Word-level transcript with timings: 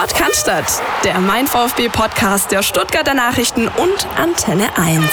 Podcast, 0.00 0.80
der 1.04 1.20
Mein 1.20 1.46
VfB 1.46 1.90
Podcast 1.90 2.50
der 2.50 2.62
Stuttgarter 2.62 3.12
Nachrichten 3.12 3.68
und 3.68 4.08
Antenne 4.16 4.70
1. 4.78 5.04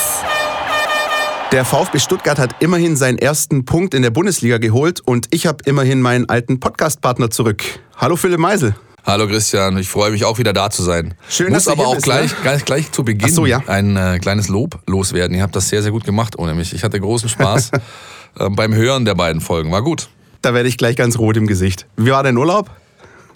Der 1.52 1.66
VfB 1.66 2.00
Stuttgart 2.00 2.40
hat 2.40 2.56
immerhin 2.62 2.96
seinen 2.96 3.18
ersten 3.18 3.66
Punkt 3.66 3.94
in 3.94 4.02
der 4.02 4.12
Bundesliga 4.12 4.60
geholt 4.60 5.02
und 5.02 5.28
ich 5.32 5.46
habe 5.46 5.58
immerhin 5.66 6.00
meinen 6.00 6.30
alten 6.30 6.62
Podcastpartner 6.62 7.30
zurück. 7.30 7.66
Hallo 7.98 8.16
Philipp 8.16 8.40
Meisel. 8.40 8.78
Hallo 9.06 9.28
Christian, 9.28 9.78
ich 9.78 9.90
freue 9.90 10.12
mich 10.12 10.24
auch 10.24 10.38
wieder 10.38 10.54
da 10.54 10.70
zu 10.70 10.84
sein. 10.84 11.16
Schön, 11.28 11.52
Muss 11.52 11.66
dass 11.66 11.66
du 11.66 11.72
aber 11.72 11.82
hier 11.82 11.90
auch 11.90 11.96
bist, 11.96 12.06
gleich, 12.06 12.32
ne? 12.32 12.38
gleich, 12.44 12.64
gleich 12.64 12.92
zu 12.94 13.04
Beginn 13.04 13.34
so, 13.34 13.46
ja. 13.46 13.62
ein 13.68 13.98
äh, 13.98 14.20
kleines 14.20 14.48
Lob 14.48 14.80
loswerden. 14.88 15.36
Ihr 15.36 15.44
habt 15.44 15.58
das 15.58 15.68
sehr, 15.68 15.82
sehr 15.84 15.92
gut 15.92 16.06
gemacht 16.06 16.40
ohne 16.40 16.54
mich. 16.54 16.74
Ich 16.74 16.86
hatte 16.86 16.98
großen 16.98 17.28
Spaß 17.28 17.72
äh, 18.40 18.50
beim 18.52 18.74
Hören 18.74 19.04
der 19.04 19.16
beiden 19.16 19.42
Folgen. 19.42 19.70
War 19.70 19.82
gut. 19.82 20.08
Da 20.42 20.54
werde 20.54 20.70
ich 20.70 20.78
gleich 20.78 20.96
ganz 20.96 21.20
rot 21.20 21.36
im 21.36 21.46
Gesicht. 21.46 21.88
Wie 21.98 22.12
war 22.12 22.24
dein 22.24 22.38
Urlaub? 22.38 22.70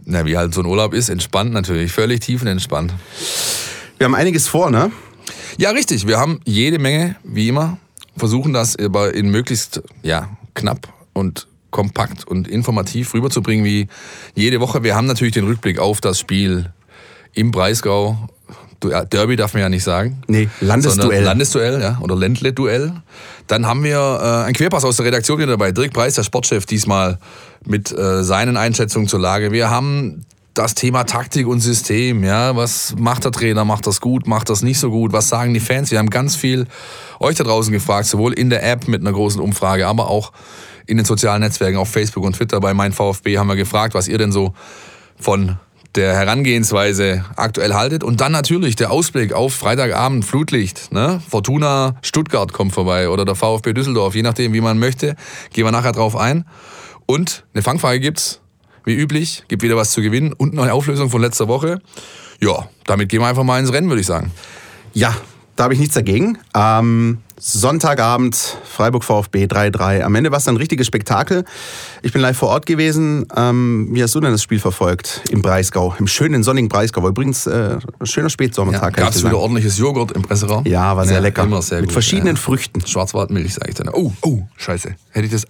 Na, 0.05 0.25
wie 0.25 0.37
halt 0.37 0.53
so 0.53 0.61
ein 0.61 0.65
Urlaub 0.65 0.93
ist, 0.93 1.09
entspannt 1.09 1.53
natürlich, 1.53 1.91
völlig 1.91 2.21
tiefenentspannt. 2.21 2.93
Wir 3.97 4.05
haben 4.05 4.15
einiges 4.15 4.47
vor, 4.47 4.71
ne? 4.71 4.91
Ja, 5.57 5.71
richtig. 5.71 6.07
Wir 6.07 6.17
haben 6.17 6.39
jede 6.45 6.79
Menge, 6.79 7.15
wie 7.23 7.47
immer, 7.47 7.77
versuchen 8.17 8.53
das 8.53 8.75
aber 8.77 9.13
in 9.13 9.29
möglichst 9.29 9.81
ja, 10.01 10.29
knapp 10.53 10.91
und 11.13 11.47
kompakt 11.69 12.27
und 12.27 12.47
informativ 12.47 13.13
rüberzubringen 13.13 13.65
wie 13.65 13.87
jede 14.35 14.59
Woche. 14.59 14.83
Wir 14.83 14.95
haben 14.95 15.07
natürlich 15.07 15.33
den 15.33 15.45
Rückblick 15.45 15.79
auf 15.79 16.01
das 16.01 16.19
Spiel 16.19 16.71
im 17.33 17.51
Breisgau. 17.51 18.17
Derby 18.81 19.35
darf 19.35 19.53
man 19.53 19.61
ja 19.61 19.69
nicht 19.69 19.83
sagen. 19.83 20.21
Nee, 20.27 20.49
Landesduell. 20.59 21.23
Landesduell, 21.23 21.81
ja, 21.81 21.97
oder 22.01 22.15
Ländle-Duell. 22.15 22.93
Dann 23.47 23.65
haben 23.65 23.83
wir 23.83 23.97
äh, 23.97 24.45
einen 24.45 24.53
Querpass 24.53 24.83
aus 24.85 24.97
der 24.97 25.05
Redaktion 25.05 25.37
wieder 25.37 25.51
dabei. 25.51 25.71
Dirk 25.71 25.93
Preis, 25.93 26.15
der 26.15 26.23
Sportchef, 26.23 26.65
diesmal 26.65 27.19
mit 27.65 27.91
äh, 27.91 28.23
seinen 28.23 28.57
Einschätzungen 28.57 29.07
zur 29.07 29.19
Lage. 29.19 29.51
Wir 29.51 29.69
haben 29.69 30.25
das 30.53 30.75
Thema 30.75 31.05
Taktik 31.05 31.47
und 31.47 31.61
System, 31.61 32.23
ja, 32.23 32.55
was 32.55 32.95
macht 32.97 33.23
der 33.23 33.31
Trainer, 33.31 33.63
macht 33.63 33.87
das 33.87 34.01
gut, 34.01 34.27
macht 34.27 34.49
das 34.49 34.63
nicht 34.63 34.79
so 34.79 34.91
gut, 34.91 35.13
was 35.13 35.29
sagen 35.29 35.53
die 35.53 35.61
Fans? 35.61 35.91
Wir 35.91 35.99
haben 35.99 36.09
ganz 36.09 36.35
viel 36.35 36.67
euch 37.19 37.37
da 37.37 37.43
draußen 37.43 37.71
gefragt, 37.71 38.07
sowohl 38.07 38.33
in 38.33 38.49
der 38.49 38.69
App 38.69 38.87
mit 38.87 39.01
einer 39.01 39.13
großen 39.13 39.39
Umfrage, 39.39 39.87
aber 39.87 40.09
auch 40.09 40.33
in 40.87 40.97
den 40.97 41.05
sozialen 41.05 41.41
Netzwerken, 41.41 41.77
auf 41.77 41.89
Facebook 41.89 42.25
und 42.25 42.35
Twitter 42.35 42.59
bei 42.59 42.73
mein 42.73 42.91
VfB 42.91 43.37
haben 43.37 43.47
wir 43.47 43.55
gefragt, 43.55 43.93
was 43.93 44.07
ihr 44.09 44.17
denn 44.17 44.31
so 44.31 44.53
von 45.17 45.57
der 45.95 46.13
Herangehensweise 46.13 47.25
aktuell 47.35 47.73
haltet. 47.73 48.03
Und 48.03 48.21
dann 48.21 48.31
natürlich 48.31 48.75
der 48.75 48.91
Ausblick 48.91 49.33
auf 49.33 49.53
Freitagabend, 49.53 50.25
Flutlicht. 50.25 50.91
Ne? 50.91 51.21
Fortuna 51.27 51.95
Stuttgart 52.01 52.53
kommt 52.53 52.73
vorbei 52.73 53.09
oder 53.09 53.25
der 53.25 53.35
VfB 53.35 53.73
Düsseldorf, 53.73 54.15
je 54.15 54.21
nachdem, 54.21 54.53
wie 54.53 54.61
man 54.61 54.79
möchte. 54.79 55.15
Gehen 55.51 55.65
wir 55.65 55.71
nachher 55.71 55.91
drauf 55.91 56.15
ein. 56.15 56.45
Und 57.05 57.45
eine 57.53 57.61
Fangfrage 57.61 57.99
gibt's, 57.99 58.39
wie 58.85 58.95
üblich. 58.95 59.43
Gibt 59.47 59.63
wieder 59.63 59.75
was 59.75 59.91
zu 59.91 60.01
gewinnen 60.01 60.33
und 60.33 60.57
eine 60.57 60.73
Auflösung 60.73 61.09
von 61.09 61.21
letzter 61.21 61.47
Woche. 61.47 61.81
Ja, 62.39 62.69
damit 62.85 63.09
gehen 63.09 63.21
wir 63.21 63.27
einfach 63.27 63.43
mal 63.43 63.59
ins 63.59 63.73
Rennen, 63.73 63.89
würde 63.89 64.01
ich 64.01 64.07
sagen. 64.07 64.31
Ja, 64.93 65.15
da 65.61 65.65
habe 65.65 65.75
ich 65.75 65.79
nichts 65.79 65.93
dagegen. 65.93 66.39
Ähm, 66.55 67.19
Sonntagabend, 67.37 68.35
Freiburg 68.63 69.03
VfB 69.03 69.45
3-3. 69.45 70.01
Am 70.01 70.15
Ende 70.15 70.31
war 70.31 70.39
es 70.39 70.47
ein 70.47 70.57
richtiges 70.57 70.87
Spektakel. 70.87 71.45
Ich 72.01 72.11
bin 72.11 72.19
live 72.19 72.35
vor 72.35 72.49
Ort 72.49 72.65
gewesen. 72.65 73.27
Ähm, 73.35 73.89
wie 73.91 74.01
hast 74.01 74.15
du 74.15 74.19
denn 74.21 74.31
das 74.31 74.41
Spiel 74.41 74.57
verfolgt 74.57 75.21
im 75.29 75.43
Breisgau? 75.43 75.93
Im 75.99 76.07
schönen 76.07 76.41
sonnigen 76.41 76.67
Breisgau. 76.67 77.07
Übrigens, 77.07 77.45
äh, 77.45 77.77
ein 77.99 78.07
schöner 78.07 78.31
Spätsommertag. 78.31 78.95
kann 78.95 79.03
Gab 79.03 79.13
es 79.13 79.23
wieder 79.23 79.37
ordentliches 79.37 79.77
Joghurt 79.77 80.13
im 80.13 80.23
Presseraum? 80.23 80.65
Ja, 80.65 80.97
war 80.97 81.05
sehr 81.05 81.21
lecker. 81.21 81.43
Immer 81.43 81.61
sehr 81.61 81.81
Mit 81.81 81.89
gut. 81.89 81.93
verschiedenen 81.93 82.37
ja. 82.37 82.41
Früchten. 82.41 82.83
Schwarzwaldmilch, 82.83 83.53
sage 83.53 83.69
ich 83.69 83.75
dann. 83.75 83.89
Oh, 83.89 84.11
oh, 84.23 84.39
scheiße. 84.57 84.95
Hätte 85.11 85.25
ich 85.27 85.31
das 85.31 85.45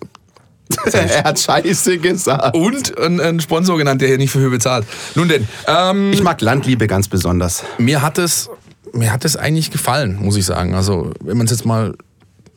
er 0.94 1.24
hat 1.24 1.40
Scheiße 1.40 1.98
gesagt. 2.00 2.56
und 2.56 2.98
einen, 2.98 3.22
einen 3.22 3.40
Sponsor 3.40 3.78
genannt, 3.78 4.02
der 4.02 4.10
hier 4.10 4.18
nicht 4.18 4.32
für 4.32 4.40
Höhe 4.40 4.50
bezahlt. 4.50 4.86
Nun 5.16 5.30
denn, 5.30 5.48
ähm, 5.68 6.12
Ich 6.12 6.24
mag 6.24 6.42
Landliebe 6.42 6.88
ganz 6.88 7.08
besonders. 7.08 7.64
mir 7.78 8.02
hat 8.02 8.18
es 8.18 8.50
mir 8.94 9.12
hat 9.12 9.26
es 9.26 9.38
eigentlich 9.38 9.72
gefallen, 9.72 10.18
muss 10.22 10.36
ich 10.36 10.46
sagen. 10.46 10.74
Also 10.76 11.12
wenn 11.22 11.38
man 11.38 11.46
es 11.46 11.52
jetzt 11.52 11.66
mal 11.66 11.96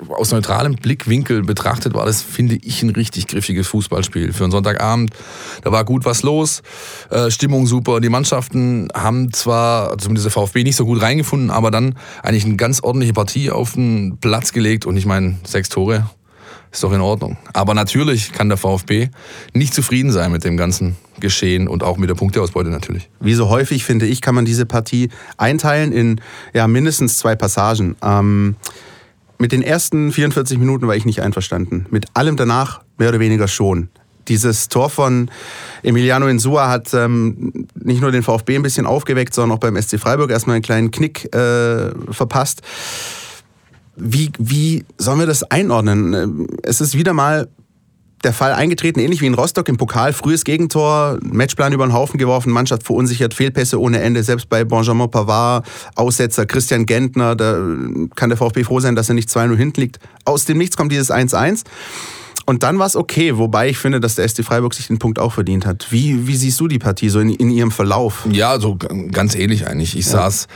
aus 0.08 0.32
neutralem 0.32 0.74
Blickwinkel 0.74 1.42
betrachtet, 1.42 1.94
war 1.94 2.04
das, 2.04 2.20
finde 2.22 2.56
ich, 2.56 2.82
ein 2.82 2.90
richtig 2.90 3.26
griffiges 3.26 3.66
Fußballspiel 3.68 4.32
für 4.32 4.44
einen 4.44 4.50
Sonntagabend. 4.50 5.12
Da 5.62 5.72
war 5.72 5.84
gut 5.84 6.04
was 6.04 6.22
los, 6.22 6.62
äh, 7.10 7.30
Stimmung 7.30 7.66
super. 7.66 8.00
Die 8.00 8.08
Mannschaften 8.08 8.88
haben 8.92 9.32
zwar, 9.32 9.96
zumindest 9.98 10.26
der 10.26 10.32
VfB, 10.32 10.64
nicht 10.64 10.76
so 10.76 10.84
gut 10.84 11.00
reingefunden, 11.00 11.50
aber 11.50 11.70
dann 11.70 11.96
eigentlich 12.22 12.44
eine 12.44 12.56
ganz 12.56 12.82
ordentliche 12.82 13.12
Partie 13.12 13.50
auf 13.50 13.74
den 13.74 14.18
Platz 14.20 14.52
gelegt. 14.52 14.84
Und 14.86 14.96
ich 14.96 15.06
meine, 15.06 15.36
sechs 15.44 15.68
Tore 15.68 16.10
ist 16.74 16.82
doch 16.82 16.92
in 16.92 17.00
Ordnung. 17.00 17.36
Aber 17.52 17.72
natürlich 17.72 18.32
kann 18.32 18.48
der 18.48 18.58
VfB 18.58 19.08
nicht 19.52 19.72
zufrieden 19.72 20.10
sein 20.10 20.32
mit 20.32 20.44
dem 20.44 20.56
ganzen 20.56 20.96
Geschehen 21.20 21.68
und 21.68 21.84
auch 21.84 21.96
mit 21.98 22.10
der 22.10 22.14
Punkteausbeute 22.14 22.68
natürlich. 22.68 23.08
Wie 23.20 23.34
so 23.34 23.48
häufig, 23.48 23.84
finde 23.84 24.06
ich, 24.06 24.20
kann 24.20 24.34
man 24.34 24.44
diese 24.44 24.66
Partie 24.66 25.08
einteilen 25.36 25.92
in 25.92 26.20
ja, 26.52 26.66
mindestens 26.66 27.16
zwei 27.16 27.36
Passagen. 27.36 27.94
Ähm, 28.02 28.56
mit 29.38 29.52
den 29.52 29.62
ersten 29.62 30.10
44 30.10 30.58
Minuten 30.58 30.88
war 30.88 30.96
ich 30.96 31.04
nicht 31.04 31.22
einverstanden. 31.22 31.86
Mit 31.90 32.06
allem 32.14 32.36
danach 32.36 32.82
mehr 32.98 33.10
oder 33.10 33.20
weniger 33.20 33.46
schon. 33.46 33.88
Dieses 34.26 34.68
Tor 34.68 34.90
von 34.90 35.30
Emiliano 35.84 36.26
Insua 36.26 36.68
hat 36.68 36.92
ähm, 36.92 37.68
nicht 37.74 38.00
nur 38.00 38.10
den 38.10 38.24
VfB 38.24 38.56
ein 38.56 38.62
bisschen 38.62 38.86
aufgeweckt, 38.86 39.32
sondern 39.32 39.56
auch 39.56 39.60
beim 39.60 39.80
SC 39.80 40.00
Freiburg 40.00 40.30
erstmal 40.30 40.56
einen 40.56 40.62
kleinen 40.62 40.90
Knick 40.90 41.32
äh, 41.34 41.90
verpasst. 42.10 42.62
Wie, 43.96 44.30
wie 44.38 44.84
sollen 44.98 45.18
wir 45.18 45.26
das 45.26 45.42
einordnen? 45.44 46.14
Ähm, 46.14 46.46
Es 46.62 46.80
ist 46.80 46.96
wieder 46.96 47.12
mal 47.12 47.48
der 48.24 48.32
Fall 48.32 48.52
eingetreten, 48.52 49.00
ähnlich 49.00 49.20
wie 49.20 49.26
in 49.26 49.34
Rostock 49.34 49.68
im 49.68 49.76
Pokal. 49.76 50.12
Frühes 50.12 50.44
Gegentor, 50.44 51.18
Matchplan 51.22 51.72
über 51.72 51.86
den 51.86 51.92
Haufen 51.92 52.18
geworfen, 52.18 52.50
Mannschaft 52.50 52.82
verunsichert, 52.82 53.34
Fehlpässe 53.34 53.78
ohne 53.78 54.00
Ende. 54.00 54.22
Selbst 54.22 54.48
bei 54.48 54.64
Benjamin 54.64 55.10
Pavard, 55.10 55.66
Aussetzer, 55.94 56.46
Christian 56.46 56.86
Gentner, 56.86 57.36
da 57.36 57.58
kann 58.14 58.30
der 58.30 58.38
VfB 58.38 58.64
froh 58.64 58.80
sein, 58.80 58.96
dass 58.96 59.10
er 59.10 59.14
nicht 59.14 59.28
2-0 59.28 59.56
hinten 59.56 59.80
liegt. 59.80 59.98
Aus 60.24 60.46
dem 60.46 60.58
Nichts 60.58 60.76
kommt 60.76 60.90
dieses 60.90 61.10
1-1. 61.10 61.64
Und 62.46 62.62
dann 62.62 62.78
war 62.78 62.86
es 62.86 62.94
okay, 62.94 63.38
wobei 63.38 63.70
ich 63.70 63.78
finde, 63.78 64.00
dass 64.00 64.16
der 64.16 64.28
SC 64.28 64.44
Freiburg 64.44 64.74
sich 64.74 64.88
den 64.88 64.98
Punkt 64.98 65.18
auch 65.18 65.32
verdient 65.32 65.64
hat. 65.64 65.86
Wie, 65.90 66.26
wie 66.26 66.36
siehst 66.36 66.60
du 66.60 66.68
die 66.68 66.78
Partie 66.78 67.08
so 67.08 67.20
in, 67.20 67.30
in 67.30 67.50
ihrem 67.50 67.70
Verlauf? 67.70 68.26
Ja, 68.30 68.60
so 68.60 68.76
ganz 68.76 69.34
ähnlich 69.34 69.66
eigentlich. 69.66 69.96
Ich 69.96 70.06
saß 70.06 70.46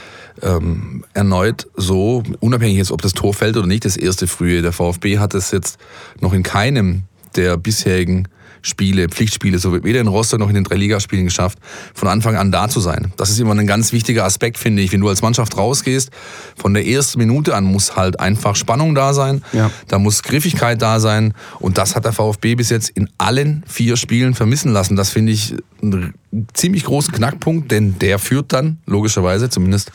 ähm, 0.43 1.05
erneut 1.15 1.67
so, 1.77 2.23
unabhängig 2.41 2.77
jetzt, 2.77 2.93
ob 2.93 3.01
das 3.01 3.13
Tor 3.13 3.33
fällt 3.33 3.57
oder 3.57 3.67
nicht, 3.67 3.85
das 3.85 3.97
erste 3.97 4.27
frühe. 4.27 4.61
Der 4.61 4.73
VfB 4.73 5.19
hat 5.19 5.35
es 5.35 5.51
jetzt 5.51 5.79
noch 6.21 6.33
in 6.33 6.43
keinem 6.43 7.05
der 7.37 7.57
bisherigen 7.57 8.29
Spiele, 8.63 9.09
Pflichtspiele, 9.09 9.59
so 9.59 9.73
weder 9.85 10.01
in 10.01 10.09
Rostock 10.09 10.41
noch 10.41 10.49
in 10.49 10.55
den 10.55 10.65
drei 10.65 10.77
Ligaspielen 10.77 11.25
geschafft, 11.25 11.59
von 11.95 12.09
Anfang 12.09 12.37
an 12.37 12.53
da 12.53 12.69
zu 12.69 12.81
sein. 12.81 13.13
Das 13.17 13.31
ist 13.31 13.39
immer 13.41 13.55
ein 13.55 13.67
ganz 13.67 13.93
wichtiger 13.93 14.25
Aspekt, 14.25 14.59
finde 14.59 14.83
ich. 14.83 14.93
Wenn 14.93 15.01
du 15.01 15.09
als 15.09 15.23
Mannschaft 15.23 15.57
rausgehst, 15.57 16.11
von 16.57 16.75
der 16.75 16.87
ersten 16.87 17.19
Minute 17.19 17.55
an 17.55 17.65
muss 17.65 17.97
halt 17.97 18.21
einfach 18.21 18.57
Spannung 18.57 18.95
da 18.95 19.15
sein. 19.15 19.43
Ja. 19.53 19.71
Da 19.89 19.99
muss 19.99 20.23
Griffigkeit 20.23 20.81
da 20.81 21.01
sein. 21.01 21.35
Und 21.59 21.79
das 21.79 21.97
hat 21.97 22.05
der 22.05 22.13
VfB 22.13 22.55
bis 22.55 22.71
jetzt 22.71 22.91
in 22.91 23.09
allen 23.19 23.65
vier 23.67 23.97
Spielen 23.97 24.35
vermissen 24.35 24.73
lassen. 24.73 24.97
Das 24.97 25.11
finde 25.11 25.33
ich 25.33 25.55
einen 25.83 26.15
ziemlich 26.55 26.85
großen 26.85 27.13
Knackpunkt, 27.13 27.71
denn 27.71 27.99
der 27.99 28.19
führt 28.19 28.53
dann, 28.53 28.79
logischerweise, 28.87 29.49
zumindest 29.49 29.91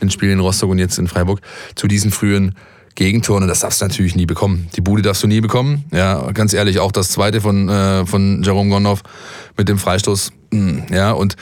in 0.00 0.08
den 0.08 0.10
Spielen 0.10 0.32
in 0.32 0.40
Rostock 0.40 0.70
und 0.70 0.78
jetzt 0.78 0.98
in 0.98 1.08
Freiburg, 1.08 1.40
zu 1.74 1.88
diesen 1.88 2.10
frühen 2.10 2.54
Gegentoren. 2.94 3.42
Und 3.42 3.48
das 3.48 3.60
darfst 3.60 3.80
du 3.80 3.86
natürlich 3.86 4.14
nie 4.16 4.26
bekommen. 4.26 4.68
Die 4.76 4.80
Bude 4.80 5.02
darfst 5.02 5.22
du 5.22 5.26
nie 5.26 5.40
bekommen. 5.40 5.84
Ja, 5.92 6.30
ganz 6.32 6.52
ehrlich, 6.52 6.78
auch 6.78 6.92
das 6.92 7.10
zweite 7.10 7.40
von, 7.40 7.68
äh, 7.68 8.06
von 8.06 8.42
Jerome 8.42 8.70
Gondorf 8.70 9.02
mit 9.56 9.68
dem 9.68 9.78
Freistoß. 9.78 10.32
mh, 10.52 10.94
Ja, 10.94 11.12
und 11.12 11.36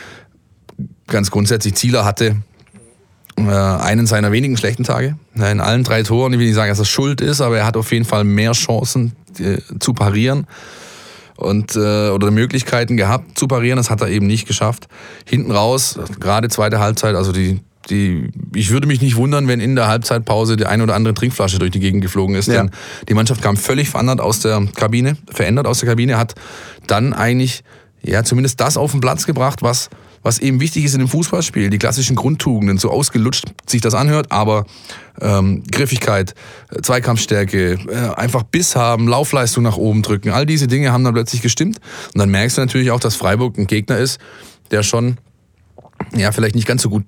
ganz 1.06 1.30
grundsätzlich 1.30 1.74
Zieler 1.74 2.04
hatte 2.04 2.36
äh, 3.36 3.42
einen 3.42 4.06
seiner 4.06 4.32
wenigen 4.32 4.56
schlechten 4.56 4.84
Tage. 4.84 5.16
In 5.34 5.60
allen 5.60 5.84
drei 5.84 6.02
Toren, 6.02 6.32
ich 6.32 6.38
will 6.38 6.46
nicht 6.46 6.54
sagen, 6.54 6.70
dass 6.70 6.78
das 6.78 6.88
Schuld 6.88 7.20
ist, 7.20 7.40
aber 7.40 7.58
er 7.58 7.66
hat 7.66 7.76
auf 7.76 7.92
jeden 7.92 8.04
Fall 8.04 8.24
mehr 8.24 8.52
Chancen 8.52 9.12
äh, 9.38 9.58
zu 9.78 9.94
parieren 9.94 10.46
und 11.36 11.76
äh, 11.76 12.10
oder 12.10 12.30
Möglichkeiten 12.30 12.96
gehabt 12.96 13.38
zu 13.38 13.46
parieren. 13.48 13.76
Das 13.76 13.90
hat 13.90 14.00
er 14.00 14.08
eben 14.08 14.26
nicht 14.26 14.46
geschafft. 14.46 14.88
Hinten 15.26 15.50
raus, 15.50 15.98
gerade 16.20 16.48
zweite 16.48 16.78
Halbzeit, 16.78 17.14
also 17.14 17.32
die 17.32 17.60
die, 17.90 18.30
ich 18.54 18.70
würde 18.70 18.86
mich 18.86 19.00
nicht 19.00 19.16
wundern, 19.16 19.48
wenn 19.48 19.60
in 19.60 19.76
der 19.76 19.88
Halbzeitpause 19.88 20.56
die 20.56 20.66
eine 20.66 20.82
oder 20.82 20.94
andere 20.94 21.14
Trinkflasche 21.14 21.58
durch 21.58 21.70
die 21.70 21.80
Gegend 21.80 22.02
geflogen 22.02 22.34
ist. 22.34 22.48
Ja. 22.48 22.62
Denn 22.62 22.70
die 23.08 23.14
Mannschaft 23.14 23.42
kam 23.42 23.56
völlig 23.56 23.90
verändert 23.90 24.20
aus 24.20 24.40
der 24.40 24.66
Kabine, 24.74 25.16
verändert 25.30 25.66
aus 25.66 25.80
der 25.80 25.88
Kabine, 25.88 26.18
hat 26.18 26.34
dann 26.86 27.12
eigentlich 27.12 27.64
ja 28.02 28.24
zumindest 28.24 28.60
das 28.60 28.76
auf 28.76 28.92
den 28.92 29.00
Platz 29.00 29.26
gebracht, 29.26 29.62
was 29.62 29.90
was 30.22 30.38
eben 30.38 30.60
wichtig 30.60 30.84
ist 30.84 30.94
in 30.94 31.00
dem 31.00 31.08
Fußballspiel, 31.08 31.68
die 31.70 31.78
klassischen 31.78 32.16
Grundtugenden, 32.16 32.78
so 32.78 32.90
ausgelutscht 32.90 33.46
sich 33.66 33.80
das 33.80 33.94
anhört, 33.94 34.30
aber 34.30 34.66
ähm, 35.20 35.64
Griffigkeit, 35.70 36.34
äh, 36.70 36.80
Zweikampfstärke, 36.80 37.72
äh, 37.72 38.14
einfach 38.14 38.44
Biss 38.44 38.76
haben, 38.76 39.08
Laufleistung 39.08 39.64
nach 39.64 39.76
oben 39.76 40.02
drücken, 40.02 40.30
all 40.30 40.46
diese 40.46 40.68
Dinge 40.68 40.92
haben 40.92 41.04
dann 41.04 41.14
plötzlich 41.14 41.42
gestimmt. 41.42 41.78
Und 42.14 42.18
dann 42.18 42.30
merkst 42.30 42.56
du 42.56 42.60
natürlich 42.62 42.90
auch, 42.90 43.00
dass 43.00 43.16
Freiburg 43.16 43.58
ein 43.58 43.66
Gegner 43.66 43.98
ist, 43.98 44.20
der 44.70 44.82
schon, 44.82 45.18
ja, 46.14 46.30
vielleicht 46.30 46.54
nicht 46.54 46.68
ganz 46.68 46.82
so 46.82 46.88
gut 46.88 47.04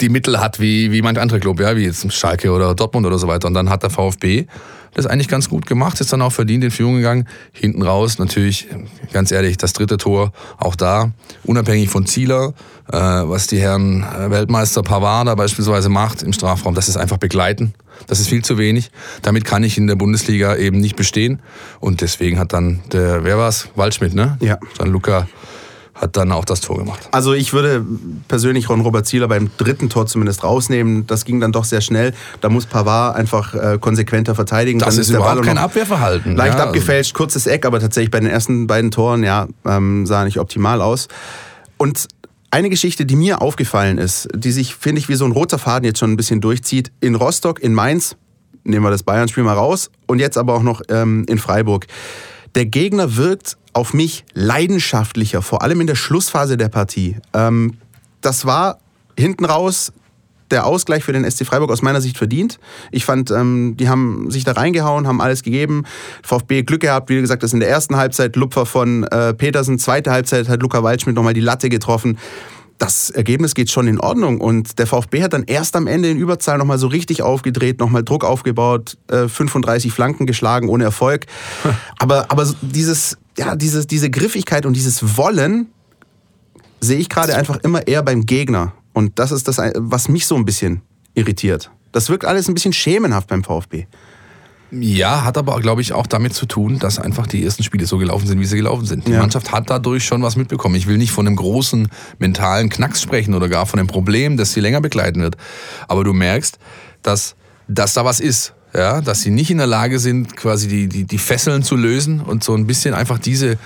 die 0.00 0.08
Mittel 0.08 0.40
hat 0.40 0.60
wie, 0.60 0.92
wie 0.92 1.02
manch 1.02 1.18
andere 1.18 1.40
Club, 1.40 1.60
ja, 1.60 1.76
wie 1.76 1.84
jetzt 1.84 2.12
Schalke 2.12 2.52
oder 2.52 2.74
Dortmund 2.74 3.06
oder 3.06 3.18
so 3.18 3.28
weiter. 3.28 3.48
Und 3.48 3.54
dann 3.54 3.70
hat 3.70 3.82
der 3.82 3.90
VfB 3.90 4.46
das 4.94 5.06
eigentlich 5.06 5.28
ganz 5.28 5.50
gut 5.50 5.66
gemacht, 5.66 6.00
ist 6.00 6.12
dann 6.12 6.22
auch 6.22 6.32
verdient 6.32 6.64
in 6.64 6.70
Führung 6.70 6.96
gegangen. 6.96 7.28
Hinten 7.52 7.82
raus 7.82 8.18
natürlich, 8.18 8.66
ganz 9.12 9.30
ehrlich, 9.30 9.58
das 9.58 9.74
dritte 9.74 9.98
Tor 9.98 10.32
auch 10.58 10.74
da, 10.74 11.12
unabhängig 11.44 11.90
von 11.90 12.06
Zieler, 12.06 12.54
äh, 12.90 12.96
was 12.96 13.46
die 13.46 13.58
Herren 13.58 14.04
äh, 14.04 14.30
Weltmeister 14.30 14.82
Pavard 14.82 15.28
da 15.28 15.34
beispielsweise 15.34 15.90
macht 15.90 16.22
im 16.22 16.32
Strafraum, 16.32 16.74
das 16.74 16.88
ist 16.88 16.96
einfach 16.96 17.18
begleiten. 17.18 17.74
Das 18.06 18.20
ist 18.20 18.28
viel 18.28 18.44
zu 18.44 18.56
wenig. 18.58 18.90
Damit 19.22 19.44
kann 19.44 19.64
ich 19.64 19.76
in 19.76 19.86
der 19.86 19.96
Bundesliga 19.96 20.56
eben 20.56 20.80
nicht 20.80 20.96
bestehen. 20.96 21.40
Und 21.80 22.02
deswegen 22.02 22.38
hat 22.38 22.52
dann 22.52 22.80
der, 22.92 23.24
wer 23.24 23.38
war's? 23.38 23.68
Waldschmidt, 23.74 24.14
ne? 24.14 24.36
Ja. 24.40 24.58
Dann 24.78 24.88
Luca 24.88 25.26
hat 25.96 26.16
dann 26.16 26.30
auch 26.30 26.44
das 26.44 26.60
Tor 26.60 26.76
gemacht. 26.78 27.08
Also 27.12 27.32
ich 27.32 27.52
würde 27.52 27.84
persönlich 28.28 28.68
Ron 28.68 28.82
Robert 28.82 29.06
Zieler 29.06 29.28
beim 29.28 29.50
dritten 29.56 29.88
Tor 29.88 30.06
zumindest 30.06 30.44
rausnehmen. 30.44 31.06
Das 31.06 31.24
ging 31.24 31.40
dann 31.40 31.52
doch 31.52 31.64
sehr 31.64 31.80
schnell. 31.80 32.12
Da 32.40 32.48
muss 32.48 32.66
Pavard 32.66 33.16
einfach 33.16 33.54
äh, 33.54 33.78
konsequenter 33.80 34.34
verteidigen. 34.34 34.78
Das 34.78 34.94
dann 34.94 35.00
ist 35.00 35.10
der 35.10 35.18
überhaupt 35.18 35.36
Ball 35.36 35.46
kein 35.46 35.58
Abwehrverhalten. 35.58 36.36
Leicht 36.36 36.58
ja, 36.58 36.64
abgefälscht, 36.64 37.14
kurzes 37.14 37.46
Eck, 37.46 37.64
aber 37.64 37.80
tatsächlich 37.80 38.10
bei 38.10 38.20
den 38.20 38.28
ersten 38.28 38.66
beiden 38.66 38.90
Toren, 38.90 39.22
ja, 39.24 39.48
ähm, 39.64 40.06
sah 40.06 40.24
nicht 40.24 40.38
optimal 40.38 40.82
aus. 40.82 41.08
Und 41.78 42.08
eine 42.50 42.70
Geschichte, 42.70 43.06
die 43.06 43.16
mir 43.16 43.42
aufgefallen 43.42 43.98
ist, 43.98 44.28
die 44.34 44.52
sich, 44.52 44.74
finde 44.74 45.00
ich, 45.00 45.08
wie 45.08 45.14
so 45.14 45.24
ein 45.24 45.32
roter 45.32 45.58
Faden 45.58 45.84
jetzt 45.84 45.98
schon 45.98 46.12
ein 46.12 46.16
bisschen 46.16 46.40
durchzieht, 46.40 46.92
in 47.00 47.14
Rostock, 47.14 47.60
in 47.60 47.74
Mainz, 47.74 48.16
nehmen 48.64 48.84
wir 48.84 48.90
das 48.90 49.02
Bayern-Spiel 49.02 49.44
mal 49.44 49.54
raus, 49.54 49.90
und 50.06 50.18
jetzt 50.18 50.38
aber 50.38 50.54
auch 50.54 50.62
noch 50.62 50.82
ähm, 50.88 51.24
in 51.28 51.38
Freiburg. 51.38 51.86
Der 52.54 52.66
Gegner 52.66 53.16
wirkt 53.16 53.56
auf 53.76 53.92
mich 53.92 54.24
leidenschaftlicher, 54.32 55.42
vor 55.42 55.60
allem 55.60 55.82
in 55.82 55.86
der 55.86 55.96
Schlussphase 55.96 56.56
der 56.56 56.70
Partie. 56.70 57.16
Ähm, 57.34 57.74
das 58.22 58.46
war 58.46 58.78
hinten 59.18 59.44
raus 59.44 59.92
der 60.50 60.64
Ausgleich 60.64 61.04
für 61.04 61.12
den 61.12 61.30
SC 61.30 61.44
Freiburg 61.44 61.70
aus 61.70 61.82
meiner 61.82 62.00
Sicht 62.00 62.16
verdient. 62.16 62.58
Ich 62.90 63.04
fand, 63.04 63.30
ähm, 63.30 63.76
die 63.76 63.90
haben 63.90 64.30
sich 64.30 64.44
da 64.44 64.52
reingehauen, 64.52 65.06
haben 65.06 65.20
alles 65.20 65.42
gegeben. 65.42 65.84
VfB 66.22 66.62
Glück 66.62 66.80
gehabt, 66.80 67.10
wie 67.10 67.20
gesagt, 67.20 67.42
das 67.42 67.52
in 67.52 67.60
der 67.60 67.68
ersten 67.68 67.96
Halbzeit 67.96 68.34
Lupfer 68.36 68.64
von 68.64 69.04
äh, 69.04 69.34
Petersen, 69.34 69.78
zweite 69.78 70.10
Halbzeit 70.10 70.48
hat 70.48 70.62
Luca 70.62 70.82
Waldschmidt 70.82 71.14
nochmal 71.14 71.34
die 71.34 71.40
Latte 71.40 71.68
getroffen. 71.68 72.16
Das 72.78 73.10
Ergebnis 73.10 73.54
geht 73.54 73.70
schon 73.70 73.88
in 73.88 74.00
Ordnung 74.00 74.40
und 74.40 74.78
der 74.78 74.86
VfB 74.86 75.22
hat 75.22 75.34
dann 75.34 75.44
erst 75.44 75.76
am 75.76 75.86
Ende 75.86 76.08
in 76.08 76.16
Überzahl 76.16 76.56
nochmal 76.56 76.78
so 76.78 76.86
richtig 76.86 77.22
aufgedreht, 77.22 77.80
nochmal 77.80 78.04
Druck 78.04 78.24
aufgebaut, 78.24 78.96
äh, 79.08 79.28
35 79.28 79.92
Flanken 79.92 80.26
geschlagen 80.26 80.68
ohne 80.68 80.84
Erfolg. 80.84 81.26
Aber, 81.98 82.30
aber 82.30 82.46
dieses, 82.62 83.18
ja, 83.38 83.56
dieses, 83.56 83.86
diese 83.86 84.10
Griffigkeit 84.10 84.66
und 84.66 84.74
dieses 84.74 85.16
Wollen 85.16 85.68
sehe 86.80 86.98
ich 86.98 87.08
gerade 87.08 87.34
einfach 87.36 87.56
immer 87.58 87.86
eher 87.86 88.02
beim 88.02 88.26
Gegner. 88.26 88.72
Und 88.92 89.18
das 89.18 89.32
ist 89.32 89.46
das, 89.48 89.58
was 89.76 90.08
mich 90.08 90.26
so 90.26 90.36
ein 90.36 90.44
bisschen 90.44 90.82
irritiert. 91.14 91.70
Das 91.92 92.08
wirkt 92.08 92.24
alles 92.24 92.48
ein 92.48 92.54
bisschen 92.54 92.72
schemenhaft 92.72 93.28
beim 93.28 93.44
VfB. 93.44 93.86
Ja, 94.72 95.24
hat 95.24 95.38
aber, 95.38 95.60
glaube 95.60 95.80
ich, 95.80 95.92
auch 95.92 96.06
damit 96.06 96.34
zu 96.34 96.44
tun, 96.44 96.78
dass 96.78 96.98
einfach 96.98 97.26
die 97.26 97.44
ersten 97.44 97.62
Spiele 97.62 97.86
so 97.86 97.98
gelaufen 97.98 98.26
sind, 98.26 98.40
wie 98.40 98.44
sie 98.44 98.56
gelaufen 98.56 98.84
sind. 98.84 99.06
Die 99.06 99.12
Ja. 99.12 99.20
Mannschaft 99.20 99.52
hat 99.52 99.70
dadurch 99.70 100.04
schon 100.04 100.22
was 100.22 100.34
mitbekommen. 100.36 100.74
Ich 100.74 100.86
will 100.88 100.98
nicht 100.98 101.12
von 101.12 101.26
einem 101.26 101.36
großen 101.36 101.88
mentalen 102.18 102.68
Knacks 102.68 103.00
sprechen 103.00 103.34
oder 103.34 103.48
gar 103.48 103.66
von 103.66 103.78
einem 103.78 103.86
Problem, 103.86 104.36
das 104.36 104.52
sie 104.52 104.60
länger 104.60 104.80
begleiten 104.80 105.22
wird. 105.22 105.36
Aber 105.86 106.02
du 106.02 106.12
merkst, 106.12 106.58
dass, 107.02 107.36
dass 107.68 107.94
da 107.94 108.04
was 108.04 108.18
ist. 108.18 108.54
Ja, 108.76 109.00
dass 109.00 109.22
sie 109.22 109.30
nicht 109.30 109.50
in 109.50 109.56
der 109.56 109.66
Lage 109.66 109.98
sind, 109.98 110.36
quasi 110.36 110.68
die, 110.68 110.86
die, 110.86 111.04
die 111.04 111.16
Fesseln 111.16 111.62
zu 111.62 111.76
lösen 111.76 112.20
und 112.20 112.44
so 112.44 112.54
ein 112.54 112.66
bisschen 112.66 112.92
einfach 112.92 113.18
diese, 113.18 113.56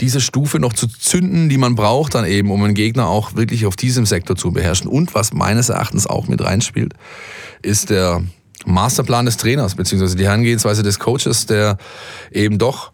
diese 0.00 0.20
Stufe 0.20 0.60
noch 0.60 0.72
zu 0.72 0.86
zünden, 0.86 1.48
die 1.48 1.58
man 1.58 1.74
braucht, 1.74 2.14
dann 2.14 2.24
eben, 2.24 2.48
um 2.52 2.62
einen 2.62 2.74
Gegner 2.74 3.08
auch 3.08 3.34
wirklich 3.34 3.66
auf 3.66 3.74
diesem 3.74 4.06
Sektor 4.06 4.36
zu 4.36 4.52
beherrschen. 4.52 4.86
Und 4.86 5.16
was 5.16 5.32
meines 5.32 5.68
Erachtens 5.68 6.06
auch 6.06 6.28
mit 6.28 6.40
reinspielt, 6.42 6.94
ist 7.62 7.90
der 7.90 8.22
Masterplan 8.64 9.26
des 9.26 9.36
Trainers, 9.36 9.74
beziehungsweise 9.74 10.14
die 10.14 10.26
Herangehensweise 10.26 10.84
des 10.84 11.00
Coaches, 11.00 11.46
der 11.46 11.76
eben 12.30 12.58
doch, 12.58 12.92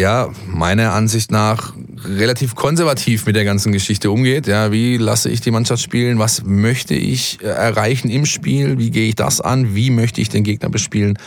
ja, 0.00 0.30
meiner 0.46 0.92
Ansicht 0.94 1.30
nach 1.30 1.74
relativ 2.04 2.54
konservativ 2.54 3.26
mit 3.26 3.36
der 3.36 3.44
ganzen 3.44 3.70
Geschichte 3.72 4.10
umgeht. 4.10 4.46
Ja, 4.46 4.72
wie 4.72 4.96
lasse 4.96 5.28
ich 5.28 5.40
die 5.40 5.50
Mannschaft 5.50 5.82
spielen? 5.82 6.18
Was 6.18 6.42
möchte 6.42 6.94
ich 6.94 7.40
äh, 7.42 7.46
erreichen 7.46 8.08
im 8.08 8.24
Spiel? 8.24 8.78
Wie 8.78 8.90
gehe 8.90 9.08
ich 9.08 9.14
das 9.14 9.40
an? 9.40 9.74
Wie 9.74 9.90
möchte 9.90 10.20
ich 10.20 10.30
den 10.30 10.42
Gegner 10.42 10.70
bespielen? 10.70 11.18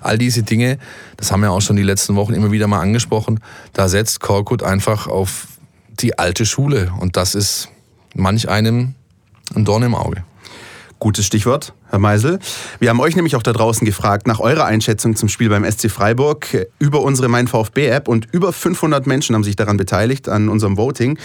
All 0.00 0.18
diese 0.18 0.42
Dinge, 0.42 0.78
das 1.16 1.32
haben 1.32 1.40
wir 1.40 1.50
auch 1.50 1.62
schon 1.62 1.76
die 1.76 1.82
letzten 1.82 2.16
Wochen 2.16 2.34
immer 2.34 2.52
wieder 2.52 2.66
mal 2.66 2.80
angesprochen. 2.80 3.40
Da 3.72 3.88
setzt 3.88 4.20
Korkut 4.20 4.62
einfach 4.62 5.06
auf 5.06 5.48
die 5.88 6.18
alte 6.18 6.46
Schule 6.46 6.92
und 7.00 7.16
das 7.16 7.34
ist 7.34 7.70
manch 8.14 8.48
einem 8.48 8.94
ein 9.54 9.64
Dorn 9.64 9.82
im 9.82 9.94
Auge. 9.94 10.24
Gutes 11.00 11.26
Stichwort, 11.26 11.74
Herr 11.90 12.00
Meisel. 12.00 12.40
Wir 12.80 12.90
haben 12.90 12.98
euch 12.98 13.14
nämlich 13.14 13.36
auch 13.36 13.42
da 13.42 13.52
draußen 13.52 13.84
gefragt 13.84 14.26
nach 14.26 14.40
eurer 14.40 14.64
Einschätzung 14.64 15.14
zum 15.14 15.28
Spiel 15.28 15.48
beim 15.48 15.64
SC 15.64 15.90
Freiburg 15.90 16.66
über 16.80 17.02
unsere 17.02 17.28
Mein 17.28 17.46
VfB 17.46 17.86
App 17.86 18.08
und 18.08 18.26
über 18.32 18.52
500 18.52 19.06
Menschen 19.06 19.36
haben 19.36 19.44
sich 19.44 19.54
daran 19.54 19.76
beteiligt 19.76 20.28
an 20.28 20.48
unserem 20.48 20.76
Voting. 20.76 21.16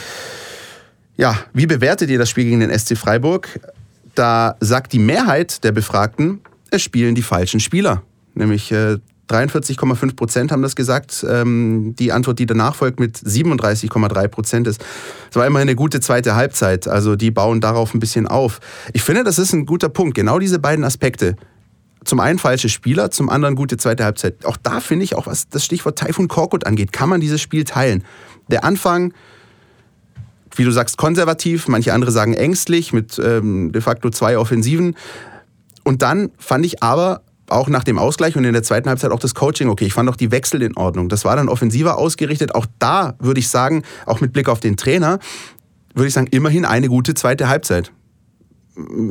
Ja, 1.17 1.37
wie 1.53 1.65
bewertet 1.65 2.11
ihr 2.11 2.19
das 2.19 2.29
Spiel 2.29 2.43
gegen 2.45 2.59
den 2.59 2.77
SC 2.77 2.95
Freiburg? 2.95 3.59
Da 4.13 4.57
sagt 4.59 4.93
die 4.93 4.99
Mehrheit 4.99 5.63
der 5.63 5.71
Befragten, 5.71 6.41
es 6.69 6.83
spielen 6.83 7.15
die 7.15 7.23
falschen 7.23 7.59
Spieler. 7.59 8.03
Nämlich 8.35 8.71
äh, 8.71 8.97
43,5 9.29 10.15
Prozent 10.15 10.51
haben 10.51 10.61
das 10.61 10.75
gesagt. 10.75 11.25
Ähm, 11.27 11.95
die 11.97 12.11
Antwort, 12.11 12.39
die 12.39 12.45
danach 12.45 12.75
folgt, 12.75 12.99
mit 12.99 13.17
37,3 13.17 14.27
Prozent 14.27 14.67
ist. 14.67 14.83
Es 15.29 15.35
war 15.35 15.47
immerhin 15.47 15.69
eine 15.69 15.75
gute 15.75 16.01
zweite 16.01 16.35
Halbzeit. 16.35 16.87
Also 16.87 17.15
die 17.15 17.31
bauen 17.31 17.61
darauf 17.61 17.93
ein 17.93 17.99
bisschen 17.99 18.27
auf. 18.27 18.59
Ich 18.91 19.01
finde, 19.01 19.23
das 19.23 19.39
ist 19.39 19.53
ein 19.53 19.65
guter 19.65 19.89
Punkt. 19.89 20.15
Genau 20.15 20.39
diese 20.39 20.59
beiden 20.59 20.83
Aspekte. 20.83 21.35
Zum 22.03 22.19
einen 22.19 22.37
falsche 22.37 22.67
Spieler, 22.67 23.11
zum 23.11 23.29
anderen 23.29 23.55
gute 23.55 23.77
zweite 23.77 24.03
Halbzeit. 24.03 24.45
Auch 24.45 24.57
da 24.57 24.81
finde 24.81 25.05
ich, 25.05 25.15
auch 25.15 25.25
was 25.25 25.47
das 25.47 25.63
Stichwort 25.63 25.97
Taifun 25.97 26.27
Korkut 26.27 26.65
angeht, 26.65 26.91
kann 26.91 27.07
man 27.07 27.21
dieses 27.21 27.41
Spiel 27.41 27.63
teilen. 27.63 28.03
Der 28.49 28.65
Anfang, 28.65 29.13
wie 30.55 30.65
du 30.65 30.71
sagst, 30.71 30.97
konservativ, 30.97 31.69
manche 31.69 31.93
andere 31.93 32.11
sagen 32.11 32.33
ängstlich, 32.33 32.91
mit 32.91 33.19
ähm, 33.23 33.71
de 33.71 33.81
facto 33.81 34.09
zwei 34.09 34.37
Offensiven. 34.37 34.97
Und 35.85 36.01
dann 36.01 36.31
fand 36.37 36.65
ich 36.65 36.83
aber 36.83 37.21
auch 37.53 37.69
nach 37.69 37.83
dem 37.83 37.97
Ausgleich 37.97 38.35
und 38.35 38.43
in 38.43 38.53
der 38.53 38.63
zweiten 38.63 38.89
Halbzeit 38.89 39.11
auch 39.11 39.19
das 39.19 39.35
Coaching 39.35 39.69
okay. 39.69 39.85
Ich 39.85 39.93
fand 39.93 40.09
auch 40.09 40.15
die 40.15 40.31
Wechsel 40.31 40.61
in 40.61 40.75
Ordnung. 40.75 41.09
Das 41.09 41.25
war 41.25 41.35
dann 41.35 41.49
offensiver 41.49 41.97
ausgerichtet. 41.97 42.55
Auch 42.55 42.65
da 42.79 43.15
würde 43.19 43.39
ich 43.39 43.49
sagen, 43.49 43.83
auch 44.05 44.21
mit 44.21 44.33
Blick 44.33 44.49
auf 44.49 44.59
den 44.59 44.77
Trainer, 44.77 45.19
würde 45.93 46.07
ich 46.07 46.13
sagen, 46.13 46.27
immerhin 46.27 46.65
eine 46.65 46.89
gute 46.89 47.13
zweite 47.13 47.47
Halbzeit. 47.47 47.91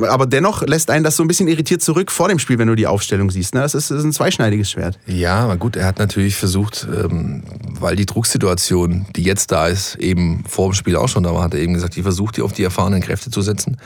Aber 0.09 0.25
dennoch 0.25 0.61
lässt 0.63 0.89
einen 0.89 1.05
das 1.05 1.15
so 1.15 1.23
ein 1.23 1.27
bisschen 1.27 1.47
irritiert 1.47 1.81
zurück 1.81 2.11
vor 2.11 2.27
dem 2.27 2.37
Spiel, 2.37 2.57
wenn 2.57 2.67
du 2.67 2.75
die 2.75 2.87
Aufstellung 2.87 3.31
siehst. 3.31 3.55
ne? 3.55 3.61
Das 3.61 3.73
ist, 3.75 3.91
das 3.91 3.99
ist 3.99 4.03
ein 4.03 4.11
zweischneidiges 4.11 4.69
Schwert. 4.69 4.99
Ja, 5.07 5.39
aber 5.39 5.55
gut, 5.55 5.77
er 5.77 5.85
hat 5.85 5.99
natürlich 5.99 6.35
versucht, 6.35 6.85
ähm, 6.93 7.43
weil 7.79 7.95
die 7.95 8.05
Drucksituation, 8.05 9.05
die 9.15 9.23
jetzt 9.23 9.51
da 9.51 9.67
ist, 9.67 9.95
eben 9.95 10.43
vor 10.47 10.69
dem 10.69 10.73
Spiel 10.73 10.97
auch 10.97 11.07
schon 11.07 11.23
da 11.23 11.33
war, 11.33 11.43
hat 11.43 11.53
er 11.53 11.61
eben 11.61 11.73
gesagt, 11.73 11.95
die 11.95 12.03
versucht, 12.03 12.35
die 12.37 12.41
auf 12.41 12.51
die 12.51 12.63
erfahrenen 12.63 13.01
Kräfte 13.01 13.31
zu 13.31 13.41
setzen. 13.41 13.77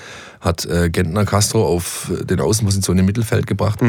Hat 0.41 0.65
äh, 0.65 0.89
Gentner 0.89 1.25
Castro 1.25 1.65
auf 1.65 2.11
den 2.23 2.39
Außenpositionen 2.39 2.99
im 3.01 3.05
Mittelfeld 3.05 3.45
gebracht, 3.47 3.79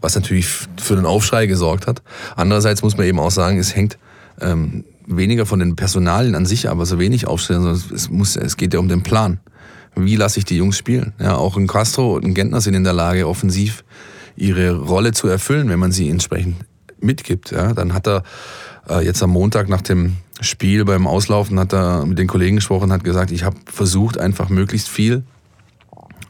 was 0.00 0.14
natürlich 0.14 0.46
für 0.46 0.96
den 0.96 1.06
Aufschrei 1.06 1.46
gesorgt 1.46 1.86
hat. 1.86 2.02
Andererseits 2.36 2.82
muss 2.82 2.96
man 2.96 3.06
eben 3.06 3.18
auch 3.18 3.30
sagen, 3.30 3.58
es 3.58 3.74
hängt 3.74 3.98
ähm, 4.40 4.84
weniger 5.06 5.46
von 5.46 5.58
den 5.58 5.76
Personalien 5.76 6.34
an 6.34 6.46
sich, 6.46 6.68
aber 6.68 6.86
so 6.86 6.98
wenig 6.98 7.26
aufstellen, 7.26 7.62
sondern 7.62 7.82
es, 7.94 8.10
muss, 8.10 8.36
es 8.36 8.56
geht 8.56 8.74
ja 8.74 8.80
um 8.80 8.88
den 8.88 9.02
Plan. 9.02 9.40
Wie 9.96 10.16
lasse 10.16 10.38
ich 10.38 10.44
die 10.44 10.56
Jungs 10.56 10.76
spielen? 10.76 11.12
Ja, 11.18 11.36
auch 11.36 11.56
ein 11.56 11.66
Castro 11.66 12.14
und 12.14 12.24
ein 12.24 12.34
Gentner 12.34 12.60
sind 12.60 12.74
in 12.74 12.84
der 12.84 12.92
Lage, 12.92 13.28
offensiv 13.28 13.84
ihre 14.36 14.76
Rolle 14.76 15.12
zu 15.12 15.28
erfüllen, 15.28 15.68
wenn 15.68 15.78
man 15.78 15.92
sie 15.92 16.08
entsprechend 16.08 16.56
mitgibt. 17.00 17.52
Ja, 17.52 17.72
dann 17.72 17.94
hat 17.94 18.08
er 18.08 18.22
äh, 18.88 19.04
jetzt 19.04 19.22
am 19.22 19.30
Montag 19.30 19.68
nach 19.68 19.82
dem 19.82 20.16
Spiel 20.40 20.84
beim 20.84 21.06
Auslaufen 21.06 21.60
hat 21.60 21.72
er 21.72 22.04
mit 22.06 22.18
den 22.18 22.26
Kollegen 22.26 22.56
gesprochen, 22.56 22.92
hat 22.92 23.04
gesagt, 23.04 23.30
ich 23.30 23.44
habe 23.44 23.56
versucht 23.72 24.18
einfach 24.18 24.48
möglichst 24.48 24.88
viel 24.88 25.22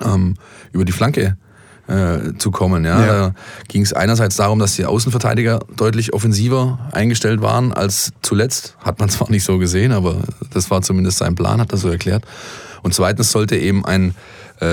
ähm, 0.05 0.35
über 0.73 0.85
die 0.85 0.93
Flanke 0.93 1.39
äh, 1.87 2.35
zu 2.39 2.51
kommen. 2.51 2.85
Ja. 2.85 3.01
Ja. 3.01 3.07
Da 3.07 3.35
ging 3.69 3.83
es 3.83 3.93
einerseits 3.93 4.37
darum, 4.37 4.59
dass 4.59 4.77
die 4.77 4.85
Außenverteidiger 4.85 5.61
deutlich 5.75 6.13
offensiver 6.13 6.79
eingestellt 6.93 7.41
waren 7.41 7.73
als 7.73 8.13
zuletzt. 8.23 8.77
Hat 8.79 9.01
man 9.01 9.09
zwar 9.09 9.31
nicht 9.31 9.45
so 9.45 9.59
gesehen, 9.59 9.93
aber 9.93 10.19
das 10.53 10.71
war 10.71 10.83
zumindest 10.83 11.19
sein 11.19 11.35
Plan, 11.35 11.61
hat 11.61 11.73
er 11.73 11.79
so 11.79 11.89
erklärt. 11.89 12.25
Und 12.85 12.95
zweitens 12.95 13.33
sollte 13.33 13.57
eben 13.57 13.85
ein, 13.85 14.15
äh, 14.61 14.67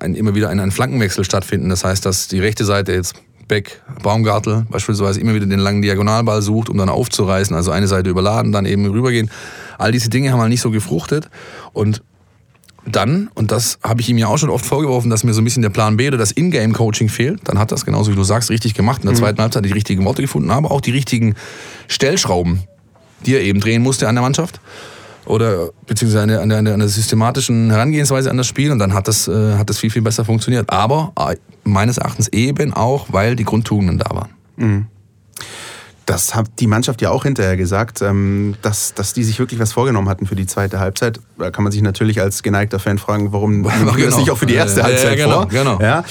ein 0.00 0.14
immer 0.14 0.34
wieder 0.34 0.50
ein, 0.50 0.58
ein 0.58 0.72
Flankenwechsel 0.72 1.24
stattfinden. 1.24 1.68
Das 1.70 1.84
heißt, 1.84 2.04
dass 2.04 2.26
die 2.26 2.40
rechte 2.40 2.64
Seite 2.64 2.92
jetzt 2.92 3.14
Beck, 3.46 3.80
Baumgartel 4.02 4.66
beispielsweise 4.68 5.20
immer 5.20 5.34
wieder 5.34 5.46
den 5.46 5.60
langen 5.60 5.80
Diagonalball 5.80 6.42
sucht, 6.42 6.68
um 6.68 6.76
dann 6.76 6.88
aufzureißen, 6.88 7.54
also 7.54 7.70
eine 7.70 7.86
Seite 7.86 8.10
überladen, 8.10 8.50
dann 8.50 8.66
eben 8.66 8.84
rübergehen. 8.86 9.30
All 9.78 9.92
diese 9.92 10.10
Dinge 10.10 10.32
haben 10.32 10.40
halt 10.40 10.50
nicht 10.50 10.60
so 10.60 10.72
gefruchtet. 10.72 11.30
Und 11.72 12.02
dann, 12.84 13.30
und 13.34 13.52
das 13.52 13.78
habe 13.84 14.00
ich 14.00 14.08
ihm 14.08 14.18
ja 14.18 14.26
auch 14.26 14.38
schon 14.38 14.50
oft 14.50 14.66
vorgeworfen, 14.66 15.08
dass 15.08 15.22
mir 15.22 15.32
so 15.32 15.40
ein 15.40 15.44
bisschen 15.44 15.62
der 15.62 15.70
Plan 15.70 15.96
B 15.96 16.08
oder 16.08 16.18
das 16.18 16.32
Ingame-Coaching 16.32 17.08
fehlt. 17.08 17.40
Dann 17.44 17.60
hat 17.60 17.70
das, 17.70 17.84
genauso 17.84 18.10
wie 18.10 18.16
du 18.16 18.24
sagst, 18.24 18.50
richtig 18.50 18.74
gemacht. 18.74 19.02
In 19.02 19.08
der 19.08 19.16
zweiten 19.16 19.40
Halbzeit 19.40 19.64
die 19.64 19.72
richtigen 19.72 20.04
Worte 20.04 20.22
gefunden, 20.22 20.50
aber 20.50 20.72
auch 20.72 20.80
die 20.80 20.90
richtigen 20.90 21.36
Stellschrauben, 21.86 22.64
die 23.24 23.34
er 23.34 23.42
eben 23.42 23.60
drehen 23.60 23.82
musste 23.82 24.08
an 24.08 24.16
der 24.16 24.22
Mannschaft. 24.22 24.60
Oder 25.26 25.70
beziehungsweise 25.86 26.22
eine, 26.22 26.40
eine, 26.40 26.56
eine, 26.56 26.74
eine 26.74 26.88
systematischen 26.88 27.70
Herangehensweise 27.70 28.30
an 28.30 28.36
das 28.36 28.46
Spiel 28.46 28.70
und 28.70 28.78
dann 28.78 28.94
hat 28.94 29.08
das, 29.08 29.28
äh, 29.28 29.54
hat 29.56 29.70
das 29.70 29.78
viel, 29.78 29.90
viel 29.90 30.02
besser 30.02 30.24
funktioniert. 30.24 30.70
Aber 30.70 31.12
äh, 31.18 31.36
meines 31.64 31.98
Erachtens 31.98 32.28
eben 32.28 32.72
auch, 32.72 33.06
weil 33.10 33.36
die 33.36 33.44
Grundtugenden 33.44 33.98
da 33.98 34.10
waren. 34.10 34.30
Mhm. 34.56 34.86
Das 36.06 36.34
hat 36.34 36.46
die 36.58 36.66
Mannschaft 36.66 37.00
ja 37.00 37.10
auch 37.10 37.22
hinterher 37.22 37.56
gesagt, 37.56 38.02
ähm, 38.02 38.56
dass, 38.62 38.92
dass 38.94 39.12
die 39.12 39.22
sich 39.22 39.38
wirklich 39.38 39.60
was 39.60 39.72
vorgenommen 39.72 40.08
hatten 40.08 40.26
für 40.26 40.34
die 40.34 40.46
zweite 40.46 40.80
Halbzeit. 40.80 41.20
Da 41.38 41.50
kann 41.52 41.62
man 41.62 41.72
sich 41.72 41.80
natürlich 41.80 42.20
als 42.20 42.42
geneigter 42.42 42.80
Fan 42.80 42.98
fragen, 42.98 43.32
warum 43.32 43.62
genau. 43.62 43.96
das 43.96 44.16
nicht 44.16 44.30
auch 44.30 44.38
für 44.38 44.46
die 44.46 44.54
erste 44.54 44.82
Halbzeit 44.82 45.18
ja, 45.18 45.18
ja, 45.18 45.24
genau, 45.24 45.40
vor. 45.42 45.48
Genau. 45.48 45.80
Ja. 45.80 46.04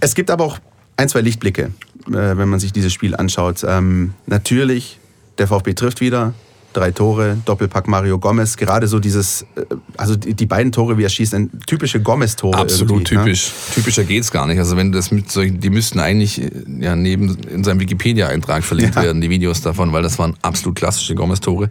Es 0.00 0.14
gibt 0.14 0.30
aber 0.30 0.44
auch 0.44 0.58
ein, 0.96 1.08
zwei 1.08 1.22
Lichtblicke, 1.22 1.70
äh, 2.08 2.12
wenn 2.12 2.48
man 2.48 2.60
sich 2.60 2.72
dieses 2.72 2.92
Spiel 2.92 3.16
anschaut. 3.16 3.64
Ähm, 3.66 4.12
natürlich, 4.26 4.98
der 5.38 5.48
VfB 5.48 5.72
trifft 5.72 6.02
wieder, 6.02 6.34
drei 6.72 6.90
Tore, 6.90 7.38
Doppelpack 7.44 7.88
Mario 7.88 8.18
Gomez. 8.18 8.56
Gerade 8.56 8.86
so 8.86 8.98
dieses, 8.98 9.42
äh, 9.56 9.64
also 9.96 10.16
die, 10.16 10.34
die 10.34 10.46
beiden 10.46 10.72
Tore, 10.72 10.98
wie 10.98 11.04
er 11.04 11.08
schießt, 11.08 11.34
ein 11.34 11.50
typische 11.66 12.00
Gomez-Tore. 12.00 12.58
Absolut 12.58 12.98
ne? 12.98 13.04
typisch. 13.04 13.48
Ne? 13.48 13.74
Typischer 13.74 14.04
geht's 14.04 14.30
gar 14.30 14.46
nicht. 14.46 14.58
Also 14.58 14.76
wenn 14.76 14.92
das 14.92 15.10
mit 15.10 15.30
solchen, 15.30 15.60
die 15.60 15.70
müssten 15.70 16.00
eigentlich 16.00 16.40
äh, 16.40 16.50
ja 16.80 16.96
neben 16.96 17.36
in 17.50 17.64
seinem 17.64 17.80
Wikipedia-Eintrag 17.80 18.64
verlinkt 18.64 18.96
ja. 18.96 19.02
werden, 19.02 19.20
die 19.20 19.30
Videos 19.30 19.62
davon, 19.62 19.92
weil 19.92 20.02
das 20.02 20.18
waren 20.18 20.34
absolut 20.42 20.76
klassische 20.76 21.14
Gomez-Tore. 21.14 21.68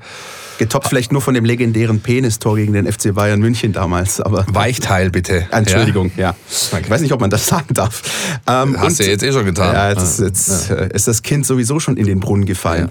Getoppt 0.61 0.89
vielleicht 0.89 1.11
nur 1.11 1.21
von 1.21 1.33
dem 1.33 1.43
legendären 1.43 2.01
Penis-Tor 2.01 2.55
gegen 2.55 2.73
den 2.73 2.85
FC 2.85 3.15
Bayern 3.15 3.39
München 3.39 3.73
damals. 3.73 4.21
Aber 4.21 4.45
Weichteil 4.53 5.09
bitte. 5.09 5.47
Entschuldigung, 5.51 6.11
ja. 6.17 6.35
ja. 6.71 6.79
Ich 6.79 6.87
weiß 6.87 7.01
nicht, 7.01 7.13
ob 7.13 7.19
man 7.19 7.31
das 7.31 7.47
sagen 7.47 7.73
darf. 7.73 8.03
Ähm, 8.47 8.79
Hast 8.79 8.99
du 8.99 9.03
ja 9.03 9.09
jetzt 9.09 9.23
eh 9.23 9.31
schon 9.31 9.45
getan. 9.45 9.73
Ja, 9.73 9.89
jetzt, 9.89 10.19
jetzt 10.19 10.69
ja. 10.69 10.75
Äh, 10.75 10.95
ist 10.95 11.07
das 11.07 11.23
Kind 11.23 11.47
sowieso 11.47 11.79
schon 11.79 11.97
in 11.97 12.05
den 12.05 12.19
Brunnen 12.19 12.45
gefallen. 12.45 12.89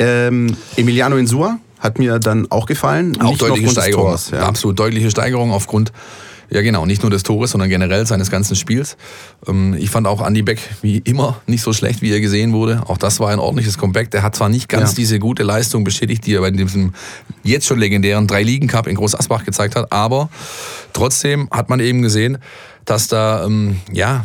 Ähm, 0.00 0.56
Emiliano 0.76 1.18
Insua 1.28 1.58
hat 1.78 1.98
mir 1.98 2.18
dann 2.18 2.50
auch 2.50 2.66
gefallen. 2.66 3.20
Auch 3.20 3.36
deutliche 3.36 3.70
Steigerung. 3.70 4.06
Tors, 4.06 4.30
ja. 4.30 4.40
Absolut 4.40 4.78
deutliche 4.78 5.10
Steigerung 5.10 5.52
aufgrund 5.52 5.92
ja, 6.50 6.62
genau. 6.62 6.86
Nicht 6.86 7.02
nur 7.02 7.10
des 7.10 7.24
Tores, 7.24 7.50
sondern 7.50 7.68
generell 7.68 8.06
seines 8.06 8.30
ganzen 8.30 8.56
Spiels. 8.56 8.96
Ähm, 9.46 9.74
ich 9.78 9.90
fand 9.90 10.06
auch 10.06 10.26
Andy 10.26 10.40
Beck 10.40 10.58
wie 10.80 10.96
immer 10.98 11.40
nicht 11.46 11.62
so 11.62 11.74
schlecht, 11.74 12.00
wie 12.00 12.10
er 12.10 12.20
gesehen 12.20 12.54
wurde. 12.54 12.82
Auch 12.86 12.96
das 12.96 13.20
war 13.20 13.28
ein 13.28 13.38
ordentliches 13.38 13.76
Comeback. 13.76 14.10
Der 14.12 14.22
hat 14.22 14.34
zwar 14.34 14.48
nicht 14.48 14.68
ganz 14.68 14.92
ja. 14.92 14.96
diese 14.96 15.18
gute 15.18 15.42
Leistung 15.42 15.84
bestätigt, 15.84 16.24
die 16.24 16.34
er 16.34 16.40
bei 16.40 16.50
diesem 16.50 16.94
jetzt 17.42 17.66
schon 17.66 17.78
legendären 17.78 18.26
Drei-Ligen-Cup 18.26 18.86
in 18.86 18.96
Groß 18.96 19.14
Asbach 19.14 19.44
gezeigt 19.44 19.76
hat, 19.76 19.92
aber 19.92 20.30
trotzdem 20.94 21.48
hat 21.50 21.68
man 21.68 21.80
eben 21.80 22.00
gesehen, 22.00 22.38
dass 22.86 23.08
da, 23.08 23.44
ähm, 23.44 23.80
ja, 23.92 24.24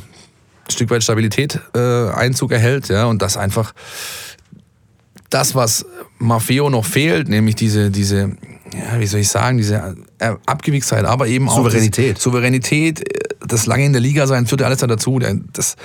ein 0.66 0.72
Stück 0.72 0.92
weit 0.92 1.04
Stabilität 1.04 1.60
äh, 1.76 2.10
Einzug 2.10 2.54
erhält, 2.54 2.88
ja, 2.88 3.06
und 3.06 3.22
das 3.22 3.36
einfach 3.36 3.74
das, 5.34 5.56
was 5.56 5.86
Maffeo 6.20 6.70
noch 6.70 6.86
fehlt, 6.86 7.28
nämlich 7.28 7.56
diese, 7.56 7.90
diese, 7.90 8.38
ja, 8.74 9.00
wie 9.00 9.08
soll 9.08 9.22
ich 9.22 9.30
sagen, 9.30 9.58
diese 9.58 9.96
äh, 10.20 10.34
Abgewichstheit, 10.46 11.06
aber 11.06 11.28
eben 11.28 11.50
auch 11.50 11.58
Souveränität. 11.58 12.20
Souveränität, 12.20 13.02
äh, 13.02 13.20
das 13.46 13.66
lange 13.66 13.86
in 13.86 13.94
der 13.94 14.02
Liga 14.02 14.28
sein, 14.28 14.46
führt 14.46 14.62
ja 14.62 14.68
alles 14.68 14.80
dazu. 14.80 15.20
Das 15.54 15.76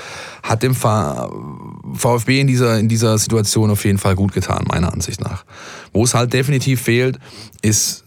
hat 0.42 0.62
dem 0.62 0.74
VfB 0.74 2.40
in 2.40 2.46
dieser, 2.46 2.78
in 2.78 2.88
dieser 2.88 3.18
Situation 3.18 3.70
auf 3.70 3.84
jeden 3.84 3.98
Fall 3.98 4.14
gut 4.14 4.32
getan, 4.32 4.64
meiner 4.68 4.92
Ansicht 4.92 5.20
nach. 5.20 5.44
Wo 5.92 6.04
es 6.04 6.14
halt 6.14 6.32
definitiv 6.32 6.82
fehlt, 6.82 7.18
ist 7.62 8.04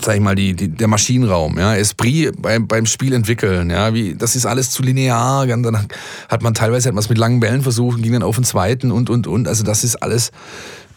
sag 0.00 0.16
ich 0.16 0.20
mal, 0.20 0.34
die, 0.34 0.54
die, 0.54 0.68
der 0.68 0.88
Maschinenraum, 0.88 1.58
ja, 1.58 1.74
Esprit 1.74 2.34
beim, 2.40 2.66
beim 2.66 2.86
Spiel 2.86 3.12
entwickeln, 3.12 3.70
ja, 3.70 3.94
wie, 3.94 4.14
das 4.14 4.36
ist 4.36 4.46
alles 4.46 4.70
zu 4.70 4.82
linear, 4.82 5.46
dann 5.46 5.88
hat 6.28 6.42
man 6.42 6.54
teilweise 6.54 6.88
etwas 6.88 7.08
mit 7.08 7.18
langen 7.18 7.40
Bällen 7.40 7.62
versucht, 7.62 8.02
ging 8.02 8.12
dann 8.12 8.22
auf 8.22 8.36
den 8.36 8.44
zweiten 8.44 8.90
und, 8.90 9.10
und, 9.10 9.26
und, 9.26 9.48
also 9.48 9.64
das 9.64 9.84
ist 9.84 9.96
alles 9.96 10.32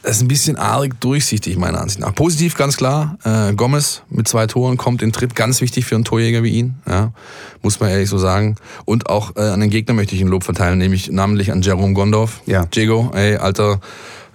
das 0.01 0.17
ist 0.17 0.21
ein 0.21 0.29
bisschen 0.29 0.55
arg 0.55 0.99
durchsichtig, 1.01 1.57
meiner 1.57 1.81
Ansicht 1.81 1.99
nach. 1.99 2.15
Positiv, 2.15 2.55
ganz 2.55 2.77
klar. 2.77 3.17
Äh, 3.25 3.53
Gomez 3.53 4.03
mit 4.09 4.29
zwei 4.29 4.47
Toren 4.47 4.77
kommt 4.77 5.01
in 5.01 5.11
Tritt, 5.11 5.35
ganz 5.35 5.59
wichtig 5.59 5.85
für 5.85 5.95
einen 5.95 6.05
Torjäger 6.05 6.41
wie 6.41 6.51
ihn, 6.51 6.75
ja, 6.87 7.11
muss 7.61 7.79
man 7.81 7.89
ehrlich 7.89 8.09
so 8.09 8.17
sagen. 8.17 8.55
Und 8.85 9.09
auch 9.09 9.35
äh, 9.35 9.41
an 9.41 9.59
den 9.59 9.69
Gegner 9.69 9.93
möchte 9.93 10.15
ich 10.15 10.21
ein 10.21 10.29
Lob 10.29 10.45
verteilen, 10.45 10.77
nämlich 10.77 11.11
namentlich 11.11 11.51
an 11.51 11.61
Jerome 11.61 11.93
Gondorf. 11.93 12.41
Ja. 12.45 12.65
Diego, 12.65 13.11
ey, 13.13 13.35
alter 13.35 13.81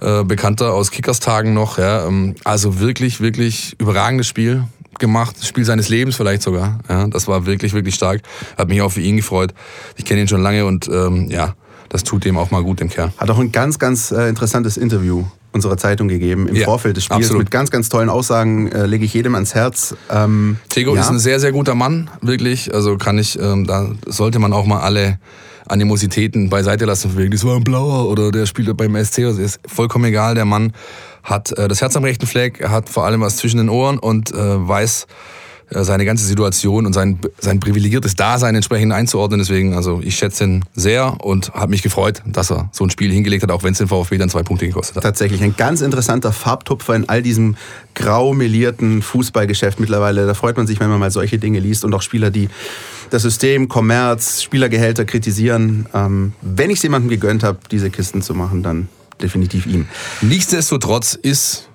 äh, 0.04 0.25
Bekannter 0.25 0.75
aus 0.75 0.90
Kickerstagen 0.90 1.54
noch. 1.54 1.78
Ja, 1.78 2.06
ähm, 2.06 2.34
also 2.44 2.78
wirklich, 2.78 3.20
wirklich 3.20 3.75
überragendes 3.78 4.26
Spiel 4.26 4.64
gemacht, 4.99 5.44
Spiel 5.44 5.64
seines 5.64 5.88
Lebens 5.88 6.16
vielleicht 6.16 6.42
sogar. 6.42 6.78
Ja, 6.88 7.06
das 7.08 7.26
war 7.26 7.46
wirklich, 7.46 7.73
wirklich 7.73 7.94
stark. 7.94 8.20
Hat 8.56 8.68
mich 8.68 8.82
auch 8.82 8.92
für 8.92 9.00
ihn 9.00 9.16
gefreut. 9.16 9.54
Ich 9.96 10.04
kenne 10.04 10.20
ihn 10.20 10.28
schon 10.28 10.42
lange 10.42 10.66
und 10.66 10.88
ähm, 10.88 11.28
ja, 11.30 11.54
das 11.88 12.04
tut 12.04 12.25
dem 12.25 12.37
auch 12.37 12.50
mal 12.50 12.62
gut, 12.62 12.80
dem 12.80 12.88
Kerl. 12.88 13.12
Hat 13.18 13.30
auch 13.30 13.38
ein 13.38 13.50
ganz, 13.50 13.78
ganz 13.78 14.11
äh, 14.11 14.28
interessantes 14.28 14.76
Interview 14.76 15.25
unserer 15.52 15.76
Zeitung 15.76 16.08
gegeben 16.08 16.49
im 16.49 16.56
ja, 16.56 16.64
Vorfeld 16.64 16.96
des 16.96 17.04
Spiels 17.04 17.26
absolut. 17.26 17.44
mit 17.44 17.50
ganz, 17.50 17.70
ganz 17.70 17.88
tollen 17.88 18.08
Aussagen. 18.08 18.70
Äh, 18.73 18.87
lege 18.87 19.04
ich 19.04 19.14
jedem 19.14 19.34
ans 19.34 19.54
Herz. 19.54 19.94
Ähm, 20.11 20.58
Tego 20.68 20.94
ja. 20.94 21.00
ist 21.00 21.08
ein 21.08 21.20
sehr, 21.20 21.40
sehr 21.40 21.52
guter 21.52 21.75
Mann, 21.75 22.11
wirklich. 22.20 22.75
Also 22.75 22.99
kann 22.99 23.18
ich, 23.18 23.38
ähm, 23.38 23.66
da 23.66 23.88
sollte 24.06 24.38
man 24.38 24.52
auch 24.52 24.66
mal 24.66 24.80
alle 24.80 25.18
Animositäten 25.66 26.50
beiseite 26.50 26.85
lassen. 26.85 27.16
Wegen, 27.16 27.30
das 27.30 27.44
war 27.44 27.56
ein 27.56 27.64
Blauer 27.64 28.09
oder 28.09 28.30
der 28.30 28.47
spielt 28.47 28.75
beim 28.76 29.02
SC. 29.02 29.23
Das 29.23 29.38
ist 29.38 29.61
vollkommen 29.66 30.04
egal. 30.06 30.35
Der 30.35 30.44
Mann 30.44 30.73
hat 31.23 31.52
äh, 31.52 31.68
das 31.68 31.80
Herz 31.80 31.97
am 31.97 32.04
rechten 32.04 32.26
Fleck, 32.26 32.68
hat 32.68 32.88
vor 32.88 33.04
allem 33.04 33.21
was 33.21 33.37
zwischen 33.37 33.59
den 33.59 33.68
Ohren 33.68 33.99
und 33.99 34.33
äh, 34.33 34.37
weiß, 34.37 35.06
seine 35.71 36.04
ganze 36.04 36.25
Situation 36.25 36.87
und 36.87 36.92
sein, 36.92 37.18
sein 37.38 37.61
privilegiertes 37.61 38.14
Dasein 38.14 38.54
entsprechend 38.54 38.92
einzuordnen. 38.92 39.38
Deswegen, 39.38 39.75
also 39.75 40.00
ich 40.02 40.16
schätze 40.16 40.44
ihn 40.44 40.64
sehr 40.75 41.25
und 41.25 41.52
habe 41.54 41.71
mich 41.71 41.83
gefreut, 41.83 42.23
dass 42.26 42.50
er 42.50 42.68
so 42.73 42.85
ein 42.85 42.90
Spiel 42.90 43.11
hingelegt 43.11 43.42
hat, 43.42 43.50
auch 43.50 43.62
wenn 43.62 43.73
es 43.73 43.78
den 43.78 43.88
VfB 43.88 44.18
dann 44.18 44.28
zwei 44.28 44.42
Punkte 44.42 44.66
gekostet 44.66 44.97
hat. 44.97 45.02
Tatsächlich 45.02 45.42
ein 45.42 45.56
ganz 45.56 45.80
interessanter 45.80 46.33
Farbtupfer 46.33 46.94
in 46.94 47.09
all 47.09 47.23
diesem 47.23 47.56
grau 47.94 48.35
melierten 48.35 49.02
Fußballgeschäft 49.02 49.80
mittlerweile. 49.80 50.26
Da 50.26 50.35
freut 50.35 50.56
man 50.56 50.66
sich, 50.66 50.80
wenn 50.80 50.88
man 50.88 51.00
mal 51.00 51.11
solche 51.11 51.38
Dinge 51.38 51.61
liest 51.61 51.85
und 51.85 51.94
auch 51.94 52.02
Spieler, 52.02 52.30
die 52.30 52.49
das 53.11 53.23
System, 53.23 53.68
Kommerz, 53.68 54.42
Spielergehälter 54.42 55.04
kritisieren. 55.04 55.87
Ähm, 55.94 56.33
wenn 56.42 56.71
ich 56.71 56.76
es 56.76 56.83
jemandem 56.83 57.11
gegönnt 57.11 57.42
habe, 57.42 57.59
diese 57.71 57.90
Kisten 57.90 58.23
zu 58.23 58.35
machen, 58.35 58.62
dann 58.62 58.88
definitiv 59.23 59.66
ihm. 59.66 59.87
Nichtsdestotrotz 60.21 61.14
ist 61.14 61.68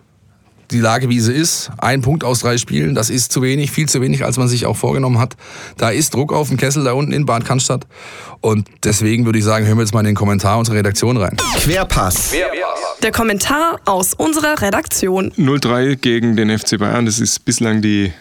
die 0.71 0.79
Lage, 0.79 1.09
wie 1.09 1.19
sie 1.19 1.33
ist. 1.33 1.71
Ein 1.77 2.01
Punkt 2.01 2.23
aus 2.23 2.39
drei 2.39 2.57
Spielen, 2.57 2.95
das 2.95 3.09
ist 3.09 3.31
zu 3.31 3.41
wenig, 3.41 3.71
viel 3.71 3.89
zu 3.89 4.01
wenig, 4.01 4.23
als 4.23 4.38
man 4.38 4.47
sich 4.47 4.65
auch 4.65 4.77
vorgenommen 4.77 5.19
hat. 5.19 5.35
Da 5.77 5.89
ist 5.89 6.13
Druck 6.13 6.33
auf 6.33 6.49
dem 6.49 6.57
Kessel 6.57 6.83
da 6.83 6.93
unten 6.93 7.11
in 7.11 7.25
Bad 7.25 7.45
Cannstatt. 7.45 7.88
Und 8.41 8.67
deswegen 8.83 9.25
würde 9.25 9.39
ich 9.39 9.45
sagen, 9.45 9.65
hören 9.65 9.77
wir 9.77 9.83
jetzt 9.83 9.93
mal 9.93 10.01
in 10.01 10.07
den 10.07 10.15
Kommentar 10.15 10.59
unserer 10.59 10.77
Redaktion 10.77 11.17
rein. 11.17 11.38
Querpass. 11.57 12.33
Der 13.01 13.11
Kommentar 13.11 13.79
aus 13.85 14.13
unserer 14.13 14.61
Redaktion. 14.61 15.31
0-3 15.31 15.95
gegen 15.95 16.35
den 16.35 16.57
FC 16.57 16.77
Bayern, 16.77 17.05
das 17.05 17.19
ist 17.19 17.45
bislang 17.45 17.81
die 17.81 18.11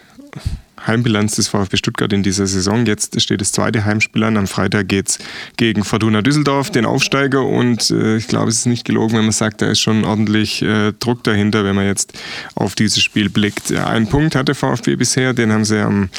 Heimbilanz 0.89 1.35
des 1.35 1.47
VfB 1.47 1.77
Stuttgart 1.77 2.11
in 2.11 2.23
dieser 2.23 2.47
Saison. 2.47 2.85
Jetzt 2.85 3.21
steht 3.21 3.41
das 3.41 3.51
zweite 3.51 3.85
Heimspiel 3.85 4.23
an. 4.23 4.37
Am 4.37 4.47
Freitag 4.47 4.87
geht 4.87 5.09
es 5.09 5.19
gegen 5.55 5.83
Fortuna 5.83 6.23
Düsseldorf, 6.23 6.71
den 6.71 6.85
Aufsteiger. 6.85 7.45
Und 7.45 7.91
äh, 7.91 8.17
ich 8.17 8.27
glaube, 8.27 8.49
es 8.49 8.57
ist 8.57 8.65
nicht 8.65 8.85
gelogen, 8.85 9.15
wenn 9.15 9.23
man 9.23 9.31
sagt, 9.31 9.61
da 9.61 9.69
ist 9.69 9.79
schon 9.79 10.03
ordentlich 10.03 10.63
äh, 10.63 10.91
Druck 10.99 11.23
dahinter, 11.23 11.63
wenn 11.63 11.75
man 11.75 11.85
jetzt 11.85 12.19
auf 12.55 12.73
dieses 12.73 13.03
Spiel 13.03 13.29
blickt. 13.29 13.71
Ein 13.71 14.07
Punkt 14.07 14.35
hat 14.35 14.47
der 14.47 14.55
VfB 14.55 14.95
bisher, 14.95 15.33
den 15.33 15.51
haben 15.51 15.63
sie 15.63 15.79
am 15.79 16.09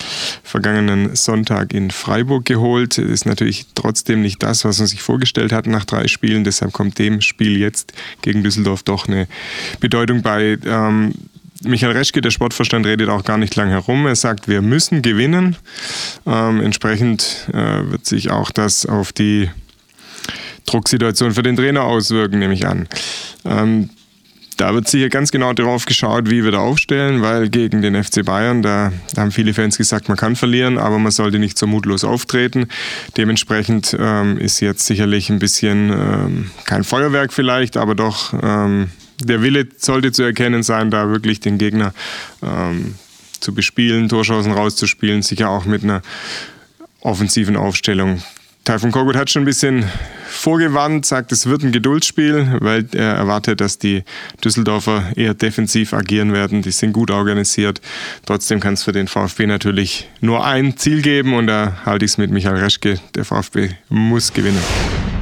vergangenen 0.44 1.16
Sonntag 1.16 1.74
in 1.74 1.90
Freiburg 1.90 2.44
geholt. 2.44 2.96
Ist 2.98 3.26
natürlich 3.26 3.66
trotzdem 3.74 4.22
nicht 4.22 4.40
das, 4.42 4.64
was 4.64 4.78
man 4.78 4.86
sich 4.86 5.02
vorgestellt 5.02 5.52
hat 5.52 5.66
nach 5.66 5.84
drei 5.84 6.06
Spielen. 6.06 6.44
Deshalb 6.44 6.72
kommt 6.72 6.98
dem 6.98 7.20
Spiel 7.20 7.56
jetzt 7.56 7.92
gegen 8.22 8.44
Düsseldorf 8.44 8.84
doch 8.84 9.08
eine 9.08 9.26
Bedeutung 9.80 10.22
bei. 10.22 10.58
Ähm, 10.64 11.12
Michael 11.62 11.92
Reschke, 11.92 12.20
der 12.20 12.30
Sportvorstand, 12.30 12.86
redet 12.86 13.08
auch 13.10 13.24
gar 13.24 13.36
nicht 13.36 13.54
lang 13.54 13.68
herum. 13.68 14.06
Er 14.06 14.16
sagt, 14.16 14.48
wir 14.48 14.62
müssen 14.62 15.02
gewinnen. 15.02 15.56
Ähm, 16.26 16.60
entsprechend 16.60 17.48
äh, 17.52 17.90
wird 17.90 18.06
sich 18.06 18.30
auch 18.30 18.50
das 18.50 18.86
auf 18.86 19.12
die 19.12 19.50
Drucksituation 20.66 21.32
für 21.32 21.42
den 21.42 21.56
Trainer 21.56 21.82
auswirken, 21.82 22.38
nehme 22.38 22.54
ich 22.54 22.66
an. 22.66 22.88
Ähm, 23.44 23.90
da 24.60 24.74
wird 24.74 24.88
sicher 24.88 25.08
ganz 25.08 25.30
genau 25.30 25.54
darauf 25.54 25.86
geschaut, 25.86 26.28
wie 26.28 26.44
wir 26.44 26.50
da 26.50 26.58
aufstellen, 26.58 27.22
weil 27.22 27.48
gegen 27.48 27.80
den 27.80 28.02
FC 28.02 28.24
Bayern, 28.24 28.60
da, 28.60 28.92
da, 29.14 29.22
haben 29.22 29.32
viele 29.32 29.54
Fans 29.54 29.78
gesagt, 29.78 30.08
man 30.08 30.18
kann 30.18 30.36
verlieren, 30.36 30.76
aber 30.76 30.98
man 30.98 31.12
sollte 31.12 31.38
nicht 31.38 31.58
so 31.58 31.66
mutlos 31.66 32.04
auftreten. 32.04 32.68
Dementsprechend 33.16 33.96
ähm, 33.98 34.36
ist 34.36 34.60
jetzt 34.60 34.84
sicherlich 34.84 35.30
ein 35.30 35.38
bisschen 35.38 35.90
ähm, 35.90 36.50
kein 36.66 36.84
Feuerwerk 36.84 37.32
vielleicht, 37.32 37.78
aber 37.78 37.94
doch 37.94 38.34
ähm, 38.42 38.90
der 39.20 39.42
Wille 39.42 39.66
sollte 39.76 40.12
zu 40.12 40.22
erkennen 40.22 40.62
sein, 40.62 40.90
da 40.90 41.08
wirklich 41.08 41.40
den 41.40 41.58
Gegner 41.58 41.92
ähm, 42.42 42.94
zu 43.40 43.54
bespielen, 43.54 44.08
Torschancen 44.08 44.52
rauszuspielen, 44.52 45.22
sicher 45.22 45.50
auch 45.50 45.64
mit 45.64 45.82
einer 45.82 46.02
offensiven 47.00 47.56
Aufstellung. 47.56 48.22
Taifun 48.64 48.92
Korkut 48.92 49.16
hat 49.16 49.30
schon 49.30 49.42
ein 49.42 49.46
bisschen 49.46 49.84
vorgewarnt, 50.28 51.06
sagt, 51.06 51.32
es 51.32 51.46
wird 51.46 51.62
ein 51.62 51.72
Geduldsspiel, 51.72 52.58
weil 52.60 52.86
er 52.92 53.14
erwartet, 53.14 53.60
dass 53.60 53.78
die 53.78 54.04
Düsseldorfer 54.44 55.12
eher 55.16 55.32
defensiv 55.32 55.94
agieren 55.94 56.32
werden. 56.32 56.60
Die 56.60 56.70
sind 56.70 56.92
gut 56.92 57.10
organisiert. 57.10 57.80
Trotzdem 58.26 58.60
kann 58.60 58.74
es 58.74 58.82
für 58.82 58.92
den 58.92 59.08
VfB 59.08 59.46
natürlich 59.46 60.08
nur 60.20 60.44
ein 60.44 60.76
Ziel 60.76 61.00
geben 61.00 61.34
und 61.34 61.46
da 61.46 61.78
halte 61.86 62.04
ich 62.04 62.12
es 62.12 62.18
mit 62.18 62.30
Michael 62.30 62.58
Reschke. 62.58 63.00
Der 63.14 63.24
VfB 63.24 63.70
muss 63.88 64.32
gewinnen. 64.34 64.62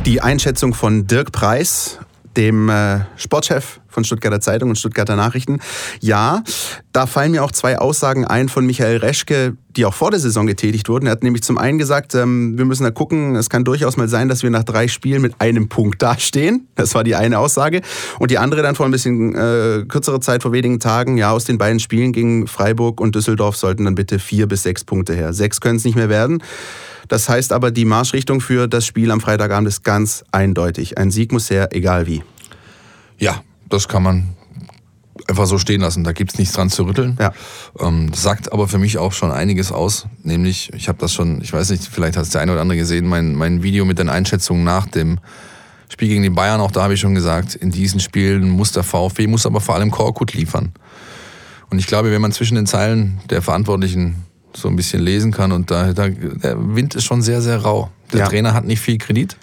Die 0.04 0.20
Einschätzung 0.20 0.74
von 0.74 1.06
Dirk 1.06 1.30
Preis, 1.30 1.98
dem 2.38 2.68
äh, 2.68 3.00
Sportchef 3.16 3.80
von 3.88 4.04
Stuttgarter 4.04 4.40
Zeitung 4.40 4.70
und 4.70 4.76
Stuttgarter 4.76 5.16
Nachrichten. 5.16 5.58
Ja, 6.00 6.44
da 6.92 7.06
fallen 7.06 7.32
mir 7.32 7.42
auch 7.42 7.50
zwei 7.50 7.78
Aussagen 7.78 8.24
ein 8.24 8.48
von 8.48 8.64
Michael 8.64 8.98
Reschke, 8.98 9.56
die 9.70 9.84
auch 9.84 9.94
vor 9.94 10.12
der 10.12 10.20
Saison 10.20 10.46
getätigt 10.46 10.88
wurden. 10.88 11.06
Er 11.06 11.12
hat 11.12 11.24
nämlich 11.24 11.42
zum 11.42 11.58
einen 11.58 11.78
gesagt, 11.78 12.14
ähm, 12.14 12.56
wir 12.56 12.64
müssen 12.64 12.84
da 12.84 12.92
gucken, 12.92 13.34
es 13.34 13.50
kann 13.50 13.64
durchaus 13.64 13.96
mal 13.96 14.08
sein, 14.08 14.28
dass 14.28 14.44
wir 14.44 14.50
nach 14.50 14.62
drei 14.62 14.86
Spielen 14.86 15.20
mit 15.20 15.40
einem 15.40 15.68
Punkt 15.68 16.00
dastehen. 16.00 16.68
Das 16.76 16.94
war 16.94 17.02
die 17.02 17.16
eine 17.16 17.40
Aussage. 17.40 17.80
Und 18.20 18.30
die 18.30 18.38
andere 18.38 18.62
dann 18.62 18.76
vor 18.76 18.86
ein 18.86 18.92
bisschen 18.92 19.34
äh, 19.34 19.84
kürzerer 19.88 20.20
Zeit, 20.20 20.42
vor 20.42 20.52
wenigen 20.52 20.78
Tagen, 20.78 21.16
ja, 21.16 21.32
aus 21.32 21.44
den 21.44 21.58
beiden 21.58 21.80
Spielen 21.80 22.12
gegen 22.12 22.46
Freiburg 22.46 23.00
und 23.00 23.16
Düsseldorf 23.16 23.56
sollten 23.56 23.84
dann 23.84 23.96
bitte 23.96 24.20
vier 24.20 24.46
bis 24.46 24.62
sechs 24.62 24.84
Punkte 24.84 25.14
her. 25.14 25.32
Sechs 25.32 25.60
können 25.60 25.76
es 25.76 25.84
nicht 25.84 25.96
mehr 25.96 26.08
werden. 26.08 26.40
Das 27.08 27.28
heißt 27.28 27.52
aber, 27.52 27.70
die 27.70 27.84
Marschrichtung 27.84 28.40
für 28.40 28.68
das 28.68 28.86
Spiel 28.86 29.10
am 29.10 29.20
Freitagabend 29.20 29.66
ist 29.66 29.82
ganz 29.82 30.24
eindeutig. 30.30 30.98
Ein 30.98 31.10
Sieg 31.10 31.32
muss 31.32 31.50
her, 31.50 31.68
egal 31.72 32.06
wie. 32.06 32.22
Ja, 33.18 33.42
das 33.68 33.88
kann 33.88 34.02
man 34.02 34.36
einfach 35.26 35.46
so 35.46 35.58
stehen 35.58 35.80
lassen. 35.80 36.04
Da 36.04 36.12
gibt's 36.12 36.38
nichts 36.38 36.54
dran 36.54 36.70
zu 36.70 36.84
rütteln. 36.84 37.16
Ja. 37.20 37.32
Ähm, 37.80 38.12
sagt 38.14 38.52
aber 38.52 38.68
für 38.68 38.78
mich 38.78 38.98
auch 38.98 39.12
schon 39.12 39.30
einiges 39.30 39.72
aus. 39.72 40.06
Nämlich, 40.22 40.72
ich 40.74 40.88
habe 40.88 40.98
das 40.98 41.12
schon, 41.12 41.40
ich 41.40 41.52
weiß 41.52 41.70
nicht, 41.70 41.84
vielleicht 41.84 42.16
hat 42.16 42.24
es 42.24 42.30
der 42.30 42.42
eine 42.42 42.52
oder 42.52 42.60
andere 42.60 42.78
gesehen, 42.78 43.06
mein, 43.06 43.34
mein 43.34 43.62
Video 43.62 43.84
mit 43.84 43.98
den 43.98 44.08
Einschätzungen 44.08 44.64
nach 44.64 44.86
dem 44.86 45.18
Spiel 45.90 46.08
gegen 46.08 46.22
die 46.22 46.30
Bayern. 46.30 46.60
Auch 46.60 46.70
da 46.70 46.82
habe 46.82 46.94
ich 46.94 47.00
schon 47.00 47.14
gesagt, 47.14 47.54
in 47.54 47.70
diesen 47.70 48.00
Spielen 48.00 48.48
muss 48.48 48.72
der 48.72 48.82
VfB, 48.82 49.26
muss 49.26 49.46
aber 49.46 49.60
vor 49.60 49.74
allem 49.74 49.90
Korkut 49.90 50.34
liefern. 50.34 50.72
Und 51.70 51.78
ich 51.78 51.86
glaube, 51.86 52.10
wenn 52.10 52.20
man 52.20 52.32
zwischen 52.32 52.54
den 52.54 52.66
Zeilen 52.66 53.20
der 53.28 53.42
Verantwortlichen 53.42 54.24
so 54.60 54.68
ein 54.68 54.76
bisschen 54.76 55.02
lesen 55.02 55.32
kann 55.32 55.52
und 55.52 55.70
da, 55.70 55.92
da 55.92 56.08
der 56.08 56.74
Wind 56.74 56.94
ist 56.94 57.04
schon 57.04 57.22
sehr, 57.22 57.42
sehr 57.42 57.58
rau. 57.58 57.90
Der 58.12 58.20
Ja. 58.20 58.26
Trainer 58.28 58.54
hat 58.54 58.64
nicht 58.64 58.80
viel 58.80 58.98
Kredit. 58.98 59.36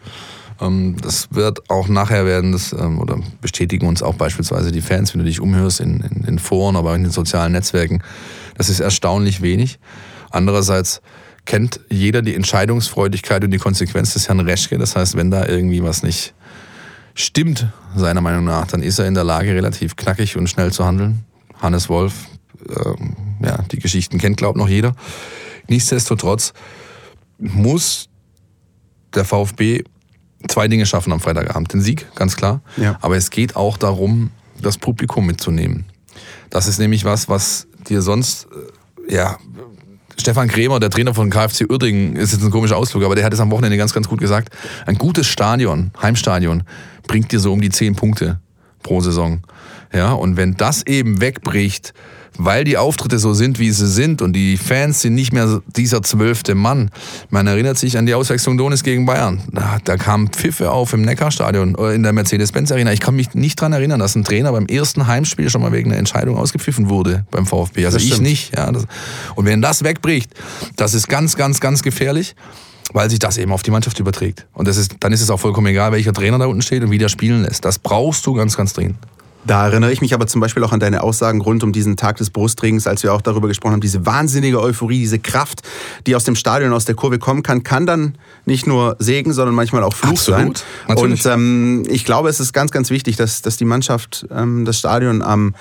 Ähm, 0.61 0.95
Das 1.01 1.27
wird 1.31 1.69
auch 1.69 1.87
nachher 1.87 2.25
werden, 2.25 2.51
das, 2.51 2.73
ähm, 2.73 2.99
oder 2.99 3.19
bestätigen 3.41 3.87
uns 3.87 4.01
auch 4.01 4.15
beispielsweise 4.15 4.71
die 4.71 4.81
Fans, 4.81 5.13
wenn 5.13 5.19
du 5.19 5.25
dich 5.25 5.39
umhörst 5.41 5.79
in, 5.81 5.99
in, 6.01 6.23
in 6.25 6.39
Foren, 6.39 6.75
aber 6.75 6.91
auch 6.91 6.95
in 6.95 7.03
den 7.03 7.11
sozialen 7.11 7.51
Netzwerken. 7.51 8.01
Das 8.57 8.69
ist 8.69 8.79
erstaunlich 8.79 9.41
wenig. 9.41 9.79
Andererseits 10.31 11.01
kennt 11.45 11.79
jeder 11.89 12.21
die 12.21 12.33
Entscheidungsfreudigkeit 12.35 13.43
und 13.43 13.51
die 13.51 13.57
Konsequenz 13.57 14.13
des 14.13 14.27
Herrn 14.27 14.39
Reschke. 14.39 14.77
Das 14.77 14.95
heißt, 14.95 15.15
wenn 15.15 15.29
da 15.29 15.45
irgendwie 15.45 15.83
was 15.83 16.01
nicht 16.03 16.33
stimmt, 17.13 17.67
seiner 17.95 18.21
Meinung 18.21 18.45
nach, 18.45 18.67
dann 18.67 18.81
ist 18.81 18.99
er 18.99 19.07
in 19.07 19.13
der 19.13 19.23
Lage, 19.23 19.53
relativ 19.53 19.95
knackig 19.95 20.37
und 20.37 20.49
schnell 20.49 20.71
zu 20.71 20.85
handeln. 20.85 21.23
Hannes 21.61 21.87
Wolf, 21.87 22.13
ähm, 22.69 23.15
ja, 23.41 23.61
die 23.71 23.79
Geschichten 23.79 24.17
kennt, 24.17 24.37
glaubt 24.37 24.57
noch 24.57 24.69
jeder. 24.69 24.95
Nichtsdestotrotz 25.67 26.53
muss 27.37 28.09
der 29.13 29.25
VfB 29.25 29.83
zwei 30.47 30.67
Dinge 30.67 30.85
schaffen 30.85 31.11
am 31.11 31.19
Freitagabend. 31.19 31.73
Den 31.73 31.81
Sieg, 31.81 32.07
ganz 32.15 32.35
klar. 32.35 32.61
Ja. 32.77 32.97
Aber 33.01 33.17
es 33.17 33.29
geht 33.29 33.55
auch 33.55 33.77
darum, 33.77 34.31
das 34.61 34.77
Publikum 34.77 35.25
mitzunehmen. 35.25 35.85
Das 36.49 36.67
ist 36.67 36.79
nämlich 36.79 37.05
was, 37.05 37.27
was 37.29 37.67
dir 37.87 38.01
sonst, 38.01 38.47
äh, 39.09 39.15
ja, 39.15 39.37
Stefan 40.17 40.47
Krämer, 40.47 40.79
der 40.79 40.89
Trainer 40.89 41.13
von 41.13 41.29
KfC 41.29 41.65
Uerdingen, 41.69 42.15
ist 42.15 42.31
jetzt 42.31 42.43
ein 42.43 42.51
komischer 42.51 42.77
Ausflug, 42.77 43.03
aber 43.03 43.15
der 43.15 43.25
hat 43.25 43.33
es 43.33 43.39
am 43.39 43.51
Wochenende 43.51 43.77
ganz, 43.77 43.93
ganz 43.93 44.07
gut 44.07 44.21
gesagt. 44.21 44.49
Ein 44.85 44.97
gutes 44.97 45.27
Stadion, 45.27 45.91
Heimstadion, 46.01 46.63
bringt 47.07 47.31
dir 47.31 47.39
so 47.39 47.51
um 47.51 47.61
die 47.61 47.69
zehn 47.69 47.95
Punkte 47.95 48.39
pro 48.81 49.01
Saison. 49.01 49.41
Ja, 49.93 50.13
und 50.13 50.37
wenn 50.37 50.55
das 50.55 50.85
eben 50.85 51.19
wegbricht, 51.19 51.93
weil 52.37 52.63
die 52.63 52.77
Auftritte 52.77 53.19
so 53.19 53.33
sind, 53.33 53.59
wie 53.59 53.71
sie 53.71 53.87
sind 53.87 54.21
und 54.21 54.33
die 54.33 54.57
Fans 54.57 55.01
sind 55.01 55.15
nicht 55.15 55.33
mehr 55.33 55.61
dieser 55.75 56.01
zwölfte 56.01 56.55
Mann. 56.55 56.91
Man 57.29 57.47
erinnert 57.47 57.77
sich 57.77 57.97
an 57.97 58.05
die 58.05 58.13
Auswechslung 58.13 58.57
Donis 58.57 58.83
gegen 58.83 59.05
Bayern. 59.05 59.41
Da, 59.51 59.77
da 59.83 59.97
kamen 59.97 60.29
Pfiffe 60.29 60.71
auf 60.71 60.93
im 60.93 61.01
Neckarstadion 61.01 61.75
oder 61.75 61.93
in 61.93 62.03
der 62.03 62.13
Mercedes-Benz 62.13 62.71
Arena. 62.71 62.91
Ich 62.93 62.99
kann 62.99 63.15
mich 63.15 63.33
nicht 63.33 63.59
dran 63.59 63.73
erinnern, 63.73 63.99
dass 63.99 64.15
ein 64.15 64.23
Trainer 64.23 64.51
beim 64.51 64.65
ersten 64.65 65.07
Heimspiel 65.07 65.49
schon 65.49 65.61
mal 65.61 65.71
wegen 65.71 65.91
einer 65.91 65.99
Entscheidung 65.99 66.37
ausgepfiffen 66.37 66.89
wurde 66.89 67.25
beim 67.31 67.45
VfB. 67.45 67.85
Also 67.85 67.97
Das 67.97 68.03
ich 68.03 68.13
stimmt. 68.13 68.27
nicht. 68.27 68.55
Ja, 68.55 68.71
das, 68.71 68.85
und 69.35 69.45
wenn 69.45 69.61
das 69.61 69.83
wegbricht, 69.83 70.31
das 70.75 70.93
ist 70.93 71.07
ganz, 71.07 71.35
ganz, 71.35 71.59
ganz 71.59 71.83
gefährlich. 71.83 72.35
Weil 72.93 73.09
sich 73.09 73.17
das 73.17 73.39
eben 73.39 73.51
auf 73.51 73.63
die 73.63 73.71
Mannschaft 73.71 73.99
überträgt. 73.99 74.45
Und 74.53 74.67
das 74.67 74.77
ist, 74.77 74.97
dann 74.99 75.11
ist 75.11 75.19
es 75.19 75.31
auch 75.31 75.39
vollkommen 75.39 75.65
egal, 75.65 75.91
welcher 75.91 76.13
Trainer 76.13 76.37
da 76.37 76.45
unten 76.45 76.61
steht 76.61 76.83
und 76.83 76.91
wie 76.91 76.99
der 76.99 77.09
spielen 77.09 77.41
lässt. 77.41 77.65
Das 77.65 77.79
brauchst 77.79 78.25
du 78.27 78.33
ganz, 78.33 78.55
ganz 78.55 78.73
dringend. 78.73 78.97
Da 79.45 79.67
erinnere 79.67 79.91
ich 79.91 80.01
mich 80.01 80.13
aber 80.13 80.27
zum 80.27 80.41
Beispiel 80.41 80.63
auch 80.63 80.71
an 80.71 80.79
deine 80.79 81.03
Aussagen 81.03 81.41
rund 81.41 81.63
um 81.63 81.71
diesen 81.71 81.97
Tag 81.97 82.17
des 82.17 82.29
Brustregens, 82.31 82.87
als 82.87 83.03
wir 83.03 83.13
auch 83.13 83.21
darüber 83.21 83.47
gesprochen 83.47 83.73
haben, 83.73 83.81
diese 83.81 84.05
wahnsinnige 84.05 84.59
Euphorie, 84.59 84.99
diese 84.99 85.19
Kraft, 85.19 85.61
die 86.07 86.15
aus 86.15 86.23
dem 86.23 86.35
Stadion, 86.35 86.73
aus 86.73 86.85
der 86.85 86.95
Kurve 86.95 87.19
kommen 87.19 87.43
kann, 87.43 87.63
kann 87.63 87.85
dann 87.85 88.15
nicht 88.45 88.65
nur 88.65 88.95
Segen, 88.99 89.33
sondern 89.33 89.55
manchmal 89.55 89.83
auch 89.83 89.93
Fluch 89.93 90.11
Absolut, 90.11 90.57
sein. 90.57 90.67
natürlich. 90.87 91.25
Und 91.25 91.31
ähm, 91.31 91.83
ich 91.87 92.05
glaube, 92.05 92.29
es 92.29 92.39
ist 92.39 92.53
ganz, 92.53 92.71
ganz 92.71 92.89
wichtig, 92.89 93.17
dass, 93.17 93.41
dass 93.41 93.57
die 93.57 93.65
Mannschaft 93.65 94.25
ähm, 94.31 94.65
das 94.65 94.79
Stadion 94.79 95.21
am 95.21 95.53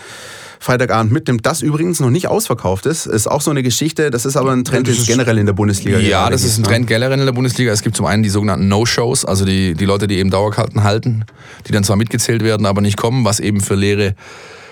Freitagabend 0.61 1.12
mitnimmt. 1.12 1.45
Das 1.47 1.62
übrigens 1.62 2.01
noch 2.01 2.11
nicht 2.11 2.29
ausverkauft 2.29 2.87
ist, 2.87 3.07
ist 3.07 3.27
auch 3.31 3.40
so 3.40 3.51
eine 3.51 3.62
Geschichte. 3.62 4.11
Das 4.11 4.25
ist 4.27 4.37
aber 4.37 4.53
ein 4.53 4.64
Trend 4.64 4.88
Das 4.88 4.99
ist- 4.99 5.07
generell 5.07 5.38
in 5.38 5.47
der 5.47 5.53
Bundesliga. 5.53 5.99
Ja, 5.99 6.31
das 6.31 6.45
ist 6.45 6.59
ein 6.59 6.64
Trend 6.64 6.87
generell 6.87 7.19
in 7.19 7.25
der 7.27 7.33
Bundesliga. 7.33 7.73
Es 7.73 7.83
gibt 7.83 7.97
zum 7.97 8.07
einen 8.07 8.23
die 8.23 8.29
sogenannten 8.31 8.69
No-Shows, 8.69 9.25
also 9.25 9.45
die, 9.45 9.75
die 9.75 9.85
Leute, 9.85 10.07
die 10.07 10.17
eben 10.19 10.31
Dauerkarten 10.31 10.85
halten, 10.85 11.25
die 11.67 11.73
dann 11.73 11.85
zwar 11.85 11.97
mitgezählt 11.97 12.43
werden, 12.43 12.67
aber 12.67 12.81
nicht 12.81 12.97
kommen, 12.97 13.25
was 13.25 13.40
eben 13.40 13.61
für 13.61 13.75
leere 13.75 14.14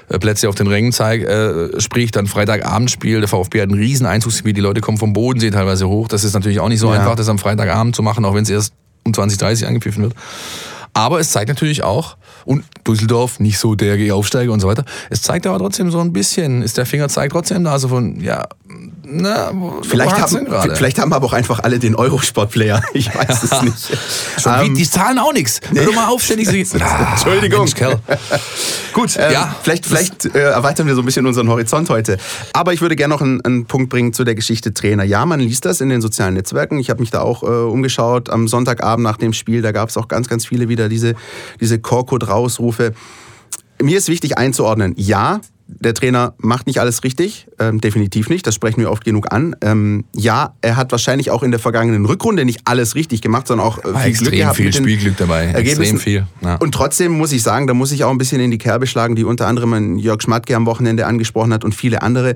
äh, 0.09 0.19
Plätze 0.19 0.49
auf 0.49 0.55
den 0.55 0.67
Rängen 0.67 0.93
zeigt, 0.93 1.25
äh, 1.27 1.81
spricht 1.81 2.17
dann 2.17 2.27
Freitagabendspiel. 2.27 3.21
Der 3.21 3.29
VfB 3.29 3.63
hat 3.63 3.69
ein 3.71 3.75
riesen 3.75 4.07
Einzugsgebiet, 4.07 4.57
die 4.57 4.61
Leute 4.61 4.81
kommen 4.81 4.99
vom 4.99 5.13
Bodensee 5.13 5.51
teilweise 5.51 5.89
hoch. 5.89 6.09
Das 6.09 6.25
ist 6.25 6.35
natürlich 6.35 6.61
auch 6.61 6.69
nicht 6.69 6.81
so 6.81 6.93
Ja. 6.93 7.01
einfach, 7.01 7.15
das 7.17 7.29
am 7.29 7.39
Freitagabend 7.39 7.95
zu 7.97 8.03
machen, 8.03 8.25
auch 8.25 8.35
wenn 8.35 8.43
es 8.43 8.51
erst 8.51 8.73
um 9.05 9.13
20.30 9.13 9.67
angepfiffen 9.67 10.03
wird. 10.05 10.15
Aber 10.95 11.21
es 11.21 11.31
zeigt 11.31 11.49
natürlich 11.49 11.83
auch, 11.83 12.17
und 12.45 12.65
Düsseldorf 12.87 13.41
nicht 13.41 13.59
so 13.59 13.75
der 13.75 14.15
Aufsteiger 14.15 14.53
und 14.53 14.61
so 14.61 14.69
weiter, 14.69 14.85
es 15.11 15.23
zeigt 15.23 15.47
aber 15.47 15.59
trotzdem 15.59 15.91
so 15.91 16.01
ein 16.01 16.13
bisschen, 16.13 16.63
ist 16.63 16.77
der 16.77 16.87
Finger 16.87 17.09
zeigt 17.09 17.33
trotzdem 17.33 17.65
da, 17.65 17.79
so 17.79 17.89
von, 17.89 18.21
ja, 18.21 18.47
na, 19.13 19.51
wo- 19.55 19.83
Vielleicht 19.83 20.19
haben, 20.21 20.47
vielleicht 20.75 20.99
haben 20.99 21.13
aber 21.13 21.27
auch 21.27 21.33
einfach 21.33 21.61
alle 21.61 21.79
den 21.79 21.95
Eurosport-Player. 21.95 22.83
Ich 22.95 23.15
weiß 23.15 23.43
es 23.45 23.63
nicht. 23.63 23.99
Schon 24.41 24.53
Ähm, 24.61 24.75
die 24.75 24.89
zahlen 24.89 25.19
auch 25.19 25.33
nichts. 25.33 25.61
Hör 25.75 25.85
doch 25.85 25.95
mal 25.95 26.09
auf, 26.09 26.23
ständig 26.23 26.49
so. 26.69 26.79
Ah, 26.81 27.13
Entschuldigung. 27.13 27.61
Mensch, 27.61 27.75
Kerl. 27.75 27.99
Gut, 28.93 29.17
ähm, 29.19 29.33
Ja, 29.33 29.57
vielleicht, 29.63 29.87
vielleicht 29.87 30.27
äh, 30.35 30.39
erweitern 30.51 30.87
wir 30.87 30.95
so 30.95 31.03
ein 31.03 31.05
bisschen 31.07 31.27
unseren 31.27 31.49
Horizont 31.49 31.89
heute. 31.91 32.19
Aber 32.53 32.73
ich 32.73 32.81
würde 32.81 32.97
gerne 32.97 33.15
noch 33.15 33.23
einen, 33.23 33.41
einen 33.45 33.67
Punkt 33.67 33.89
bringen 33.91 34.13
zu 34.13 34.25
der 34.25 34.35
Geschichte 34.35 34.75
Trainer. 34.75 35.05
Ja, 35.05 35.25
man 35.27 35.41
liest 35.41 35.65
das 35.65 35.81
in 35.81 35.89
den 35.89 36.01
sozialen 36.01 36.35
Netzwerken. 36.35 36.79
Ich 36.79 36.91
habe 36.91 37.01
mich 37.01 37.11
da 37.11 37.21
auch 37.23 37.43
äh, 37.43 37.47
umgeschaut. 37.47 38.31
Am 38.31 38.49
Sonntagabend 38.49 39.05
nach 39.05 39.17
dem 39.17 39.33
Spiel, 39.33 39.63
da 39.63 39.73
gab 39.73 39.89
es 39.89 39.97
auch 39.97 40.09
ganz, 40.09 40.29
ganz 40.29 40.47
viele 40.47 40.69
wieder 40.69 40.89
diese, 40.89 41.15
diese 41.61 41.79
Korkut-Rausrufe. 41.79 42.93
Mir 43.81 43.99
ist 43.99 44.09
wichtig 44.09 44.39
einzuordnen, 44.39 44.95
ja, 44.97 45.41
der 45.81 45.95
Trainer 45.95 46.35
macht 46.39 46.67
nicht 46.67 46.81
alles 46.81 47.05
richtig, 47.05 47.47
ähm, 47.59 47.81
definitiv 47.81 48.29
nicht, 48.29 48.47
das 48.47 48.55
sprechen 48.55 48.81
wir 48.81 48.91
oft 48.91 49.05
genug 49.05 49.33
an. 49.33 49.57
Ähm, 49.61 50.05
ja, 50.15 50.55
er 50.61 50.77
hat 50.77 50.93
wahrscheinlich 50.93 51.31
auch 51.31 51.43
in 51.43 51.51
der 51.51 51.61
vergangenen 51.61 52.05
Rückrunde 52.05 52.45
nicht 52.45 52.61
alles 52.65 52.95
richtig 52.95 53.23
gemacht, 53.23 53.47
sondern 53.47 53.67
auch 53.67 53.79
äh, 53.79 53.83
viel 53.83 53.93
Glück 53.93 54.05
extrem 54.07 54.39
gehabt 54.39 54.57
viel 54.57 54.73
Spielglück 54.73 55.17
dabei. 55.17 55.47
Extrem 55.53 55.99
viel. 55.99 56.27
Ja. 56.41 56.57
Und 56.57 56.73
trotzdem 56.73 57.13
muss 57.13 57.33
ich 57.33 57.43
sagen, 57.43 57.67
da 57.67 57.75
muss 57.75 57.93
ich 57.93 58.05
auch 58.05 58.11
ein 58.11 58.19
bisschen 58.19 58.41
in 58.41 58.51
die 58.51 58.59
Kerbe 58.59 58.87
schlagen, 58.87 59.17
die 59.17 59.25
unter 59.25 59.47
anderem 59.47 59.99
Jörg 59.99 60.23
Schmatke 60.23 60.57
am 60.57 60.67
Wochenende 60.67 61.07
angesprochen 61.07 61.53
hat 61.53 61.65
und 61.65 61.75
viele 61.75 62.03
andere, 62.03 62.35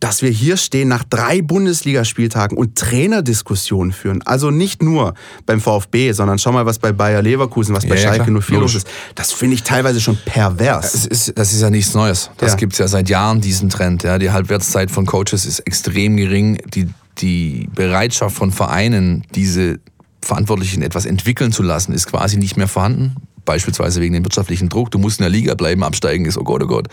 dass 0.00 0.22
wir 0.22 0.30
hier 0.30 0.56
stehen 0.56 0.88
nach 0.88 1.04
drei 1.04 1.42
Bundesligaspieltagen 1.42 2.56
und 2.56 2.76
Trainerdiskussionen 2.76 3.92
führen. 3.92 4.22
Also 4.22 4.50
nicht 4.50 4.82
nur 4.82 5.14
beim 5.46 5.60
VfB, 5.60 6.12
sondern 6.12 6.38
schau 6.38 6.52
mal, 6.52 6.66
was 6.66 6.78
bei 6.78 6.92
Bayer 6.92 7.22
Leverkusen, 7.22 7.74
was 7.74 7.86
bei 7.86 7.96
Ja, 7.96 8.02
Schalke 8.02 8.24
klar. 8.24 8.40
04 8.42 8.58
los 8.58 8.74
ist. 8.74 8.88
Das 9.14 9.32
finde 9.32 9.54
ich 9.54 9.62
teilweise 9.62 10.00
schon 10.00 10.16
pervers. 10.24 10.94
Es 10.94 11.06
ist, 11.06 11.38
das 11.38 11.52
ist 11.52 11.60
ja 11.62 11.70
nichts 11.70 11.94
Neues. 11.94 12.30
Das 12.38 12.52
Ja. 12.52 12.56
Gibt's 12.76 12.92
ja 12.92 12.98
seit 12.98 13.08
Jahren, 13.08 13.40
diesen 13.40 13.70
Trend. 13.70 14.02
Ja. 14.02 14.18
Die 14.18 14.30
Halbwertszeit 14.30 14.90
von 14.90 15.06
Coaches 15.06 15.46
ist 15.46 15.60
extrem 15.60 16.16
gering. 16.18 16.58
Die, 16.74 16.88
die 17.18 17.70
Bereitschaft 17.74 18.36
von 18.36 18.52
Vereinen, 18.52 19.24
diese 19.34 19.78
Verantwortlichen 20.20 20.82
etwas 20.82 21.06
entwickeln 21.06 21.52
zu 21.52 21.62
lassen, 21.62 21.92
ist 21.92 22.06
quasi 22.06 22.36
nicht 22.36 22.58
mehr 22.58 22.68
vorhanden. 22.68 23.16
Beispielsweise 23.46 24.02
wegen 24.02 24.12
dem 24.12 24.24
wirtschaftlichen 24.24 24.68
Druck. 24.68 24.90
Du 24.90 24.98
musst 24.98 25.20
in 25.20 25.22
der 25.22 25.30
Liga 25.30 25.54
bleiben, 25.54 25.82
absteigen 25.84 26.26
ist, 26.26 26.36
oh 26.36 26.44
Gott, 26.44 26.62
oh 26.62 26.66
Gott. 26.66 26.88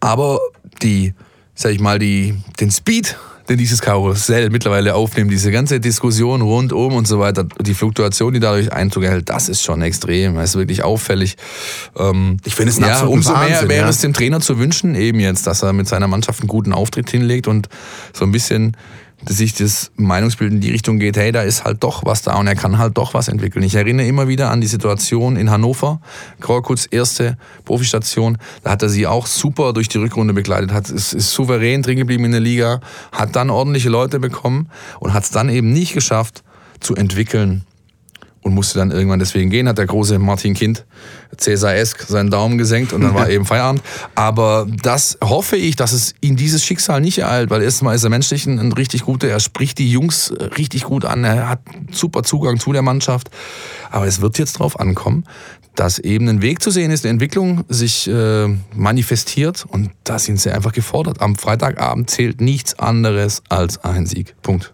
Aber 0.00 0.40
die, 0.82 1.14
sag 1.54 1.70
ich 1.70 1.78
mal, 1.78 2.00
die, 2.00 2.34
den 2.58 2.72
Speed, 2.72 3.16
den 3.48 3.58
dieses 3.58 3.80
Karussell 3.80 4.50
mittlerweile 4.50 4.94
aufnimmt, 4.94 5.30
diese 5.30 5.50
ganze 5.50 5.80
Diskussion 5.80 6.42
rundum 6.42 6.94
und 6.94 7.06
so 7.06 7.18
weiter, 7.18 7.44
die 7.60 7.74
Fluktuation, 7.74 8.32
die 8.32 8.40
dadurch 8.40 8.72
Einzug 8.72 9.04
erhält, 9.04 9.28
das 9.28 9.48
ist 9.48 9.62
schon 9.62 9.82
extrem. 9.82 10.36
Das 10.36 10.50
ist 10.50 10.56
wirklich 10.56 10.82
auffällig. 10.82 11.36
Ähm, 11.96 12.36
Ich 12.44 12.54
finde 12.54 12.72
es 12.72 12.78
ja, 12.78 13.04
umso 13.04 13.32
mehr 13.32 13.40
Wahnsinn, 13.40 13.68
wäre 13.68 13.84
ja. 13.84 13.88
es 13.88 14.00
dem 14.00 14.12
Trainer 14.12 14.40
zu 14.40 14.58
wünschen, 14.58 14.94
eben 14.94 15.20
jetzt, 15.20 15.46
dass 15.46 15.62
er 15.62 15.72
mit 15.72 15.88
seiner 15.88 16.08
Mannschaft 16.08 16.40
einen 16.40 16.48
guten 16.48 16.72
Auftritt 16.72 17.10
hinlegt 17.10 17.48
und 17.48 17.68
so 18.12 18.24
ein 18.24 18.32
bisschen 18.32 18.76
dass 19.24 19.36
sich 19.36 19.54
das 19.54 19.92
Meinungsbild 19.96 20.52
in 20.52 20.60
die 20.60 20.70
Richtung 20.70 20.98
geht, 20.98 21.16
hey, 21.16 21.32
da 21.32 21.42
ist 21.42 21.64
halt 21.64 21.82
doch 21.82 22.04
was 22.04 22.22
da 22.22 22.36
und 22.36 22.46
er 22.46 22.54
kann 22.54 22.78
halt 22.78 22.96
doch 22.96 23.14
was 23.14 23.28
entwickeln. 23.28 23.62
Ich 23.62 23.74
erinnere 23.74 24.06
immer 24.06 24.28
wieder 24.28 24.50
an 24.50 24.60
die 24.60 24.66
Situation 24.66 25.36
in 25.36 25.50
Hannover, 25.50 26.00
Korkuts 26.40 26.86
erste 26.86 27.36
Profistation, 27.64 28.38
da 28.62 28.70
hat 28.70 28.82
er 28.82 28.88
sie 28.88 29.06
auch 29.06 29.26
super 29.26 29.72
durch 29.72 29.88
die 29.88 29.98
Rückrunde 29.98 30.34
begleitet, 30.34 30.72
hat, 30.72 30.90
ist, 30.90 31.12
ist 31.12 31.30
souverän 31.30 31.82
drin 31.82 31.98
geblieben 31.98 32.24
in 32.24 32.32
der 32.32 32.40
Liga, 32.40 32.80
hat 33.12 33.36
dann 33.36 33.50
ordentliche 33.50 33.88
Leute 33.88 34.18
bekommen 34.18 34.68
und 35.00 35.14
hat 35.14 35.24
es 35.24 35.30
dann 35.30 35.48
eben 35.48 35.72
nicht 35.72 35.94
geschafft 35.94 36.42
zu 36.80 36.94
entwickeln 36.96 37.64
und 38.42 38.54
musste 38.54 38.78
dann 38.78 38.90
irgendwann 38.90 39.18
deswegen 39.18 39.50
gehen, 39.50 39.68
hat 39.68 39.78
der 39.78 39.86
große 39.86 40.18
Martin 40.18 40.54
Kind 40.54 40.84
Cäsar-esk 41.36 42.02
seinen 42.02 42.30
Daumen 42.30 42.58
gesenkt 42.58 42.92
und 42.92 43.00
dann 43.02 43.14
war 43.14 43.28
eben 43.30 43.46
Feierabend. 43.46 43.82
Aber 44.14 44.66
das 44.82 45.16
hoffe 45.22 45.56
ich, 45.56 45.76
dass 45.76 45.92
es 45.92 46.14
ihn 46.20 46.36
dieses 46.36 46.64
Schicksal 46.64 47.00
nicht 47.00 47.18
ereilt, 47.18 47.50
weil 47.50 47.62
erstmal 47.62 47.94
ist 47.94 48.04
er 48.04 48.10
menschlich 48.10 48.46
ein, 48.46 48.58
ein 48.58 48.72
richtig 48.72 49.04
guter, 49.04 49.28
er 49.28 49.40
spricht 49.40 49.78
die 49.78 49.90
Jungs 49.90 50.32
richtig 50.58 50.84
gut 50.84 51.04
an, 51.04 51.24
er 51.24 51.48
hat 51.48 51.60
super 51.92 52.22
Zugang 52.22 52.58
zu 52.58 52.72
der 52.72 52.82
Mannschaft. 52.82 53.30
Aber 53.90 54.06
es 54.06 54.20
wird 54.20 54.38
jetzt 54.38 54.58
drauf 54.58 54.78
ankommen, 54.78 55.24
dass 55.74 55.98
eben 55.98 56.28
ein 56.28 56.42
Weg 56.42 56.62
zu 56.62 56.70
sehen 56.70 56.90
ist, 56.90 57.04
eine 57.04 57.12
Entwicklung 57.12 57.64
sich 57.68 58.08
äh, 58.08 58.48
manifestiert 58.74 59.64
und 59.68 59.90
da 60.04 60.18
sind 60.18 60.40
sie 60.40 60.50
einfach 60.50 60.72
gefordert. 60.72 61.20
Am 61.20 61.36
Freitagabend 61.36 62.10
zählt 62.10 62.40
nichts 62.40 62.78
anderes 62.78 63.42
als 63.48 63.82
ein 63.84 64.06
Sieg. 64.06 64.34
Punkt. 64.42 64.72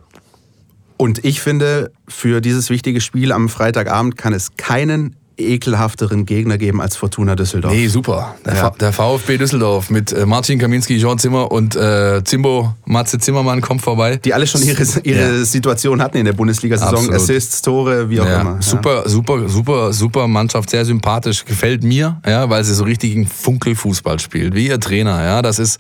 Und 0.99 1.25
ich 1.25 1.41
finde, 1.41 1.91
für 2.09 2.41
dieses 2.43 2.69
wichtige 2.69 3.01
Spiel 3.01 3.33
am 3.33 3.49
Freitagabend 3.49 4.19
kann 4.19 4.33
es 4.35 4.57
keinen 4.57 5.17
ekelhafteren 5.41 6.27
Gegner 6.27 6.59
geben 6.59 6.81
als 6.81 6.97
Fortuna 6.97 7.37
Düsseldorf. 7.37 7.73
Nee, 7.73 7.87
super. 7.87 8.35
Der, 8.45 8.57
Ja. 8.57 8.71
Der 8.71 8.93
VfB 8.93 9.39
Düsseldorf 9.39 9.89
mit 9.89 10.13
äh, 10.13 10.27
Martin 10.27 10.59
Kaminski, 10.59 10.99
Jean 10.99 11.17
Zimmer 11.17 11.53
und 11.53 11.77
äh, 11.77 12.23
Zimbo 12.25 12.75
Matze 12.87 13.19
Zimmermann 13.21 13.61
kommt 13.61 13.83
vorbei. 13.83 14.17
Die 14.17 14.35
alle 14.35 14.49
schon 14.49 14.63
ihre, 14.63 14.83
ihre 15.05 15.39
Ja. 15.39 15.45
Situation 15.45 16.03
hatten 16.03 16.17
in 16.17 16.25
der 16.25 16.33
Bundesliga-Saison. 16.33 17.13
Assists, 17.15 17.63
Tore, 17.63 18.11
wie 18.11 18.21
auch 18.21 18.27
Ja, 18.27 18.41
immer. 18.41 18.55
Ja. 18.55 18.63
super, 18.63 19.09
super, 19.09 19.49
super, 19.49 19.93
super 19.93 20.27
Mannschaft, 20.27 20.71
sehr 20.71 20.85
sympathisch, 20.85 21.45
gefällt 21.45 21.85
mir, 21.85 22.21
ja, 22.27 22.51
weil 22.51 22.65
sie 22.65 22.75
so 22.75 22.83
richtigen 22.83 23.25
Funkelfußball 23.29 24.19
spielt, 24.19 24.55
wie 24.57 24.67
ihr 24.67 24.81
Trainer, 24.81 25.23
ja, 25.23 25.41
das 25.41 25.61
ist, 25.61 25.79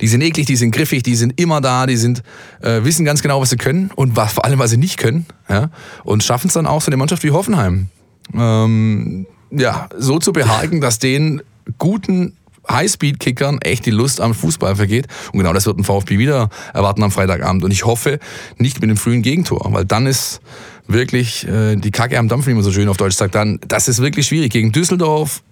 die 0.00 0.08
sind 0.08 0.22
eklig, 0.22 0.46
die 0.46 0.56
sind 0.56 0.70
griffig, 0.70 1.02
die 1.02 1.14
sind 1.14 1.40
immer 1.40 1.60
da, 1.60 1.86
die 1.86 1.96
sind, 1.96 2.22
äh, 2.60 2.84
wissen 2.84 3.04
ganz 3.04 3.22
genau, 3.22 3.40
was 3.40 3.50
sie 3.50 3.56
können 3.56 3.90
und 3.94 4.16
was, 4.16 4.32
vor 4.32 4.44
allem, 4.44 4.58
was 4.58 4.70
sie 4.70 4.76
nicht 4.76 4.98
können, 4.98 5.26
ja, 5.48 5.70
und 6.04 6.22
schaffen 6.22 6.48
es 6.48 6.54
dann 6.54 6.66
auch 6.66 6.82
so 6.82 6.88
eine 6.88 6.96
Mannschaft 6.96 7.22
wie 7.22 7.30
Hoffenheim, 7.30 7.88
ähm, 8.34 9.26
ja, 9.50 9.88
so 9.96 10.18
zu 10.18 10.32
behaken, 10.32 10.80
dass 10.80 10.98
den 10.98 11.42
guten 11.78 12.36
Highspeed-Kickern 12.70 13.60
echt 13.60 13.86
die 13.86 13.90
Lust 13.90 14.20
am 14.20 14.34
Fußball 14.34 14.76
vergeht. 14.76 15.06
Und 15.32 15.38
genau 15.40 15.52
das 15.52 15.66
wird 15.66 15.78
ein 15.78 15.84
VfB 15.84 16.18
wieder 16.18 16.48
erwarten 16.72 17.02
am 17.02 17.10
Freitagabend. 17.10 17.64
Und 17.64 17.70
ich 17.70 17.84
hoffe 17.84 18.18
nicht 18.58 18.80
mit 18.80 18.90
dem 18.90 18.96
frühen 18.96 19.22
Gegentor, 19.22 19.66
weil 19.70 19.84
dann 19.84 20.06
ist 20.06 20.40
wirklich 20.86 21.46
äh, 21.46 21.76
die 21.76 21.90
Kacke 21.90 22.18
am 22.18 22.28
Dampf, 22.28 22.46
wie 22.46 22.54
man 22.54 22.62
so 22.62 22.72
schön 22.72 22.88
auf 22.88 22.96
Deutsch 22.96 23.16
sagt. 23.16 23.34
Dann, 23.34 23.58
das 23.66 23.88
ist 23.88 24.00
wirklich 24.00 24.26
schwierig. 24.26 24.52
Gegen 24.52 24.72
Düsseldorf, 24.72 25.42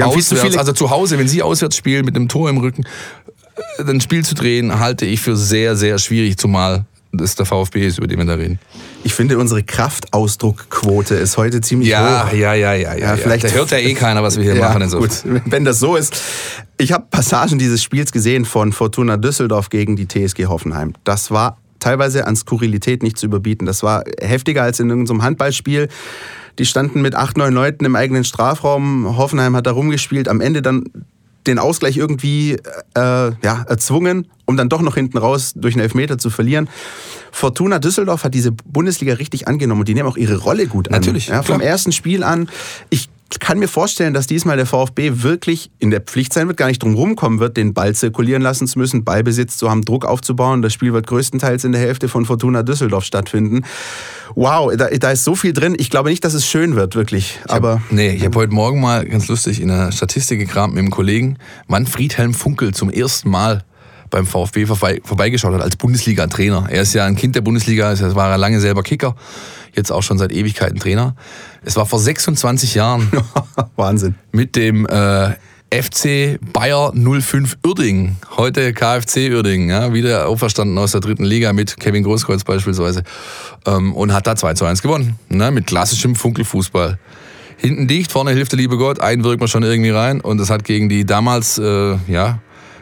auswärts, 0.00 0.56
also 0.56 0.72
zu 0.72 0.90
Hause, 0.90 1.18
wenn 1.18 1.28
sie 1.28 1.42
auswärts 1.42 1.76
spielen 1.76 2.04
mit 2.04 2.16
einem 2.16 2.28
Tor 2.28 2.50
im 2.50 2.58
Rücken, 2.58 2.84
ein 3.86 4.00
Spiel 4.00 4.24
zu 4.24 4.34
drehen, 4.34 4.78
halte 4.78 5.06
ich 5.06 5.20
für 5.20 5.36
sehr, 5.36 5.76
sehr 5.76 5.98
schwierig, 5.98 6.36
zumal 6.38 6.84
das 7.12 7.36
der 7.36 7.46
VfB 7.46 7.86
ist, 7.86 7.98
über 7.98 8.08
den 8.08 8.18
wir 8.18 8.24
da 8.24 8.34
reden. 8.34 8.58
ich 9.04 9.14
finde, 9.14 9.38
unsere 9.38 9.62
Kraftausdruckquote 9.62 11.14
ist 11.14 11.36
heute 11.36 11.60
ziemlich 11.60 11.90
hoch. 11.90 11.94
ja, 11.94 12.32
ja, 12.32 12.54
ja, 12.54 12.72
ja, 12.74 12.94
ja. 12.96 13.16
vielleicht- 13.16 13.44
Da 13.44 13.48
hört 13.50 13.70
ja 13.70 13.78
eh 13.78 13.94
keiner, 13.94 14.22
was 14.22 14.36
wir 14.36 14.42
hier 14.44 14.54
Ja, 14.56 14.68
machen. 14.68 14.82
Insofern. 14.82 15.08
gut, 15.34 15.42
wenn 15.46 15.64
das 15.64 15.78
so 15.78 15.96
ist. 15.96 16.20
Ich 16.78 16.92
habe 16.92 17.06
Passagen 17.10 17.58
dieses 17.58 17.82
Spiels 17.82 18.10
gesehen 18.12 18.44
von 18.44 18.72
Fortuna 18.72 19.16
Düsseldorf 19.16 19.70
gegen 19.70 19.94
die 19.96 20.08
TSG 20.08 20.46
Hoffenheim. 20.46 20.94
Das 21.04 21.30
war 21.30 21.58
teilweise 21.78 22.26
an 22.26 22.34
Skurrilität 22.34 23.02
nicht 23.04 23.16
zu 23.18 23.26
überbieten. 23.26 23.64
Das 23.66 23.82
war 23.84 24.02
heftiger 24.20 24.62
als 24.62 24.80
in 24.80 24.88
irgendeinem 24.90 25.22
Handballspiel. 25.22 25.88
Die 26.58 26.66
standen 26.66 27.02
mit 27.02 27.14
acht, 27.14 27.36
neun 27.36 27.52
Leuten 27.52 27.84
im 27.84 27.94
eigenen 27.94 28.24
Strafraum. 28.24 29.16
Hoffenheim 29.16 29.54
hat 29.54 29.66
da 29.66 29.72
rumgespielt. 29.72 30.28
Am 30.28 30.40
Ende 30.40 30.62
dann 30.62 30.84
den 31.46 31.58
Ausgleich 31.58 31.96
irgendwie 31.96 32.52
äh, 32.52 32.60
ja, 32.94 33.64
erzwungen, 33.68 34.28
um 34.46 34.56
dann 34.56 34.68
doch 34.68 34.80
noch 34.82 34.94
hinten 34.94 35.18
raus 35.18 35.52
durch 35.54 35.74
einen 35.74 35.82
Elfmeter 35.82 36.18
zu 36.18 36.30
verlieren. 36.30 36.68
Fortuna 37.32 37.78
Düsseldorf 37.78 38.24
hat 38.24 38.34
diese 38.34 38.52
Bundesliga 38.52 39.14
richtig 39.14 39.48
angenommen 39.48 39.80
und 39.80 39.88
die 39.88 39.94
nehmen 39.94 40.08
auch 40.08 40.16
ihre 40.16 40.36
Rolle 40.36 40.66
gut 40.66 40.88
an. 40.88 40.94
Natürlich, 40.94 41.28
Ja, 41.28 41.42
vom 41.42 41.60
ersten 41.60 41.92
Spiel 41.92 42.22
an. 42.22 42.48
Ich 42.90 43.08
kann 43.40 43.58
mir 43.58 43.68
vorstellen, 43.68 44.14
dass 44.14 44.26
diesmal 44.26 44.56
der 44.56 44.66
VfB 44.66 45.22
wirklich 45.22 45.70
in 45.78 45.90
der 45.90 46.00
Pflicht 46.00 46.32
sein 46.32 46.46
wird, 46.46 46.56
gar 46.56 46.68
nicht 46.68 46.82
drum 46.82 46.94
rumkommen 46.94 47.40
wird, 47.40 47.56
den 47.56 47.74
Ball 47.74 47.94
zirkulieren 47.94 48.42
lassen 48.42 48.66
zu 48.66 48.78
müssen, 48.78 49.04
Ballbesitz 49.04 49.56
zu 49.56 49.70
haben, 49.70 49.82
Druck 49.82 50.04
aufzubauen. 50.04 50.62
Das 50.62 50.72
Spiel 50.72 50.92
wird 50.92 51.06
größtenteils 51.06 51.64
in 51.64 51.72
der 51.72 51.80
Hälfte 51.80 52.08
von 52.08 52.24
Fortuna 52.24 52.62
Düsseldorf 52.62 53.04
stattfinden. 53.04 53.64
Wow, 54.34 54.74
da, 54.76 54.88
da 54.88 55.10
ist 55.10 55.24
so 55.24 55.34
viel 55.34 55.52
drin. 55.52 55.74
Ich 55.78 55.90
glaube 55.90 56.10
nicht, 56.10 56.24
dass 56.24 56.34
es 56.34 56.46
schön 56.46 56.76
wird, 56.76 56.94
wirklich. 56.94 57.40
Aber 57.48 57.82
Nee, 57.90 58.10
ich 58.10 58.24
habe 58.24 58.38
heute 58.38 58.52
Morgen 58.52 58.80
mal 58.80 59.04
ganz 59.04 59.28
lustig 59.28 59.60
in 59.60 59.68
der 59.68 59.92
Statistik 59.92 60.38
gekramt 60.38 60.74
mit 60.74 60.80
einem 60.80 60.90
Kollegen, 60.90 61.38
wann 61.68 61.86
Friedhelm 61.86 62.34
Funkel 62.34 62.74
zum 62.74 62.90
ersten 62.90 63.30
Mal 63.30 63.64
beim 64.10 64.26
VfB 64.26 64.66
vorbei, 64.66 65.00
vorbeigeschaut 65.02 65.54
hat 65.54 65.60
als 65.60 65.76
Bundesliga-Trainer. 65.76 66.68
Er 66.70 66.82
ist 66.82 66.94
ja 66.94 67.04
ein 67.04 67.16
Kind 67.16 67.34
der 67.34 67.40
Bundesliga, 67.40 67.92
er 67.92 68.14
war 68.14 68.30
er 68.30 68.38
lange 68.38 68.60
selber 68.60 68.84
Kicker, 68.84 69.16
jetzt 69.76 69.92
auch 69.92 70.02
schon 70.02 70.18
seit 70.18 70.32
Ewigkeiten 70.32 70.78
Trainer. 70.78 71.14
Es 71.64 71.76
war 71.76 71.86
vor 71.86 71.98
26 71.98 72.74
Jahren 72.74 73.10
Wahnsinn. 73.76 74.14
mit 74.32 74.56
dem 74.56 74.86
äh, 74.86 75.32
FC 75.70 76.38
Bayer 76.52 76.92
05 76.94 77.56
Uerdingen, 77.66 78.16
heute 78.36 78.72
KFC 78.72 79.30
Uerdingen, 79.32 79.70
ja, 79.70 79.92
wieder 79.92 80.28
auferstanden 80.28 80.78
aus 80.78 80.92
der 80.92 81.00
dritten 81.00 81.24
Liga 81.24 81.52
mit 81.52 81.80
Kevin 81.80 82.04
Großkreuz 82.04 82.44
beispielsweise 82.44 83.02
ähm, 83.66 83.92
und 83.92 84.12
hat 84.12 84.26
da 84.26 84.36
2 84.36 84.54
zu 84.54 84.66
1 84.66 84.82
gewonnen, 84.82 85.18
ne, 85.28 85.50
mit 85.50 85.66
klassischem 85.66 86.14
Funkelfußball. 86.14 86.98
Hinten 87.56 87.88
dicht, 87.88 88.12
vorne 88.12 88.30
hilft 88.32 88.52
der 88.52 88.58
liebe 88.58 88.76
Gott, 88.76 89.00
einen 89.00 89.24
wirkt 89.24 89.40
man 89.40 89.48
schon 89.48 89.64
irgendwie 89.64 89.90
rein 89.90 90.20
und 90.20 90.38
das 90.38 90.50
hat 90.50 90.64
gegen 90.64 90.88
die 90.88 91.04
damals, 91.04 91.58
äh, 91.58 91.96
ja, 92.06 92.38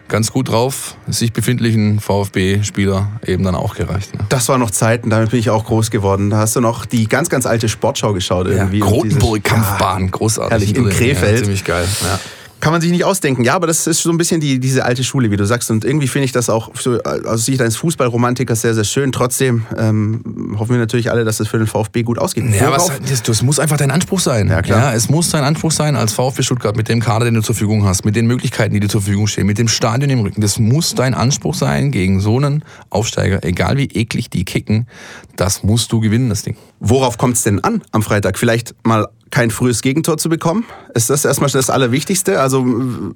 ganz 0.09 0.31
gut 0.33 0.49
drauf 0.49 0.97
sich 1.09 1.33
befindlichen 1.33 2.01
VfB-Spieler 2.01 3.09
eben 3.27 3.45
dann 3.45 3.55
auch 3.55 3.75
gereicht. 3.75 4.15
Ne? 4.15 4.21
Das 4.29 4.49
waren 4.49 4.61
noch 4.61 4.71
Zeiten, 4.71 5.11
damit 5.11 5.31
bin 5.31 5.41
ich 5.41 5.51
auch 5.51 5.65
groß 5.65 5.91
geworden. 5.91 6.31
Da 6.31 6.39
hast 6.39 6.57
du 6.57 6.61
noch 6.61 6.85
die 6.87 7.09
ganz, 7.09 7.29
ganz 7.29 7.47
alte 7.47 7.69
Sportschau 7.69 8.13
geschaut 8.13 8.47
irgendwie. 8.47 8.83
Und 8.83 8.89
Grotenburg-Kampfbahn, 8.89 10.11
großartig. 10.11 10.51
herrlich, 10.53 10.77
in 10.77 10.89
Krefeld. 10.91 11.39
Ja, 11.39 11.43
ziemlich 11.45 11.65
geil. 11.65 11.87
Ja. 12.03 12.19
Kann 12.63 12.71
man 12.71 12.81
sich 12.81 12.93
nicht 12.93 13.03
ausdenken. 13.03 13.43
Ja, 13.43 13.57
aber 13.57 13.67
das 13.67 13.89
ist 13.89 14.03
so 14.03 14.11
ein 14.13 14.17
bisschen 14.19 14.41
die, 14.41 14.61
diese 14.61 14.85
alte 14.85 15.03
Schule, 15.03 15.33
wie 15.33 15.37
du 15.37 15.45
sagst. 15.45 15.69
Und 15.73 15.85
irgendwie 15.85 16.07
finde 16.07 16.27
ich 16.27 16.31
das 16.31 16.49
auch 16.49 16.71
so, 16.77 17.01
aus 17.03 17.45
Sicht 17.45 17.61
eines 17.61 17.75
Fußballromantikers 17.75 18.61
sehr, 18.61 18.73
sehr 18.73 18.85
schön. 18.85 19.11
Trotzdem 19.11 19.67
ähm, 19.77 20.55
hoffen 20.57 20.71
wir 20.71 20.79
natürlich 20.79 21.11
alle, 21.11 21.25
dass 21.25 21.41
es 21.41 21.49
für 21.49 21.59
den 21.59 21.67
VfB 21.67 22.05
gut 22.05 22.21
ausgeht. 22.21 22.45
Ja, 22.55 22.71
was, 22.71 22.85
Worauf- 22.85 23.01
das, 23.01 23.25
das 23.25 23.43
muss 23.43 23.59
einfach 23.59 23.79
dein 23.79 23.91
Anspruch 23.91 24.21
sein. 24.21 24.47
Ja, 24.47 24.63
klar. 24.63 24.95
es 24.95 25.11
muss 25.11 25.31
dein 25.31 25.43
Anspruch 25.43 25.73
sein 25.73 25.97
als 25.97 26.13
VfB 26.13 26.45
Stuttgart 26.45 26.77
mit 26.77 26.89
dem 26.89 27.01
Kader, 27.01 27.25
den 27.25 27.35
du 27.35 27.41
zur 27.43 27.57
Verfügung 27.57 27.85
hast, 27.85 28.05
mit 28.05 28.15
den 28.15 28.29
Möglichkeiten, 28.29 28.73
die 28.75 28.79
dir 28.79 28.89
zur 28.89 29.01
Verfügung 29.03 29.27
stehen, 29.27 29.49
mit 29.49 29.59
dem 29.59 29.67
Stadion 29.67 30.09
im 30.11 30.21
Rücken. 30.21 30.41
Das 30.41 30.61
muss 30.61 30.95
dein 30.95 31.15
Anspruch 31.15 31.57
sein 31.57 31.91
gegen 31.91 32.21
so 32.21 32.37
einen 32.37 32.65
Aufsteiger, 32.91 33.43
egal 33.43 33.77
wie 33.77 33.87
eklig 33.87 34.31
die 34.31 34.45
kicken. 34.45 34.87
Das 35.35 35.65
musst 35.65 35.91
du 35.91 35.99
gewinnen, 35.99 36.29
das 36.29 36.43
Ding. 36.43 36.57
Worauf 36.79 37.19
kommt 37.19 37.35
es 37.35 37.43
denn 37.43 37.59
an 37.65 37.83
am 37.91 38.03
Freitag? 38.05 38.39
Vielleicht 38.39 38.77
mal 38.85 39.09
kein 39.33 39.51
frühes 39.51 39.81
Gegentor 39.81 40.19
zu 40.19 40.29
bekommen? 40.29 40.65
Ist 40.95 41.11
das 41.11 41.25
erstmal 41.25 41.51
das 41.51 41.71
Allerwichtigste? 41.71 42.39
Also 42.39 42.65
äh, 42.65 43.13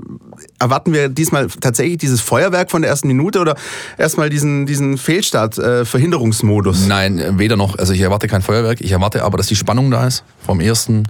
erwarten 0.59 0.93
wir 0.93 1.11
diesmal 1.11 1.47
tatsächlich 1.61 1.99
dieses 1.99 2.23
Feuerwerk 2.23 2.71
von 2.71 2.83
der 2.83 2.91
ersten 2.91 3.07
Minute 3.07 3.39
oder 3.39 3.55
erstmal 3.99 4.31
diesen, 4.31 4.65
diesen 4.65 4.97
Fehlstart, 4.97 5.59
äh, 5.59 5.85
Verhinderungsmodus? 5.85 6.87
Nein, 6.89 7.19
äh, 7.19 7.39
weder 7.39 7.57
noch. 7.57 7.79
Also 7.79 7.93
ich 7.93 8.01
erwarte 8.01 8.29
kein 8.29 8.41
Feuerwerk. 8.41 8.81
Ich 8.81 8.93
erwarte 8.93 9.25
aber, 9.25 9.37
dass 9.37 9.47
die 9.47 9.57
Spannung 9.57 9.91
da 9.91 10.07
ist. 10.07 10.25
Vom 10.45 10.61
ersten 10.61 11.05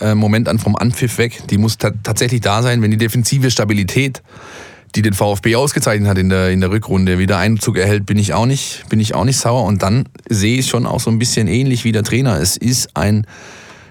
äh, 0.00 0.16
Moment 0.16 0.48
an, 0.48 0.58
vom 0.58 0.74
Anpfiff 0.74 1.18
weg. 1.18 1.44
Die 1.48 1.56
muss 1.56 1.78
ta 1.78 1.92
tatsächlich 2.02 2.40
da 2.40 2.62
sein, 2.62 2.82
wenn 2.82 2.90
die 2.90 2.96
defensive 2.96 3.52
Stabilität, 3.52 4.22
die 4.96 5.02
den 5.02 5.14
VfB 5.14 5.54
ausgezeichnet 5.54 6.08
hat 6.08 6.18
in 6.18 6.30
der, 6.30 6.50
in 6.50 6.60
der 6.60 6.72
Rückrunde, 6.72 7.20
wieder 7.20 7.38
Einzug 7.38 7.78
erhält, 7.78 8.06
bin 8.06 8.18
ich 8.18 8.34
auch 8.34 8.46
nicht, 8.46 8.88
bin 8.88 8.98
ich 8.98 9.14
auch 9.14 9.24
nicht 9.24 9.38
sauer. 9.38 9.62
Und 9.62 9.84
dann 9.84 10.08
sehe 10.28 10.58
ich 10.58 10.66
schon 10.66 10.84
auch 10.84 10.98
so 10.98 11.12
ein 11.12 11.20
bisschen 11.20 11.46
ähnlich 11.46 11.84
wie 11.84 11.92
der 11.92 12.02
Trainer. 12.02 12.40
Es 12.40 12.56
ist 12.56 12.96
ein 12.96 13.24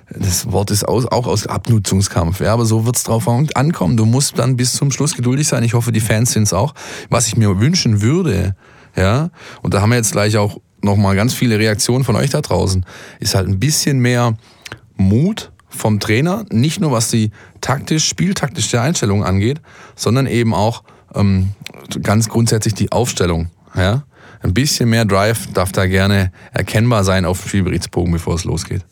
das 0.09 0.51
Wort 0.51 0.71
ist 0.71 0.87
aus, 0.87 1.05
auch 1.07 1.27
aus 1.27 1.47
Abnutzungskampf, 1.47 2.39
ja, 2.41 2.53
aber 2.53 2.65
so 2.65 2.85
wird's 2.85 3.03
drauf 3.03 3.27
ankommen. 3.27 3.97
Du 3.97 4.05
musst 4.05 4.37
dann 4.37 4.55
bis 4.55 4.73
zum 4.73 4.91
Schluss 4.91 5.15
geduldig 5.15 5.47
sein. 5.47 5.63
Ich 5.63 5.73
hoffe, 5.73 5.91
die 5.91 5.99
Fans 5.99 6.31
sind's 6.31 6.53
auch. 6.53 6.73
Was 7.09 7.27
ich 7.27 7.37
mir 7.37 7.59
wünschen 7.59 8.01
würde, 8.01 8.55
ja, 8.95 9.29
und 9.61 9.73
da 9.73 9.81
haben 9.81 9.89
wir 9.89 9.97
jetzt 9.97 10.11
gleich 10.11 10.37
auch 10.37 10.59
nochmal 10.81 11.15
ganz 11.15 11.33
viele 11.33 11.57
Reaktionen 11.57 12.03
von 12.03 12.15
euch 12.15 12.29
da 12.29 12.41
draußen, 12.41 12.85
ist 13.19 13.35
halt 13.35 13.47
ein 13.47 13.59
bisschen 13.59 13.99
mehr 13.99 14.37
Mut 14.95 15.51
vom 15.67 15.99
Trainer, 15.99 16.45
nicht 16.51 16.79
nur 16.79 16.91
was 16.91 17.09
die 17.09 17.31
taktisch, 17.59 18.07
spieltaktische 18.07 18.79
Einstellung 18.79 19.23
angeht, 19.23 19.61
sondern 19.95 20.27
eben 20.27 20.53
auch 20.53 20.83
ähm, 21.15 21.49
ganz 22.01 22.29
grundsätzlich 22.29 22.75
die 22.75 22.91
Aufstellung, 22.91 23.49
ja. 23.75 24.03
Ein 24.41 24.53
bisschen 24.53 24.89
mehr 24.89 25.05
Drive 25.05 25.47
darf 25.53 25.71
da 25.71 25.87
gerne 25.87 26.31
erkennbar 26.53 27.03
sein 27.03 27.25
auf 27.25 27.41
dem 27.41 27.49
Spielberichtsbogen, 27.49 28.13
bevor 28.13 28.35
es 28.35 28.43
losgeht. 28.43 28.85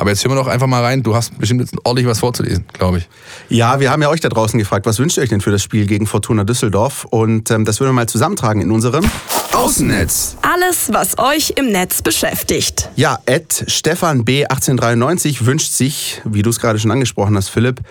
Aber 0.00 0.08
jetzt 0.08 0.24
hören 0.24 0.32
wir 0.32 0.36
doch 0.36 0.46
einfach 0.46 0.66
mal 0.66 0.82
rein. 0.82 1.02
Du 1.02 1.14
hast 1.14 1.38
bestimmt 1.38 1.60
jetzt 1.60 1.74
ordentlich 1.84 2.06
was 2.06 2.20
vorzulesen, 2.20 2.64
glaube 2.72 2.98
ich. 2.98 3.08
Ja, 3.50 3.80
wir 3.80 3.90
haben 3.90 4.00
ja 4.00 4.08
euch 4.08 4.20
da 4.20 4.30
draußen 4.30 4.58
gefragt, 4.58 4.86
was 4.86 4.98
wünscht 4.98 5.18
ihr 5.18 5.22
euch 5.22 5.28
denn 5.28 5.42
für 5.42 5.50
das 5.50 5.62
Spiel 5.62 5.84
gegen 5.84 6.06
Fortuna 6.06 6.44
Düsseldorf? 6.44 7.04
Und 7.04 7.50
ähm, 7.50 7.66
das 7.66 7.80
würden 7.80 7.90
wir 7.90 7.96
mal 7.96 8.08
zusammentragen 8.08 8.62
in 8.62 8.70
unserem 8.70 9.04
Außennetz. 9.52 10.38
Alles, 10.40 10.88
was 10.90 11.18
euch 11.18 11.52
im 11.56 11.66
Netz 11.66 12.00
beschäftigt. 12.00 12.88
Ja, 12.96 13.18
Ed 13.26 13.64
Stefan 13.66 14.24
B. 14.24 14.44
1893 14.44 15.44
wünscht 15.44 15.72
sich, 15.72 16.22
wie 16.24 16.40
du 16.40 16.48
es 16.48 16.60
gerade 16.60 16.78
schon 16.78 16.90
angesprochen 16.90 17.36
hast, 17.36 17.50
Philipp, 17.50 17.82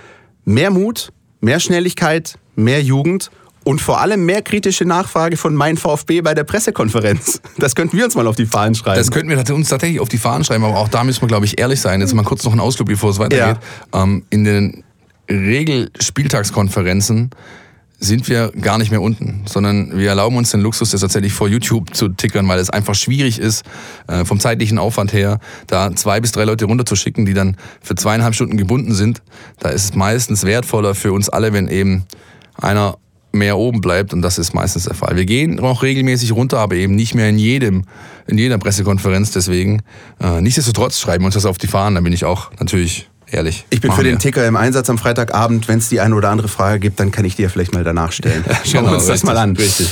mehr 0.45 0.72
Mut, 0.72 1.12
mehr 1.41 1.60
Schnelligkeit, 1.60 2.39
mehr 2.56 2.82
Jugend 2.82 3.30
Und 3.69 3.82
vor 3.82 4.01
allem 4.01 4.25
mehr 4.25 4.41
kritische 4.41 4.84
Nachfrage 4.84 5.38
von 5.38 5.53
mein 5.53 5.77
VfB 5.77 6.21
bei 6.21 6.34
der 6.34 6.43
Pressekonferenz. 6.43 7.39
Das 7.60 7.75
könnten 7.75 7.97
wir 7.97 8.05
uns 8.05 8.15
mal 8.15 8.25
auf 8.25 8.36
die 8.36 8.47
Fahnen 8.47 8.73
schreiben. 8.73 8.97
Das 8.97 9.12
könnten 9.12 9.29
wir 9.29 9.38
uns 9.53 9.69
tatsächlich 9.69 9.99
auf 9.99 10.10
die 10.10 10.17
Fahnen 10.17 10.43
schreiben, 10.43 10.63
aber 10.63 10.79
auch 10.79 10.88
da 10.88 11.03
müssen 11.03 11.21
wir, 11.21 11.27
glaube 11.27 11.45
ich, 11.45 11.60
ehrlich 11.60 11.79
sein. 11.79 12.01
Jetzt 12.01 12.15
mal 12.15 12.23
kurz 12.23 12.43
noch 12.45 12.53
ein 12.53 12.60
Ausflug, 12.60 12.88
bevor 12.88 13.12
es 13.12 13.19
weitergeht. 13.19 13.62
Ja. 13.93 14.01
Ähm, 14.01 14.25
in 14.32 14.43
den 14.43 14.84
Regelspieltagskonferenzen 15.29 17.29
sind 17.99 18.27
wir 18.27 18.51
gar 18.60 18.79
nicht 18.79 18.89
mehr 18.89 19.03
unten, 19.03 19.43
sondern 19.45 19.95
wir 19.95 20.10
erlauben 20.10 20.38
uns 20.38 20.49
den 20.49 20.62
Luxus, 20.62 20.89
das 20.89 21.01
tatsächlich 21.01 21.34
vor 21.34 21.47
YouTube 21.47 21.93
zu 21.93 22.10
tickern, 22.10 22.47
weil 22.47 22.58
es 22.58 22.71
einfach 22.71 22.95
schwierig 22.95 23.38
ist, 23.38 23.63
äh, 24.08 24.25
vom 24.25 24.39
zeitlichen 24.39 24.79
Aufwand 24.79 25.13
her, 25.13 25.38
da 25.67 25.95
zwei 25.95 26.19
bis 26.19 26.32
drei 26.32 26.45
Leute 26.45 26.65
runterzuschicken, 26.65 27.27
die 27.27 27.36
dann 27.36 27.55
für 27.84 27.93
zweieinhalb 27.93 28.34
Stunden 28.34 28.58
gebunden 28.58 28.95
sind. 28.95 29.21
Da 29.60 29.69
ist 29.69 29.84
es 29.84 29.93
meistens 29.93 30.43
wertvoller 30.43 30.95
für 30.95 31.13
uns 31.13 31.29
alle, 31.29 31.53
wenn 31.53 31.67
eben 31.67 32.08
einer 32.60 32.97
mehr 33.39 33.58
oben 33.58 33.82
bleibt 33.82 34.13
und 34.13 34.21
das 34.21 34.38
ist 34.38 34.54
meistens 34.54 34.84
der 34.84 34.93
Fall. 34.93 35.15
Wir 35.15 35.25
gehen 35.25 35.60
auch 35.60 35.82
regelmäßig 35.82 36.32
runter, 36.34 36.60
aber 36.60 36.75
eben 36.75 36.93
nicht 36.93 37.15
mehr 37.15 37.30
in 37.30 37.39
jedem, 37.39 37.86
in 38.28 38.38
jeder 38.38 38.58
Pressekonferenz. 38.60 39.32
Deswegen, 39.32 39.82
äh, 40.21 40.41
nichtsdestotrotz 40.41 40.99
schreiben 40.99 41.23
wir 41.23 41.28
uns 41.28 41.36
das 41.36 41.45
auf 41.45 41.58
die 41.58 41.67
Fahnen. 41.67 41.95
Da 41.95 42.02
bin 42.02 42.13
ich 42.13 42.25
auch 42.25 42.52
natürlich 42.60 43.10
ehrlich. 43.32 43.65
Ich 43.69 43.82
bin 43.82 43.91
für 43.91 44.04
den 44.04 44.19
Ticker 44.19 44.47
im 44.47 44.56
Einsatz 44.56 44.89
am 44.89 44.97
Freitagabend. 44.97 45.67
Wenn 45.67 45.80
es 45.80 45.89
die 45.89 45.99
eine 45.99 46.15
oder 46.15 46.30
andere 46.30 46.47
Frage 46.47 46.80
gibt, 46.80 46.99
dann 46.99 47.12
kann 47.12 47.25
ich 47.25 47.36
dir 47.36 47.49
vielleicht 47.49 47.73
mal 47.73 47.84
danach 47.84 48.12
stellen. 48.12 48.43
Schauen 48.65 48.86
wir 48.86 48.93
uns 48.93 49.08
das 49.08 49.23
mal 49.23 49.38
an. 49.38 49.56
Richtig. 49.56 49.89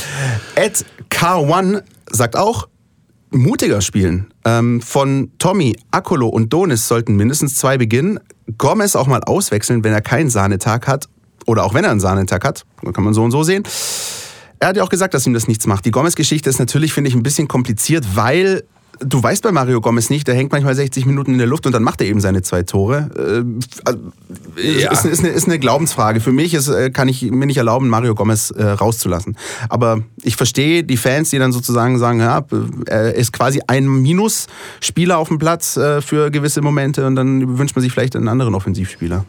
Ed 0.54 0.84
Car1 1.10 1.82
sagt 2.10 2.36
auch, 2.36 2.68
mutiger 3.30 3.80
spielen. 3.80 4.32
Ähm, 4.44 4.80
von 4.80 5.32
Tommy, 5.38 5.76
Akolo 5.90 6.28
und 6.28 6.52
Donis 6.52 6.88
sollten 6.88 7.16
mindestens 7.16 7.56
zwei 7.56 7.78
beginnen. 7.78 8.20
Gomez 8.56 8.96
auch 8.96 9.06
mal 9.06 9.22
auswechseln, 9.22 9.84
wenn 9.84 9.92
er 9.92 10.00
keinen 10.00 10.30
Sahnetag 10.30 10.86
hat. 10.86 11.08
Oder 11.48 11.64
auch 11.64 11.72
wenn 11.72 11.82
er 11.82 11.90
einen 11.90 12.00
Sahnetag 12.00 12.44
hat. 12.44 12.66
Kann 12.92 13.04
man 13.04 13.14
so 13.14 13.24
und 13.24 13.30
so 13.30 13.42
sehen. 13.42 13.62
Er 14.60 14.68
hat 14.68 14.76
ja 14.76 14.82
auch 14.82 14.90
gesagt, 14.90 15.14
dass 15.14 15.26
ihm 15.26 15.32
das 15.32 15.48
nichts 15.48 15.66
macht. 15.66 15.86
Die 15.86 15.90
Gomez-Geschichte 15.90 16.50
ist 16.50 16.58
natürlich, 16.58 16.92
finde 16.92 17.08
ich, 17.08 17.16
ein 17.16 17.22
bisschen 17.22 17.48
kompliziert, 17.48 18.04
weil 18.14 18.64
du 19.00 19.22
weißt 19.22 19.44
bei 19.44 19.52
Mario 19.52 19.80
Gomez 19.80 20.10
nicht, 20.10 20.26
der 20.26 20.34
hängt 20.34 20.52
manchmal 20.52 20.74
60 20.74 21.06
Minuten 21.06 21.32
in 21.32 21.38
der 21.38 21.46
Luft 21.46 21.64
und 21.64 21.72
dann 21.72 21.82
macht 21.82 22.02
er 22.02 22.06
eben 22.06 22.20
seine 22.20 22.42
zwei 22.42 22.64
Tore. 22.64 23.08
Äh, 23.16 23.44
also, 23.84 23.98
ja. 24.62 24.90
ist, 24.90 25.06
ist, 25.06 25.20
eine, 25.20 25.28
ist, 25.28 25.46
eine, 25.46 25.58
Glaubensfrage. 25.58 26.20
Für 26.20 26.32
mich 26.32 26.52
ist, 26.52 26.68
äh, 26.68 26.90
kann 26.90 27.08
ich 27.08 27.22
mir 27.22 27.46
nicht 27.46 27.56
erlauben, 27.56 27.88
Mario 27.88 28.14
Gomez 28.14 28.50
äh, 28.50 28.64
rauszulassen. 28.64 29.38
Aber 29.70 30.02
ich 30.22 30.36
verstehe 30.36 30.84
die 30.84 30.98
Fans, 30.98 31.30
die 31.30 31.38
dann 31.38 31.52
sozusagen 31.52 31.98
sagen, 31.98 32.20
ja, 32.20 32.44
er 32.86 33.14
ist 33.14 33.32
quasi 33.32 33.62
ein 33.66 33.86
Minus-Spieler 33.86 35.16
auf 35.16 35.28
dem 35.28 35.38
Platz 35.38 35.78
äh, 35.78 36.02
für 36.02 36.30
gewisse 36.30 36.60
Momente 36.60 37.06
und 37.06 37.14
dann 37.14 37.56
wünscht 37.58 37.74
man 37.74 37.82
sich 37.82 37.92
vielleicht 37.92 38.16
einen 38.16 38.28
anderen 38.28 38.54
Offensivspieler. 38.54 39.24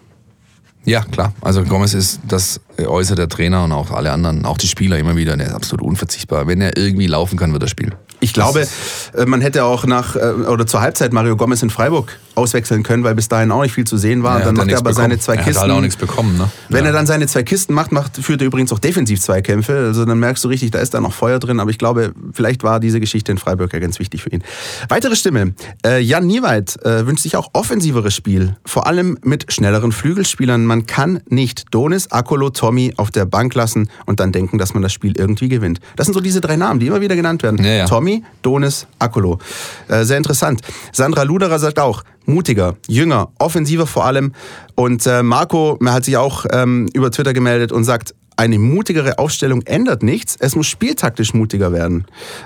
Ja, 0.89 1.03
klar. 1.03 1.33
Also 1.41 1.63
Gomez 1.63 1.93
ist 1.93 2.19
das 2.27 2.59
Äußere 2.87 3.15
der 3.15 3.29
Trainer 3.29 3.63
und 3.63 3.71
auch 3.71 3.91
alle 3.91 4.11
anderen, 4.11 4.45
auch 4.45 4.57
die 4.57 4.67
Spieler 4.67 4.97
immer 4.97 5.15
wieder, 5.15 5.35
der 5.37 5.47
ist 5.47 5.53
absolut 5.53 5.85
unverzichtbar. 5.85 6.47
Wenn 6.47 6.61
er 6.61 6.77
irgendwie 6.77 7.07
laufen 7.07 7.37
kann, 7.37 7.53
wird 7.53 7.63
er 7.63 7.69
spielen. 7.69 7.95
Ich 8.21 8.33
glaube, 8.33 8.67
äh, 9.13 9.25
man 9.25 9.41
hätte 9.41 9.63
auch 9.63 9.85
nach 9.85 10.15
äh, 10.15 10.19
oder 10.19 10.67
zur 10.67 10.81
Halbzeit 10.81 11.13
Mario 11.13 11.37
Gomez 11.37 11.63
in 11.63 11.69
Freiburg 11.69 12.17
auswechseln 12.35 12.83
können, 12.83 13.03
weil 13.03 13.15
bis 13.15 13.27
dahin 13.27 13.51
auch 13.51 13.61
nicht 13.61 13.73
viel 13.73 13.85
zu 13.85 13.97
sehen 13.97 14.23
war. 14.23 14.39
Ja, 14.39 14.45
dann 14.45 14.55
macht 14.55 14.69
er 14.69 14.77
aber 14.77 14.91
bekommen. 14.91 15.09
seine 15.09 15.19
zwei 15.19 15.37
Kisten. 15.37 15.51
Er 15.51 15.55
hat 15.55 15.61
halt 15.63 15.71
auch 15.71 15.81
nichts 15.81 15.97
bekommen. 15.97 16.37
Ne? 16.37 16.49
Wenn 16.69 16.83
ja. 16.83 16.91
er 16.91 16.93
dann 16.93 17.05
seine 17.05 17.27
zwei 17.27 17.43
Kisten 17.43 17.73
macht, 17.73 17.91
macht, 17.91 18.17
führt 18.17 18.41
er 18.41 18.47
übrigens 18.47 18.71
auch 18.71 18.79
defensiv 18.79 19.21
zwei 19.21 19.41
Kämpfe. 19.41 19.77
Also 19.77 20.05
dann 20.05 20.19
merkst 20.19 20.43
du 20.43 20.47
richtig, 20.47 20.71
da 20.71 20.79
ist 20.79 20.93
da 20.93 21.01
noch 21.01 21.13
Feuer 21.13 21.39
drin. 21.39 21.59
Aber 21.59 21.69
ich 21.69 21.77
glaube, 21.77 22.13
vielleicht 22.33 22.63
war 22.63 22.79
diese 22.79 22.99
Geschichte 22.99 23.31
in 23.31 23.37
Freiburg 23.37 23.73
ja 23.73 23.79
ganz 23.79 23.99
wichtig 23.99 24.23
für 24.23 24.29
ihn. 24.29 24.43
Weitere 24.87 25.15
Stimme. 25.15 25.53
Äh, 25.85 25.99
Jan 26.01 26.27
Nieweit 26.27 26.81
äh, 26.83 27.05
wünscht 27.05 27.23
sich 27.23 27.35
auch 27.35 27.49
offensiveres 27.53 28.15
Spiel. 28.15 28.55
Vor 28.65 28.87
allem 28.87 29.17
mit 29.23 29.51
schnelleren 29.51 29.91
Flügelspielern. 29.91 30.65
Man 30.65 30.85
kann 30.85 31.21
nicht 31.27 31.65
Donis, 31.71 32.11
Akolo, 32.11 32.49
Tommy 32.69 32.93
auf 32.97 33.09
der 33.09 33.25
Bank 33.25 33.55
lassen 33.55 33.89
und 34.05 34.19
dann 34.19 34.31
denken, 34.31 34.59
dass 34.59 34.75
man 34.75 34.83
das 34.83 34.93
Spiel 34.93 35.17
irgendwie 35.17 35.49
gewinnt. 35.49 35.79
Das 35.95 36.05
sind 36.05 36.13
so 36.13 36.21
diese 36.21 36.39
drei 36.39 36.55
Namen, 36.55 36.79
die 36.79 36.85
immer 36.85 37.01
wieder 37.01 37.15
genannt 37.15 37.41
werden. 37.41 37.63
Ja, 37.65 37.87
Tommy, 37.87 38.23
Donis, 38.43 38.85
Akolo. 38.99 39.39
Äh, 39.87 40.03
sehr 40.03 40.17
interessant. 40.17 40.61
Sandra 40.93 41.23
Luderer 41.23 41.57
sagt 41.57 41.79
auch, 41.79 42.03
mutiger, 42.25 42.75
jünger, 42.87 43.29
offensiver 43.39 43.87
vor 43.87 44.05
allem. 44.05 44.33
Und 44.75 45.07
äh, 45.07 45.23
Marco 45.23 45.79
hat 45.83 46.05
sich 46.05 46.15
auch 46.17 46.45
ähm, 46.51 46.87
über 46.93 47.09
Twitter 47.09 47.33
gemeldet 47.33 47.71
und 47.71 47.85
sagt, 47.85 48.13
eine 48.39 48.57
mutigere 48.57 49.19
Aufstellung 49.19 49.63
ändert 49.63 50.01
nichts. 50.01 50.37
Es 50.39 50.55
muss 50.55 50.67
spieltaktisch 50.67 51.33
mutiger 51.33 51.73
werden. 51.73 52.05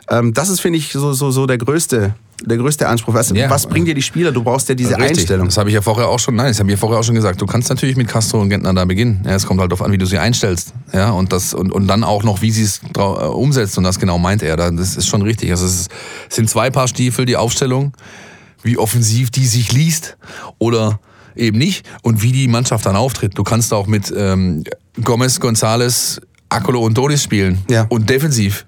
Ähm, 0.10 0.34
das 0.34 0.50
ist, 0.50 0.60
finde 0.60 0.80
ich, 0.80 0.92
so, 0.92 1.14
so, 1.14 1.30
so 1.30 1.46
der 1.46 1.58
größte 1.58 2.16
der 2.46 2.58
größte 2.58 2.90
Anspruch. 2.90 3.14
Was, 3.14 3.30
ja. 3.30 3.50
was 3.50 3.68
bringt 3.68 3.88
dir 3.88 3.94
die 3.94 4.02
Spieler? 4.02 4.34
Du 4.34 4.44
brauchst 4.44 4.68
ja 4.68 4.76
diese 4.76 4.98
Richtig. 4.98 5.20
Einstellung. 5.20 5.46
Das 5.46 5.58
habe 5.58 5.70
ich 5.70 5.76
ja 5.76 5.82
vorher 5.82 6.10
auch 6.10 6.20
schon, 6.20 6.36
nein, 6.36 6.48
das 6.48 6.60
habe 6.60 6.68
ich 6.70 6.74
ja 6.74 6.78
vorher 6.78 7.00
auch 7.00 7.04
schon 7.04 7.16
gesagt. 7.16 7.40
Du 7.40 7.46
kannst 7.46 7.70
natürlich 7.70 7.96
mit 7.96 8.10
Castro 8.10 8.42
und 8.42 8.50
Gentner 8.50 8.74
da 8.74 8.84
beginnen. 8.84 9.24
Ja, 9.24 9.36
es 9.36 9.46
kommt 9.46 9.62
halt 9.62 9.72
darauf 9.72 9.86
an, 9.86 9.94
wie 9.94 9.98
du 9.98 10.06
sie 10.06 10.18
einstellst. 10.18 10.74
Ja, 10.92 11.12
und, 11.12 11.32
das, 11.32 11.54
und, 11.54 11.72
und 11.72 11.88
dann 11.88 12.04
auch 12.04 12.24
noch, 12.24 12.42
wie 12.42 12.52
sie 12.52 12.64
es 12.64 12.82
äh, 12.98 13.00
umsetzt. 13.00 13.78
Und 13.78 13.86
das 13.86 13.98
genau 13.98 14.18
meint 14.18 14.44
er. 14.44 14.58
Das 14.58 14.98
ist 14.98 15.08
schon 15.08 15.22
richtig. 15.22 15.52
Also 15.52 15.66
es 15.66 15.88
sind 16.28 16.50
zwei 16.50 16.70
Paar 16.70 16.90
Stiefel, 16.90 17.26
die 17.26 17.38
Aufstellung 17.38 17.94
wie 18.64 18.78
offensiv 18.78 19.30
die 19.30 19.46
sich 19.46 19.72
liest 19.72 20.18
oder 20.58 21.00
eben 21.36 21.58
nicht 21.58 21.86
und 22.02 22.22
wie 22.22 22.32
die 22.32 22.48
Mannschaft 22.48 22.86
dann 22.86 22.96
auftritt. 22.96 23.38
Du 23.38 23.44
kannst 23.44 23.74
auch 23.74 23.88
mit 23.88 24.14
ähm, 24.16 24.64
Gomez, 25.04 25.40
González, 25.40 26.22
Akolo 26.50 26.82
und 26.82 26.98
Donis 26.98 27.24
spielen 27.24 27.60
ja. 27.70 27.86
und 27.90 28.10
defensiv 28.10 28.66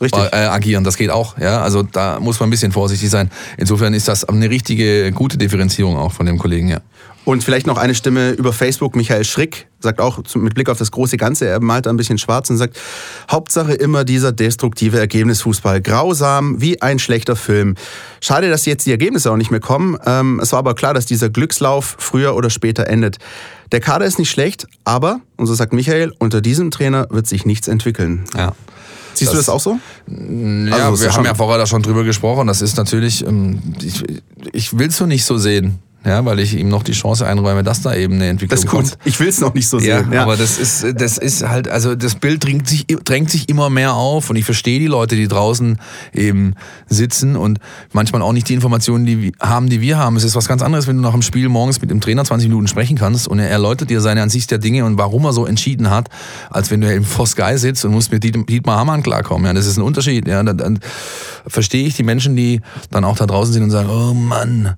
Richtig. 0.00 0.20
Äh, 0.32 0.36
agieren. 0.36 0.84
Das 0.84 0.96
geht 0.96 1.10
auch. 1.10 1.38
Ja, 1.38 1.60
also 1.62 1.82
da 1.82 2.20
muss 2.20 2.38
man 2.38 2.48
ein 2.48 2.50
bisschen 2.50 2.72
vorsichtig 2.72 3.10
sein. 3.10 3.30
Insofern 3.56 3.94
ist 3.94 4.06
das 4.08 4.24
eine 4.24 4.48
richtige, 4.48 5.10
gute 5.12 5.38
Differenzierung 5.38 5.96
auch 5.96 6.12
von 6.12 6.26
dem 6.26 6.38
Kollegen. 6.38 6.68
Ja. 6.68 6.80
Und 7.28 7.44
vielleicht 7.44 7.66
noch 7.66 7.76
eine 7.76 7.94
Stimme 7.94 8.30
über 8.30 8.54
Facebook. 8.54 8.96
Michael 8.96 9.22
Schrick 9.22 9.68
sagt 9.80 10.00
auch 10.00 10.18
mit 10.34 10.54
Blick 10.54 10.70
auf 10.70 10.78
das 10.78 10.90
große 10.90 11.18
Ganze, 11.18 11.46
er 11.46 11.60
malt 11.60 11.86
ein 11.86 11.98
bisschen 11.98 12.16
schwarz 12.16 12.48
und 12.48 12.56
sagt, 12.56 12.80
Hauptsache 13.30 13.74
immer 13.74 14.04
dieser 14.04 14.32
destruktive 14.32 14.98
Ergebnisfußball. 14.98 15.82
Grausam 15.82 16.62
wie 16.62 16.80
ein 16.80 16.98
schlechter 16.98 17.36
Film. 17.36 17.74
Schade, 18.22 18.48
dass 18.48 18.64
jetzt 18.64 18.86
die 18.86 18.92
Ergebnisse 18.92 19.30
auch 19.30 19.36
nicht 19.36 19.50
mehr 19.50 19.60
kommen. 19.60 19.98
Ähm, 20.06 20.40
es 20.42 20.52
war 20.52 20.60
aber 20.60 20.74
klar, 20.74 20.94
dass 20.94 21.04
dieser 21.04 21.28
Glückslauf 21.28 21.96
früher 21.98 22.34
oder 22.34 22.48
später 22.48 22.86
endet. 22.86 23.18
Der 23.72 23.80
Kader 23.80 24.06
ist 24.06 24.18
nicht 24.18 24.30
schlecht, 24.30 24.66
aber, 24.84 25.20
und 25.36 25.44
so 25.44 25.52
sagt 25.52 25.74
Michael, 25.74 26.14
unter 26.18 26.40
diesem 26.40 26.70
Trainer 26.70 27.08
wird 27.10 27.26
sich 27.26 27.44
nichts 27.44 27.68
entwickeln. 27.68 28.24
Ja. 28.38 28.54
Siehst 29.12 29.32
das, 29.32 29.32
du 29.32 29.36
das 29.36 29.48
auch 29.50 29.60
so? 29.60 29.78
Ja, 30.06 30.86
also, 30.88 31.04
wir 31.04 31.12
haben 31.12 31.26
ja 31.26 31.34
vorher 31.34 31.58
da 31.58 31.66
schon 31.66 31.82
drüber 31.82 32.04
gesprochen. 32.04 32.46
Das 32.46 32.62
ist 32.62 32.78
natürlich, 32.78 33.26
ähm, 33.26 33.60
ich, 33.82 34.02
ich 34.52 34.78
will 34.78 34.88
es 34.88 34.96
so 34.96 35.04
nicht 35.04 35.26
so 35.26 35.36
sehen 35.36 35.78
ja, 36.04 36.24
weil 36.24 36.38
ich 36.38 36.56
ihm 36.56 36.68
noch 36.68 36.84
die 36.84 36.92
Chance 36.92 37.26
einräume, 37.26 37.62
dass 37.62 37.82
da 37.82 37.94
eben 37.94 38.14
eine 38.14 38.28
Entwicklung 38.28 38.50
das 38.50 38.64
ist 38.64 38.70
gut. 38.70 38.90
kommt. 38.90 38.98
Ich 39.04 39.18
will 39.18 39.28
es 39.28 39.40
noch 39.40 39.52
nicht 39.52 39.68
so 39.68 39.78
sehen. 39.78 40.08
Ja, 40.10 40.14
ja, 40.14 40.22
aber 40.22 40.36
das 40.36 40.58
ist, 40.58 40.86
das 41.00 41.18
ist 41.18 41.46
halt, 41.46 41.68
also 41.68 41.96
das 41.96 42.14
Bild 42.14 42.44
drängt 42.44 42.68
sich, 42.68 42.86
drängt 42.86 43.30
sich 43.30 43.48
immer 43.48 43.68
mehr 43.68 43.94
auf 43.94 44.30
und 44.30 44.36
ich 44.36 44.44
verstehe 44.44 44.78
die 44.78 44.86
Leute, 44.86 45.16
die 45.16 45.26
draußen 45.26 45.78
eben 46.12 46.54
sitzen 46.88 47.36
und 47.36 47.58
manchmal 47.92 48.22
auch 48.22 48.32
nicht 48.32 48.48
die 48.48 48.54
Informationen 48.54 49.06
die 49.06 49.32
haben, 49.40 49.68
die 49.68 49.80
wir 49.80 49.98
haben. 49.98 50.16
Es 50.16 50.24
ist 50.24 50.36
was 50.36 50.46
ganz 50.46 50.62
anderes, 50.62 50.86
wenn 50.86 50.96
du 50.96 51.02
nach 51.02 51.12
dem 51.12 51.22
Spiel 51.22 51.48
morgens 51.48 51.80
mit 51.80 51.90
dem 51.90 52.00
Trainer 52.00 52.24
20 52.24 52.48
Minuten 52.48 52.68
sprechen 52.68 52.96
kannst 52.96 53.26
und 53.26 53.40
er 53.40 53.50
erläutert 53.50 53.90
dir 53.90 54.00
seine 54.00 54.22
Ansicht 54.22 54.50
der 54.50 54.58
Dinge 54.58 54.84
und 54.84 54.98
warum 54.98 55.24
er 55.24 55.32
so 55.32 55.46
entschieden 55.46 55.90
hat, 55.90 56.08
als 56.48 56.70
wenn 56.70 56.80
du 56.80 56.92
im 56.92 57.04
vor 57.04 57.26
Sky 57.26 57.58
sitzt 57.58 57.84
und 57.84 57.92
musst 57.92 58.12
mit 58.12 58.22
Dietmar 58.22 58.78
Hamann 58.78 59.02
klarkommen. 59.02 59.46
Ja, 59.46 59.52
das 59.52 59.66
ist 59.66 59.76
ein 59.76 59.82
Unterschied. 59.82 60.28
Ja, 60.28 60.42
dann, 60.42 60.56
dann 60.56 60.78
verstehe 61.46 61.86
ich 61.86 61.96
die 61.96 62.02
Menschen, 62.02 62.36
die 62.36 62.60
dann 62.90 63.04
auch 63.04 63.16
da 63.16 63.26
draußen 63.26 63.52
sind 63.52 63.64
und 63.64 63.70
sagen, 63.70 63.88
oh 63.90 64.14
Mann, 64.14 64.76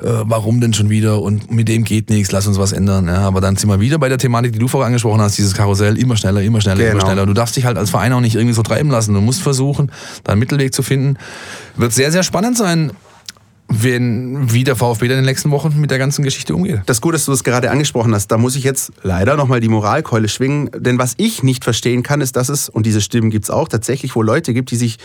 äh, 0.00 0.06
warum 0.24 0.60
denn 0.60 0.71
schon 0.74 0.90
wieder 0.90 1.20
und 1.20 1.50
mit 1.50 1.68
dem 1.68 1.84
geht 1.84 2.10
nichts, 2.10 2.32
lass 2.32 2.46
uns 2.46 2.58
was 2.58 2.72
ändern. 2.72 3.06
Ja, 3.06 3.20
aber 3.20 3.40
dann 3.40 3.56
sind 3.56 3.68
wir 3.68 3.80
wieder 3.80 3.98
bei 3.98 4.08
der 4.08 4.18
Thematik, 4.18 4.52
die 4.52 4.58
du 4.58 4.68
vorher 4.68 4.86
angesprochen 4.86 5.20
hast, 5.20 5.38
dieses 5.38 5.54
Karussell, 5.54 5.98
immer 5.98 6.16
schneller, 6.16 6.42
immer 6.42 6.60
schneller, 6.60 6.78
genau. 6.78 6.92
immer 6.92 7.00
schneller. 7.00 7.26
Du 7.26 7.34
darfst 7.34 7.56
dich 7.56 7.64
halt 7.64 7.76
als 7.78 7.90
Verein 7.90 8.12
auch 8.12 8.20
nicht 8.20 8.34
irgendwie 8.34 8.54
so 8.54 8.62
treiben 8.62 8.90
lassen. 8.90 9.14
Du 9.14 9.20
musst 9.20 9.42
versuchen, 9.42 9.90
da 10.24 10.32
einen 10.32 10.40
Mittelweg 10.40 10.74
zu 10.74 10.82
finden. 10.82 11.16
Wird 11.76 11.92
sehr, 11.92 12.12
sehr 12.12 12.22
spannend 12.22 12.56
sein, 12.56 12.92
wenn, 13.68 14.52
wie 14.52 14.64
der 14.64 14.76
VfB 14.76 15.08
dann 15.08 15.18
in 15.18 15.24
den 15.24 15.30
nächsten 15.30 15.50
Wochen 15.50 15.80
mit 15.80 15.90
der 15.90 15.98
ganzen 15.98 16.22
Geschichte 16.22 16.54
umgeht. 16.54 16.82
Das 16.86 16.98
ist 16.98 17.00
gut, 17.00 17.14
dass 17.14 17.24
du 17.24 17.30
das 17.30 17.42
gerade 17.42 17.70
angesprochen 17.70 18.14
hast. 18.14 18.28
Da 18.28 18.38
muss 18.38 18.54
ich 18.54 18.64
jetzt 18.64 18.92
leider 19.02 19.36
nochmal 19.36 19.60
die 19.60 19.68
Moralkeule 19.68 20.28
schwingen. 20.28 20.70
Denn 20.76 20.98
was 20.98 21.14
ich 21.16 21.42
nicht 21.42 21.64
verstehen 21.64 22.02
kann, 22.02 22.20
ist, 22.20 22.36
dass 22.36 22.48
es, 22.48 22.68
und 22.68 22.84
diese 22.84 23.00
Stimmen 23.00 23.30
gibt 23.30 23.44
es 23.46 23.50
auch, 23.50 23.68
tatsächlich 23.68 24.14
wo 24.14 24.22
Leute 24.22 24.52
gibt, 24.52 24.70
die 24.70 24.76
sich 24.76 24.98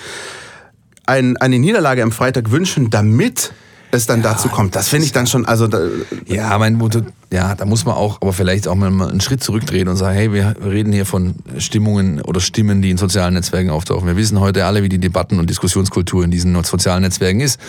ein, 1.05 1.37
eine 1.37 1.59
Niederlage 1.59 2.03
am 2.03 2.11
Freitag 2.11 2.51
wünschen, 2.51 2.89
damit 2.89 3.53
es 3.91 4.05
dann 4.05 4.21
ja, 4.21 4.33
dazu 4.33 4.49
kommt. 4.49 4.75
Das 4.75 4.89
finde 4.89 5.05
ich 5.05 5.11
dann 5.11 5.27
schon, 5.27 5.45
also 5.45 5.67
da, 5.67 5.79
ja, 6.25 6.57
mein 6.57 6.75
Motto, 6.75 7.01
ja, 7.31 7.55
da 7.55 7.65
muss 7.65 7.85
man 7.85 7.95
auch, 7.95 8.21
aber 8.21 8.33
vielleicht 8.33 8.67
auch 8.67 8.75
mal 8.75 8.87
einen 8.87 9.21
Schritt 9.21 9.43
zurückdrehen 9.43 9.87
und 9.87 9.95
sagen, 9.95 10.15
hey, 10.15 10.33
wir 10.33 10.55
reden 10.63 10.91
hier 10.93 11.05
von 11.05 11.35
Stimmungen 11.57 12.21
oder 12.21 12.39
Stimmen, 12.39 12.81
die 12.81 12.89
in 12.89 12.97
sozialen 12.97 13.33
Netzwerken 13.33 13.69
auftauchen. 13.69 14.07
Wir 14.07 14.17
wissen 14.17 14.39
heute 14.39 14.65
alle, 14.65 14.83
wie 14.83 14.89
die 14.89 14.99
Debatten 14.99 15.39
und 15.39 15.49
Diskussionskultur 15.49 16.23
in 16.23 16.31
diesen 16.31 16.61
sozialen 16.63 17.03
Netzwerken 17.03 17.39
ist. 17.39 17.59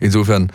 Insofern 0.00 0.50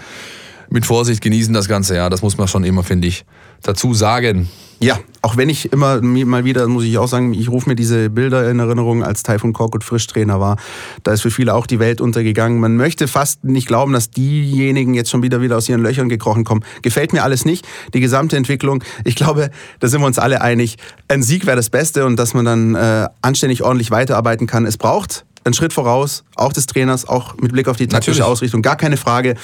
mit 0.71 0.85
Vorsicht 0.85 1.21
genießen 1.21 1.53
das 1.53 1.67
Ganze. 1.67 1.95
Ja, 1.95 2.09
das 2.09 2.21
muss 2.21 2.37
man 2.37 2.47
schon 2.47 2.63
immer, 2.63 2.83
finde 2.83 3.07
ich, 3.07 3.25
dazu 3.61 3.93
sagen. 3.93 4.49
Ja, 4.79 4.97
auch 5.21 5.37
wenn 5.37 5.49
ich 5.49 5.71
immer 5.71 6.01
mal 6.01 6.43
wieder, 6.43 6.67
muss 6.67 6.85
ich 6.85 6.97
auch 6.97 7.07
sagen, 7.07 7.35
ich 7.35 7.49
rufe 7.49 7.69
mir 7.69 7.75
diese 7.75 8.09
Bilder 8.09 8.49
in 8.49 8.57
Erinnerung, 8.57 9.03
als 9.03 9.21
Taifun 9.21 9.53
Korkut 9.53 9.83
Frischtrainer 9.83 10.39
war. 10.39 10.57
Da 11.03 11.11
ist 11.11 11.21
für 11.21 11.29
viele 11.29 11.53
auch 11.53 11.67
die 11.67 11.77
Welt 11.77 12.01
untergegangen. 12.01 12.59
Man 12.59 12.77
möchte 12.77 13.07
fast 13.07 13.43
nicht 13.43 13.67
glauben, 13.67 13.93
dass 13.93 14.09
diejenigen 14.09 14.95
jetzt 14.95 15.11
schon 15.11 15.21
wieder 15.21 15.39
wieder 15.41 15.57
aus 15.57 15.69
ihren 15.69 15.83
Löchern 15.83 16.09
gekrochen 16.09 16.45
kommen. 16.45 16.63
Gefällt 16.81 17.13
mir 17.13 17.21
alles 17.21 17.45
nicht. 17.45 17.67
Die 17.93 17.99
gesamte 17.99 18.37
Entwicklung, 18.37 18.83
ich 19.03 19.15
glaube, 19.15 19.51
da 19.79 19.87
sind 19.87 20.01
wir 20.01 20.07
uns 20.07 20.17
alle 20.17 20.41
einig. 20.41 20.77
Ein 21.07 21.21
Sieg 21.21 21.45
wäre 21.45 21.57
das 21.57 21.69
Beste 21.69 22.07
und 22.07 22.15
dass 22.15 22.33
man 22.33 22.45
dann 22.45 22.73
äh, 22.73 23.07
anständig 23.21 23.61
ordentlich 23.61 23.91
weiterarbeiten 23.91 24.47
kann. 24.47 24.65
Es 24.65 24.77
braucht 24.77 25.25
ein 25.43 25.53
Schritt 25.53 25.73
voraus, 25.73 26.23
auch 26.35 26.53
des 26.53 26.67
Trainers, 26.67 27.07
auch 27.07 27.35
mit 27.37 27.51
Blick 27.51 27.67
auf 27.67 27.77
die 27.77 27.87
taktische 27.87 28.19
Natürlich. 28.19 28.31
Ausrichtung, 28.31 28.61
gar 28.61 28.75
keine 28.75 28.97
Frage. 28.97 29.35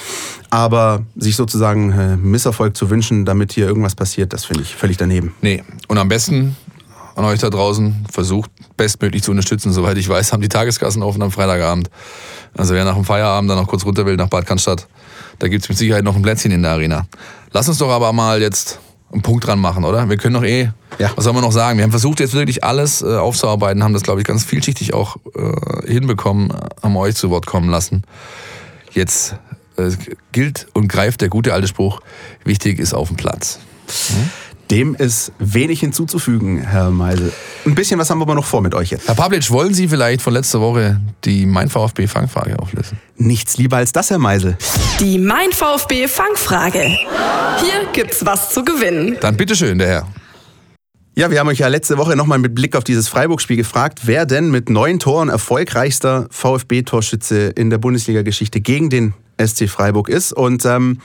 Aber 0.50 1.02
sich 1.16 1.36
sozusagen 1.36 1.92
äh, 1.92 2.16
Misserfolg 2.16 2.76
zu 2.76 2.90
wünschen, 2.90 3.24
damit 3.24 3.52
hier 3.52 3.66
irgendwas 3.66 3.94
passiert, 3.94 4.32
das 4.32 4.44
finde 4.44 4.62
ich 4.62 4.74
völlig 4.74 4.96
daneben. 4.96 5.34
Nee, 5.40 5.64
und 5.88 5.98
am 5.98 6.08
besten 6.08 6.56
an 7.16 7.24
euch 7.24 7.40
da 7.40 7.50
draußen 7.50 8.06
versucht 8.10 8.50
bestmöglich 8.76 9.24
zu 9.24 9.32
unterstützen. 9.32 9.72
Soweit 9.72 9.98
ich 9.98 10.08
weiß, 10.08 10.32
haben 10.32 10.40
die 10.40 10.48
Tageskassen 10.48 11.02
offen 11.02 11.20
am 11.20 11.32
Freitagabend. 11.32 11.90
Also 12.56 12.74
wer 12.74 12.84
nach 12.84 12.94
dem 12.94 13.04
Feierabend 13.04 13.50
dann 13.50 13.58
noch 13.58 13.66
kurz 13.66 13.84
runter 13.84 14.06
will 14.06 14.16
nach 14.16 14.28
Bad 14.28 14.46
Cannstatt, 14.46 14.86
da 15.40 15.48
gibt's 15.48 15.68
mit 15.68 15.76
Sicherheit 15.76 16.04
noch 16.04 16.14
ein 16.14 16.22
Plätzchen 16.22 16.52
in 16.52 16.62
der 16.62 16.72
Arena. 16.72 17.06
Lass 17.52 17.68
uns 17.68 17.78
doch 17.78 17.90
aber 17.90 18.12
mal 18.12 18.40
jetzt 18.40 18.78
einen 19.12 19.22
Punkt 19.22 19.46
dran 19.46 19.58
machen, 19.58 19.84
oder? 19.84 20.08
Wir 20.08 20.16
können 20.18 20.34
doch 20.34 20.44
eh, 20.44 20.70
Ja. 20.98 21.10
was 21.16 21.24
soll 21.24 21.32
man 21.32 21.42
noch 21.42 21.52
sagen? 21.52 21.78
Wir 21.78 21.84
haben 21.84 21.90
versucht 21.90 22.20
jetzt 22.20 22.34
wirklich 22.34 22.62
alles 22.64 23.02
äh, 23.02 23.16
aufzuarbeiten, 23.16 23.82
haben 23.82 23.94
das, 23.94 24.02
glaube 24.02 24.20
ich, 24.20 24.26
ganz 24.26 24.44
vielschichtig 24.44 24.92
auch 24.94 25.16
äh, 25.34 25.90
hinbekommen, 25.90 26.52
haben 26.82 26.96
euch 26.96 27.14
zu 27.16 27.30
Wort 27.30 27.46
kommen 27.46 27.70
lassen. 27.70 28.02
Jetzt 28.92 29.36
äh, 29.76 29.90
gilt 30.32 30.66
und 30.74 30.88
greift 30.88 31.20
der 31.20 31.28
gute 31.28 31.54
alte 31.54 31.68
Spruch, 31.68 32.00
wichtig 32.44 32.78
ist 32.78 32.92
auf 32.94 33.08
dem 33.08 33.16
Platz. 33.16 33.60
Dem 34.70 34.94
ist 34.94 35.32
wenig 35.38 35.80
hinzuzufügen, 35.80 36.58
Herr 36.58 36.90
Meisel. 36.90 37.32
Ein 37.64 37.74
bisschen 37.74 37.98
was 37.98 38.10
haben 38.10 38.18
wir 38.18 38.24
aber 38.24 38.34
noch 38.34 38.44
vor 38.44 38.60
mit 38.60 38.74
euch 38.74 38.90
jetzt. 38.90 39.08
Herr 39.08 39.14
Pavlic, 39.14 39.50
wollen 39.50 39.72
Sie 39.72 39.88
vielleicht 39.88 40.20
von 40.20 40.34
letzter 40.34 40.60
Woche 40.60 41.00
die 41.24 41.46
Mein 41.46 41.70
VfB 41.70 42.06
Fangfrage 42.06 42.58
auflösen? 42.58 42.98
Nichts 43.16 43.56
lieber 43.56 43.78
als 43.78 43.92
das, 43.92 44.10
Herr 44.10 44.18
Meisel. 44.18 44.58
Die 45.00 45.18
Mein 45.18 45.52
VfB 45.52 46.06
Fangfrage. 46.06 46.82
Hier 46.82 47.88
gibt's 47.94 48.26
was 48.26 48.50
zu 48.50 48.62
gewinnen. 48.62 49.16
Dann 49.20 49.38
bitteschön, 49.38 49.78
der 49.78 49.88
Herr. 49.88 50.08
Ja, 51.14 51.30
wir 51.30 51.40
haben 51.40 51.48
euch 51.48 51.58
ja 51.58 51.68
letzte 51.68 51.96
Woche 51.96 52.14
nochmal 52.14 52.38
mit 52.38 52.54
Blick 52.54 52.76
auf 52.76 52.84
dieses 52.84 53.08
Freiburg-Spiel 53.08 53.56
gefragt, 53.56 54.02
wer 54.04 54.26
denn 54.26 54.50
mit 54.50 54.68
neun 54.68 54.98
Toren 54.98 55.30
erfolgreichster 55.30 56.28
VfB-Torschütze 56.30 57.48
in 57.56 57.70
der 57.70 57.78
Bundesliga-Geschichte 57.78 58.60
gegen 58.60 58.90
den 58.90 59.14
SC 59.42 59.68
Freiburg 59.68 60.10
ist. 60.10 60.32
Und 60.32 60.64
ähm, 60.66 61.00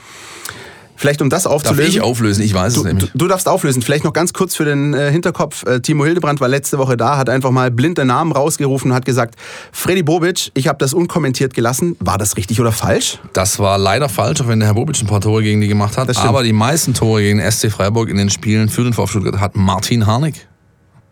vielleicht 0.96 1.22
um 1.22 1.30
das 1.30 1.44
Darf 1.44 1.52
aufzulösen. 1.52 1.90
ich 1.90 2.00
auflösen? 2.00 2.42
Ich 2.42 2.54
weiß 2.54 2.74
es 2.76 2.82
Du, 2.82 2.86
nämlich. 2.86 3.10
du, 3.12 3.18
du 3.18 3.28
darfst 3.28 3.48
auflösen. 3.48 3.82
Vielleicht 3.82 4.04
noch 4.04 4.12
ganz 4.12 4.32
kurz 4.32 4.54
für 4.54 4.64
den 4.64 4.94
äh, 4.94 5.10
Hinterkopf. 5.10 5.64
Äh, 5.66 5.80
Timo 5.80 6.04
Hildebrand 6.04 6.40
war 6.40 6.48
letzte 6.48 6.78
Woche 6.78 6.96
da, 6.96 7.16
hat 7.16 7.28
einfach 7.28 7.50
mal 7.50 7.70
blind 7.70 7.98
den 7.98 8.08
Namen 8.08 8.32
rausgerufen 8.32 8.90
und 8.90 8.94
hat 8.96 9.04
gesagt, 9.04 9.34
Freddy 9.72 10.02
Bobic, 10.02 10.50
ich 10.54 10.68
habe 10.68 10.78
das 10.78 10.94
unkommentiert 10.94 11.54
gelassen. 11.54 11.96
War 12.00 12.18
das 12.18 12.36
richtig 12.36 12.60
oder 12.60 12.72
falsch? 12.72 13.18
Das 13.32 13.58
war 13.58 13.78
leider 13.78 14.08
falsch, 14.08 14.40
auch 14.40 14.48
wenn 14.48 14.60
der 14.60 14.68
Herr 14.68 14.74
Bobic 14.74 15.00
ein 15.00 15.06
paar 15.06 15.20
Tore 15.20 15.42
gegen 15.42 15.60
die 15.60 15.68
gemacht 15.68 15.96
hat. 15.98 16.16
Aber 16.18 16.42
die 16.42 16.52
meisten 16.52 16.94
Tore 16.94 17.22
gegen 17.22 17.40
SC 17.50 17.70
Freiburg 17.70 18.08
in 18.08 18.16
den 18.16 18.30
Spielen 18.30 18.68
für 18.68 18.84
den 18.84 18.92
VfB 18.92 19.10
Stuttgart 19.10 19.40
hat 19.40 19.56
Martin 19.56 20.06
Harnik 20.06 20.46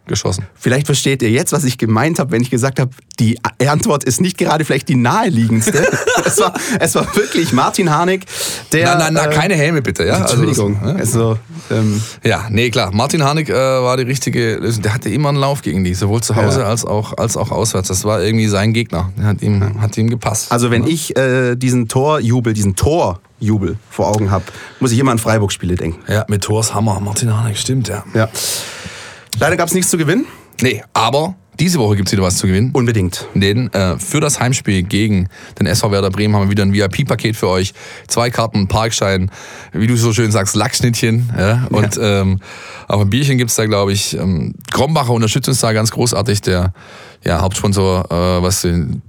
geschossen. 0.07 0.47
Vielleicht 0.55 0.87
versteht 0.87 1.23
ihr 1.23 1.31
jetzt, 1.31 1.53
was 1.53 1.65
ich 1.65 1.79
gemeint 1.79 2.19
habe, 2.19 2.33
wenn 2.33 2.43
ich 2.43 2.51
gesagt 2.51 2.81
habe, 2.81 2.91
die 3.21 3.39
Antwort 3.67 4.03
ist 4.05 4.21
nicht 4.21 4.37
gerade 4.37 4.65
vielleicht 4.65 4.89
die 4.89 4.97
naheliegendste. 4.97 5.87
es, 6.27 6.39
war, 6.41 6.53
es 6.81 6.95
war 6.97 7.15
wirklich 7.17 7.53
Martin 7.53 7.91
Harnik, 7.91 8.25
der... 8.73 8.97
Na, 8.97 9.11
na, 9.11 9.11
na, 9.11 9.31
äh, 9.31 9.35
keine 9.35 9.55
Helme 9.55 9.81
bitte, 9.81 10.05
ja? 10.05 10.15
Also, 10.15 10.35
Entschuldigung. 10.43 10.81
das- 10.83 10.97
Also, 11.15 11.39
ähm, 11.71 12.03
Ja, 12.25 12.47
nee, 12.51 12.71
klar. 12.71 12.91
Martin 12.93 13.23
Harnik 13.23 13.49
äh, 13.49 13.53
war 13.55 13.97
die 13.97 14.03
richtige 14.03 14.57
Lösung. 14.57 14.83
Der 14.83 14.95
hatte 14.95 15.09
immer 15.09 15.29
einen 15.29 15.39
Lauf 15.39 15.63
gegen 15.63 15.85
die, 15.85 15.95
sowohl 15.95 16.23
zu 16.23 16.35
Hause 16.37 16.61
Ja. 16.61 16.67
als, 16.67 16.85
auch, 16.85 17.17
als 17.17 17.37
auch 17.37 17.51
auswärts. 17.53 17.89
Das 17.89 18.05
war 18.05 18.21
irgendwie 18.23 18.49
sein 18.49 18.73
Gegner. 18.73 19.13
Der 19.17 19.27
hat 19.27 19.43
ihm, 19.43 19.81
hat 19.81 19.97
ihm 19.97 20.11
gepasst. 20.11 20.51
also 20.51 20.71
wenn 20.71 20.87
ich 20.87 21.17
äh, 21.17 21.55
diesen 21.55 21.87
Torjubel, 21.89 22.53
diesen 22.55 22.75
Torjubel 22.75 23.77
vor 23.89 24.09
Augen 24.09 24.31
habe, 24.33 24.45
muss 24.81 24.91
ich 24.93 24.99
immer 24.99 25.13
an 25.13 25.19
Freiburg-Spiele 25.19 25.77
denken. 25.77 26.01
ja, 26.13 26.25
mit 26.29 26.43
Tors 26.43 26.75
Hammer. 26.75 26.99
Martin 27.01 27.35
Harnik, 27.37 27.57
stimmt, 27.57 27.89
ja. 27.89 28.05
Ja. 28.15 28.29
Leider 29.39 29.57
gab 29.57 29.69
es 29.69 29.75
nichts 29.75 29.91
zu 29.91 29.99
gewinnen. 29.99 30.27
Nee, 30.61 30.83
aber 30.93 31.37
diese 31.59 31.79
Woche 31.79 31.97
gibt's 31.97 32.13
wieder 32.13 32.23
was 32.23 32.39
zu 32.39 32.47
gewinnen. 32.47 32.71
Unbedingt. 32.73 33.27
Denn 33.35 33.73
äh, 33.73 33.99
für 33.99 34.21
das 34.21 34.41
Heimspiel 34.41 34.83
gegen 34.83 35.29
den 35.59 35.67
SV 35.67 35.91
Werder 35.91 36.11
Bremen 36.11 36.35
haben 36.35 36.45
wir 36.45 36.51
wieder 36.51 36.65
ein 36.65 36.73
VIP-Paket 36.73 37.37
für 37.37 37.49
euch. 37.49 37.75
Zwei 38.09 38.31
Karten, 38.31 38.69
Parkschein, 38.69 39.31
wie 39.73 39.87
du 39.87 39.97
so 39.97 40.13
schön 40.13 40.33
sagst, 40.33 40.57
Lackschnittchen. 40.57 41.31
Ja? 41.37 41.67
Und 41.71 41.99
ähm, 42.01 42.41
auch 42.89 43.01
ein 43.01 43.11
Bierchen 43.11 43.39
gibt's 43.39 43.55
da, 43.57 43.67
glaube 43.67 43.93
ich. 43.93 44.17
Ähm, 44.17 44.55
Krombacher 44.73 45.13
unterstützt 45.13 45.49
uns 45.49 45.61
da 45.61 45.73
ganz 45.73 45.91
großartig, 45.91 46.41
der 46.41 46.73
ja, 47.25 47.41
Hauptsponsor, 47.41 48.07
äh, 48.11 48.43
was 48.43 48.63
den 48.63 49.03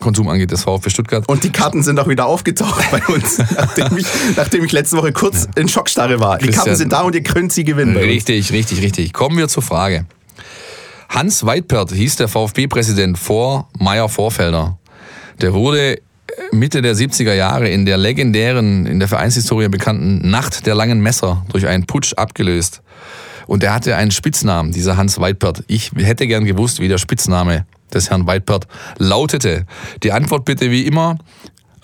Bierkonsum 0.00 0.28
angeht, 0.28 0.50
des 0.50 0.62
VfB 0.64 0.90
Stuttgart. 0.90 1.28
Und 1.28 1.44
die 1.44 1.50
Karten 1.50 1.82
sind 1.82 2.00
auch 2.00 2.08
wieder 2.08 2.26
aufgetaucht 2.26 2.90
bei 2.90 3.02
uns, 3.12 3.38
nachdem 3.56 3.98
ich, 3.98 4.06
nachdem 4.34 4.64
ich 4.64 4.72
letzte 4.72 4.96
Woche 4.96 5.12
kurz 5.12 5.46
in 5.56 5.68
Schockstarre 5.68 6.18
war. 6.20 6.38
Die 6.38 6.46
Christian. 6.46 6.64
Karten 6.64 6.76
sind 6.76 6.92
da 6.92 7.02
und 7.02 7.14
ihr 7.14 7.22
könnt 7.22 7.52
sie 7.52 7.64
gewinnen. 7.64 7.96
Richtig, 7.96 8.50
richtig, 8.50 8.82
richtig. 8.82 9.12
Kommen 9.12 9.36
wir 9.36 9.48
zur 9.48 9.62
Frage. 9.62 10.06
Hans 11.10 11.44
Weidpert 11.44 11.92
hieß 11.92 12.16
der 12.16 12.28
VfB-Präsident 12.28 13.18
vor 13.18 13.68
Meier 13.78 14.08
Vorfelder. 14.08 14.78
Der 15.40 15.52
wurde 15.52 16.00
Mitte 16.52 16.80
der 16.80 16.94
70er 16.94 17.34
Jahre 17.34 17.68
in 17.68 17.84
der 17.84 17.98
legendären, 17.98 18.86
in 18.86 19.00
der 19.00 19.08
Vereinshistorie 19.08 19.68
bekannten 19.68 20.30
Nacht 20.30 20.66
der 20.66 20.74
langen 20.74 21.00
Messer 21.00 21.44
durch 21.50 21.66
einen 21.66 21.84
Putsch 21.84 22.14
abgelöst. 22.14 22.80
Und 23.46 23.64
er 23.64 23.74
hatte 23.74 23.96
einen 23.96 24.12
Spitznamen, 24.12 24.72
dieser 24.72 24.96
Hans 24.96 25.20
Weidpert. 25.20 25.64
Ich 25.66 25.90
hätte 25.96 26.26
gern 26.26 26.44
gewusst, 26.44 26.78
wie 26.78 26.88
der 26.88 26.98
Spitzname 26.98 27.66
des 27.94 28.10
Herrn 28.10 28.26
Weidpert 28.26 28.66
lautete. 28.98 29.66
Die 30.02 30.12
Antwort 30.12 30.44
bitte 30.44 30.70
wie 30.70 30.86
immer 30.86 31.18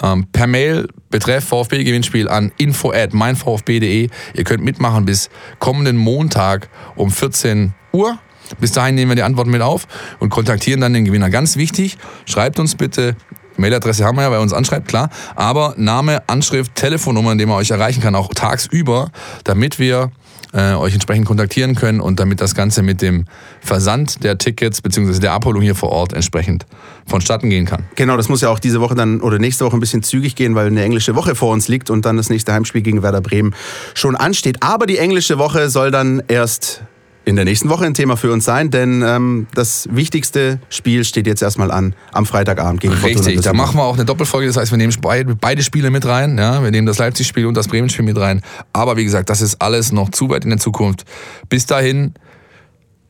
ähm, 0.03 0.27
per 0.33 0.47
Mail 0.47 0.88
betreff 1.11 1.45
VfB-Gewinnspiel 1.45 2.29
an 2.29 2.53
info 2.59 2.92
at 2.92 3.14
meinvfb.de. 3.14 4.09
Ihr 4.35 4.45
könnt 4.45 4.64
mitmachen 4.64 5.05
bis 5.05 5.31
kommenden 5.59 5.97
Montag 5.97 6.69
um 6.97 7.11
14 7.11 7.75
Uhr. 7.92 8.19
Bis 8.61 8.73
dahin 8.73 8.95
nehmen 8.95 9.11
wir 9.11 9.16
die 9.16 9.23
Antworten 9.23 9.51
mit 9.51 9.62
auf 9.62 9.87
und 10.21 10.29
kontaktieren 10.29 10.81
dann 10.81 10.92
den 10.92 11.05
Gewinner. 11.05 11.31
Ganz 11.31 11.57
wichtig, 11.57 11.99
schreibt 12.27 12.61
uns 12.61 12.77
bitte, 12.77 13.16
Mailadresse 13.57 14.05
haben 14.05 14.16
wir 14.16 14.23
ja, 14.23 14.31
wer 14.31 14.40
uns 14.40 14.53
anschreibt, 14.53 14.87
klar, 14.87 15.11
aber 15.35 15.75
Name, 15.77 16.23
Anschrift, 16.29 16.75
Telefonnummer, 16.75 17.33
in 17.33 17.38
dem 17.38 17.49
man 17.49 17.59
euch 17.59 17.71
erreichen 17.71 18.03
kann, 18.03 18.14
auch 18.14 18.33
tagsüber, 18.35 19.11
damit 19.45 19.79
wir 19.79 20.12
äh, 20.57 20.75
euch 20.75 20.95
entsprechend 20.95 21.27
kontaktieren 21.27 21.75
können 21.75 22.01
und 22.01 22.19
damit 22.19 22.40
das 22.40 22.55
Ganze 22.55 22.83
mit 22.83 23.03
dem 23.03 23.27
Versand 23.61 24.25
der 24.25 24.38
Tickets 24.38 24.81
bzw. 24.81 25.21
der 25.21 25.33
Abholung 25.33 25.62
hier 25.62 25.75
vor 25.75 25.90
Ort 25.90 26.14
entsprechend 26.14 26.64
vonstatten 27.07 27.51
gehen 27.51 27.66
kann. 27.66 27.85
Genau, 27.95 28.16
das 28.16 28.29
muss 28.29 28.40
ja 28.40 28.49
auch 28.49 28.59
diese 28.59 28.81
Woche 28.81 28.95
dann 28.95 29.21
oder 29.21 29.38
nächste 29.38 29.66
Woche 29.66 29.77
ein 29.77 29.81
bisschen 29.81 30.03
zügig 30.03 30.35
gehen, 30.35 30.55
weil 30.55 30.69
eine 30.69 30.83
englische 30.83 31.14
Woche 31.14 31.35
vor 31.35 31.53
uns 31.53 31.69
liegt 31.69 31.90
und 31.90 32.07
dann 32.07 32.16
das 32.16 32.31
nächste 32.31 32.55
Heimspiel 32.55 32.81
gegen 32.81 33.03
Werder 33.03 33.21
Bremen 33.21 33.55
schon 33.95 34.16
ansteht. 34.16 34.62
Aber 34.62 34.87
die 34.87 34.99
englische 34.99 35.38
Woche 35.38 35.69
soll 35.69 35.90
dann 35.90 36.23
erst 36.27 36.83
in 37.26 37.34
der 37.34 37.44
nächsten 37.44 37.68
Woche 37.68 37.84
ein 37.84 37.92
Thema 37.92 38.16
für 38.16 38.32
uns 38.32 38.44
sein, 38.44 38.70
denn 38.70 39.02
ähm, 39.04 39.48
das 39.52 39.88
wichtigste 39.90 40.60
Spiel 40.70 41.04
steht 41.04 41.26
jetzt 41.26 41.42
erstmal 41.42 41.72
an 41.72 41.94
am 42.12 42.24
Freitagabend 42.24 42.80
gegen 42.80 42.94
Fortuna 42.94 43.26
Richtig, 43.26 43.40
da 43.40 43.52
machen 43.52 43.76
wir 43.76 43.82
auch 43.82 43.96
eine 43.96 44.04
Doppelfolge. 44.04 44.46
Das 44.46 44.56
heißt, 44.56 44.70
wir 44.70 44.78
nehmen 44.78 44.94
beide, 45.02 45.34
beide 45.34 45.64
Spiele 45.64 45.90
mit 45.90 46.06
rein. 46.06 46.38
Ja? 46.38 46.62
Wir 46.62 46.70
nehmen 46.70 46.86
das 46.86 46.98
Leipzig-Spiel 46.98 47.46
und 47.46 47.56
das 47.56 47.66
Bremen-Spiel 47.66 48.04
mit 48.04 48.16
rein. 48.16 48.42
Aber 48.72 48.96
wie 48.96 49.02
gesagt, 49.02 49.28
das 49.28 49.42
ist 49.42 49.60
alles 49.60 49.90
noch 49.90 50.10
zu 50.10 50.30
weit 50.30 50.44
in 50.44 50.50
der 50.50 50.60
Zukunft. 50.60 51.04
Bis 51.48 51.66
dahin, 51.66 52.14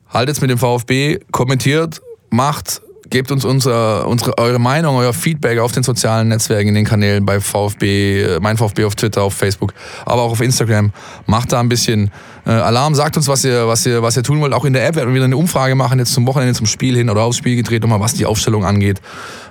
haltet's 0.08 0.40
mit 0.40 0.48
dem 0.48 0.58
VfB, 0.58 1.18
kommentiert, 1.30 2.00
macht, 2.30 2.80
gebt 3.10 3.30
uns 3.30 3.44
unser, 3.44 4.06
unsere, 4.06 4.38
eure 4.38 4.58
Meinung, 4.58 4.96
euer 4.96 5.12
Feedback 5.12 5.58
auf 5.58 5.72
den 5.72 5.82
sozialen 5.82 6.28
Netzwerken, 6.28 6.68
in 6.68 6.74
den 6.74 6.84
Kanälen 6.84 7.24
bei 7.24 7.40
VfB, 7.40 8.22
äh, 8.22 8.40
mein 8.40 8.56
VfB 8.56 8.84
auf 8.84 8.94
Twitter, 8.94 9.22
auf 9.22 9.34
Facebook, 9.34 9.74
aber 10.04 10.22
auch 10.22 10.32
auf 10.32 10.40
Instagram. 10.40 10.92
Macht 11.26 11.52
da 11.52 11.60
ein 11.60 11.68
bisschen 11.68 12.10
äh, 12.46 12.50
Alarm, 12.50 12.94
sagt 12.94 13.16
uns, 13.16 13.28
was 13.28 13.44
ihr, 13.44 13.66
was 13.68 13.86
ihr, 13.86 14.02
was 14.02 14.16
ihr 14.16 14.22
tun 14.22 14.40
wollt. 14.40 14.52
Auch 14.52 14.64
in 14.64 14.72
der 14.72 14.86
App 14.86 14.96
werden 14.96 15.08
wir 15.08 15.14
wieder 15.14 15.24
eine 15.24 15.36
Umfrage 15.36 15.74
machen, 15.74 15.98
jetzt 15.98 16.12
zum 16.12 16.26
Wochenende, 16.26 16.54
zum 16.54 16.66
Spiel 16.66 16.96
hin 16.96 17.10
oder 17.10 17.22
aufs 17.22 17.36
Spiel 17.36 17.56
gedreht, 17.56 17.82
nochmal, 17.82 18.00
was 18.00 18.14
die 18.14 18.26
Aufstellung 18.26 18.64
angeht. 18.64 19.00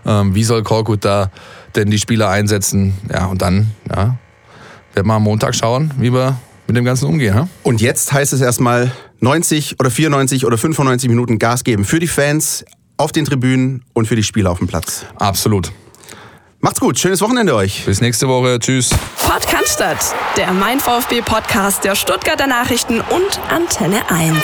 Ähm, 0.05 0.35
wie 0.35 0.43
soll 0.43 0.63
Korkut 0.63 1.05
da 1.05 1.31
denn 1.75 1.89
die 1.89 1.99
Spieler 1.99 2.29
einsetzen? 2.29 2.93
Ja, 3.11 3.25
und 3.25 3.41
dann, 3.41 3.71
ja, 3.89 4.17
werden 4.93 5.07
wir 5.07 5.13
am 5.13 5.23
Montag 5.23 5.55
schauen, 5.55 5.91
wie 5.97 6.13
wir 6.13 6.37
mit 6.67 6.75
dem 6.75 6.85
Ganzen 6.85 7.07
umgehen. 7.07 7.35
Ja? 7.35 7.47
Und 7.63 7.81
jetzt 7.81 8.11
heißt 8.11 8.33
es 8.33 8.41
erstmal 8.41 8.91
90 9.19 9.79
oder 9.79 9.89
94 9.89 10.45
oder 10.45 10.57
95 10.57 11.09
Minuten 11.09 11.39
Gas 11.39 11.63
geben 11.63 11.85
für 11.85 11.99
die 11.99 12.07
Fans 12.07 12.65
auf 12.97 13.11
den 13.11 13.25
Tribünen 13.25 13.83
und 13.93 14.07
für 14.07 14.15
die 14.15 14.23
Spieler 14.23 14.51
auf 14.51 14.59
dem 14.59 14.67
Platz. 14.67 15.05
Absolut. 15.17 15.71
Macht's 16.59 16.79
gut, 16.79 16.97
schönes 16.97 17.21
Wochenende 17.21 17.53
euch. 17.53 17.85
Bis 17.85 18.01
nächste 18.01 18.27
Woche. 18.27 18.57
Tschüss. 18.59 18.89
Podcast 19.19 19.75
statt, 19.75 20.15
der 20.37 20.51
Mein 20.51 20.79
VfB 20.79 21.21
Podcast 21.21 21.83
der 21.83 21.95
Stuttgarter 21.95 22.47
Nachrichten 22.47 23.01
und 23.01 23.39
Antenne 23.49 24.09
1. 24.09 24.35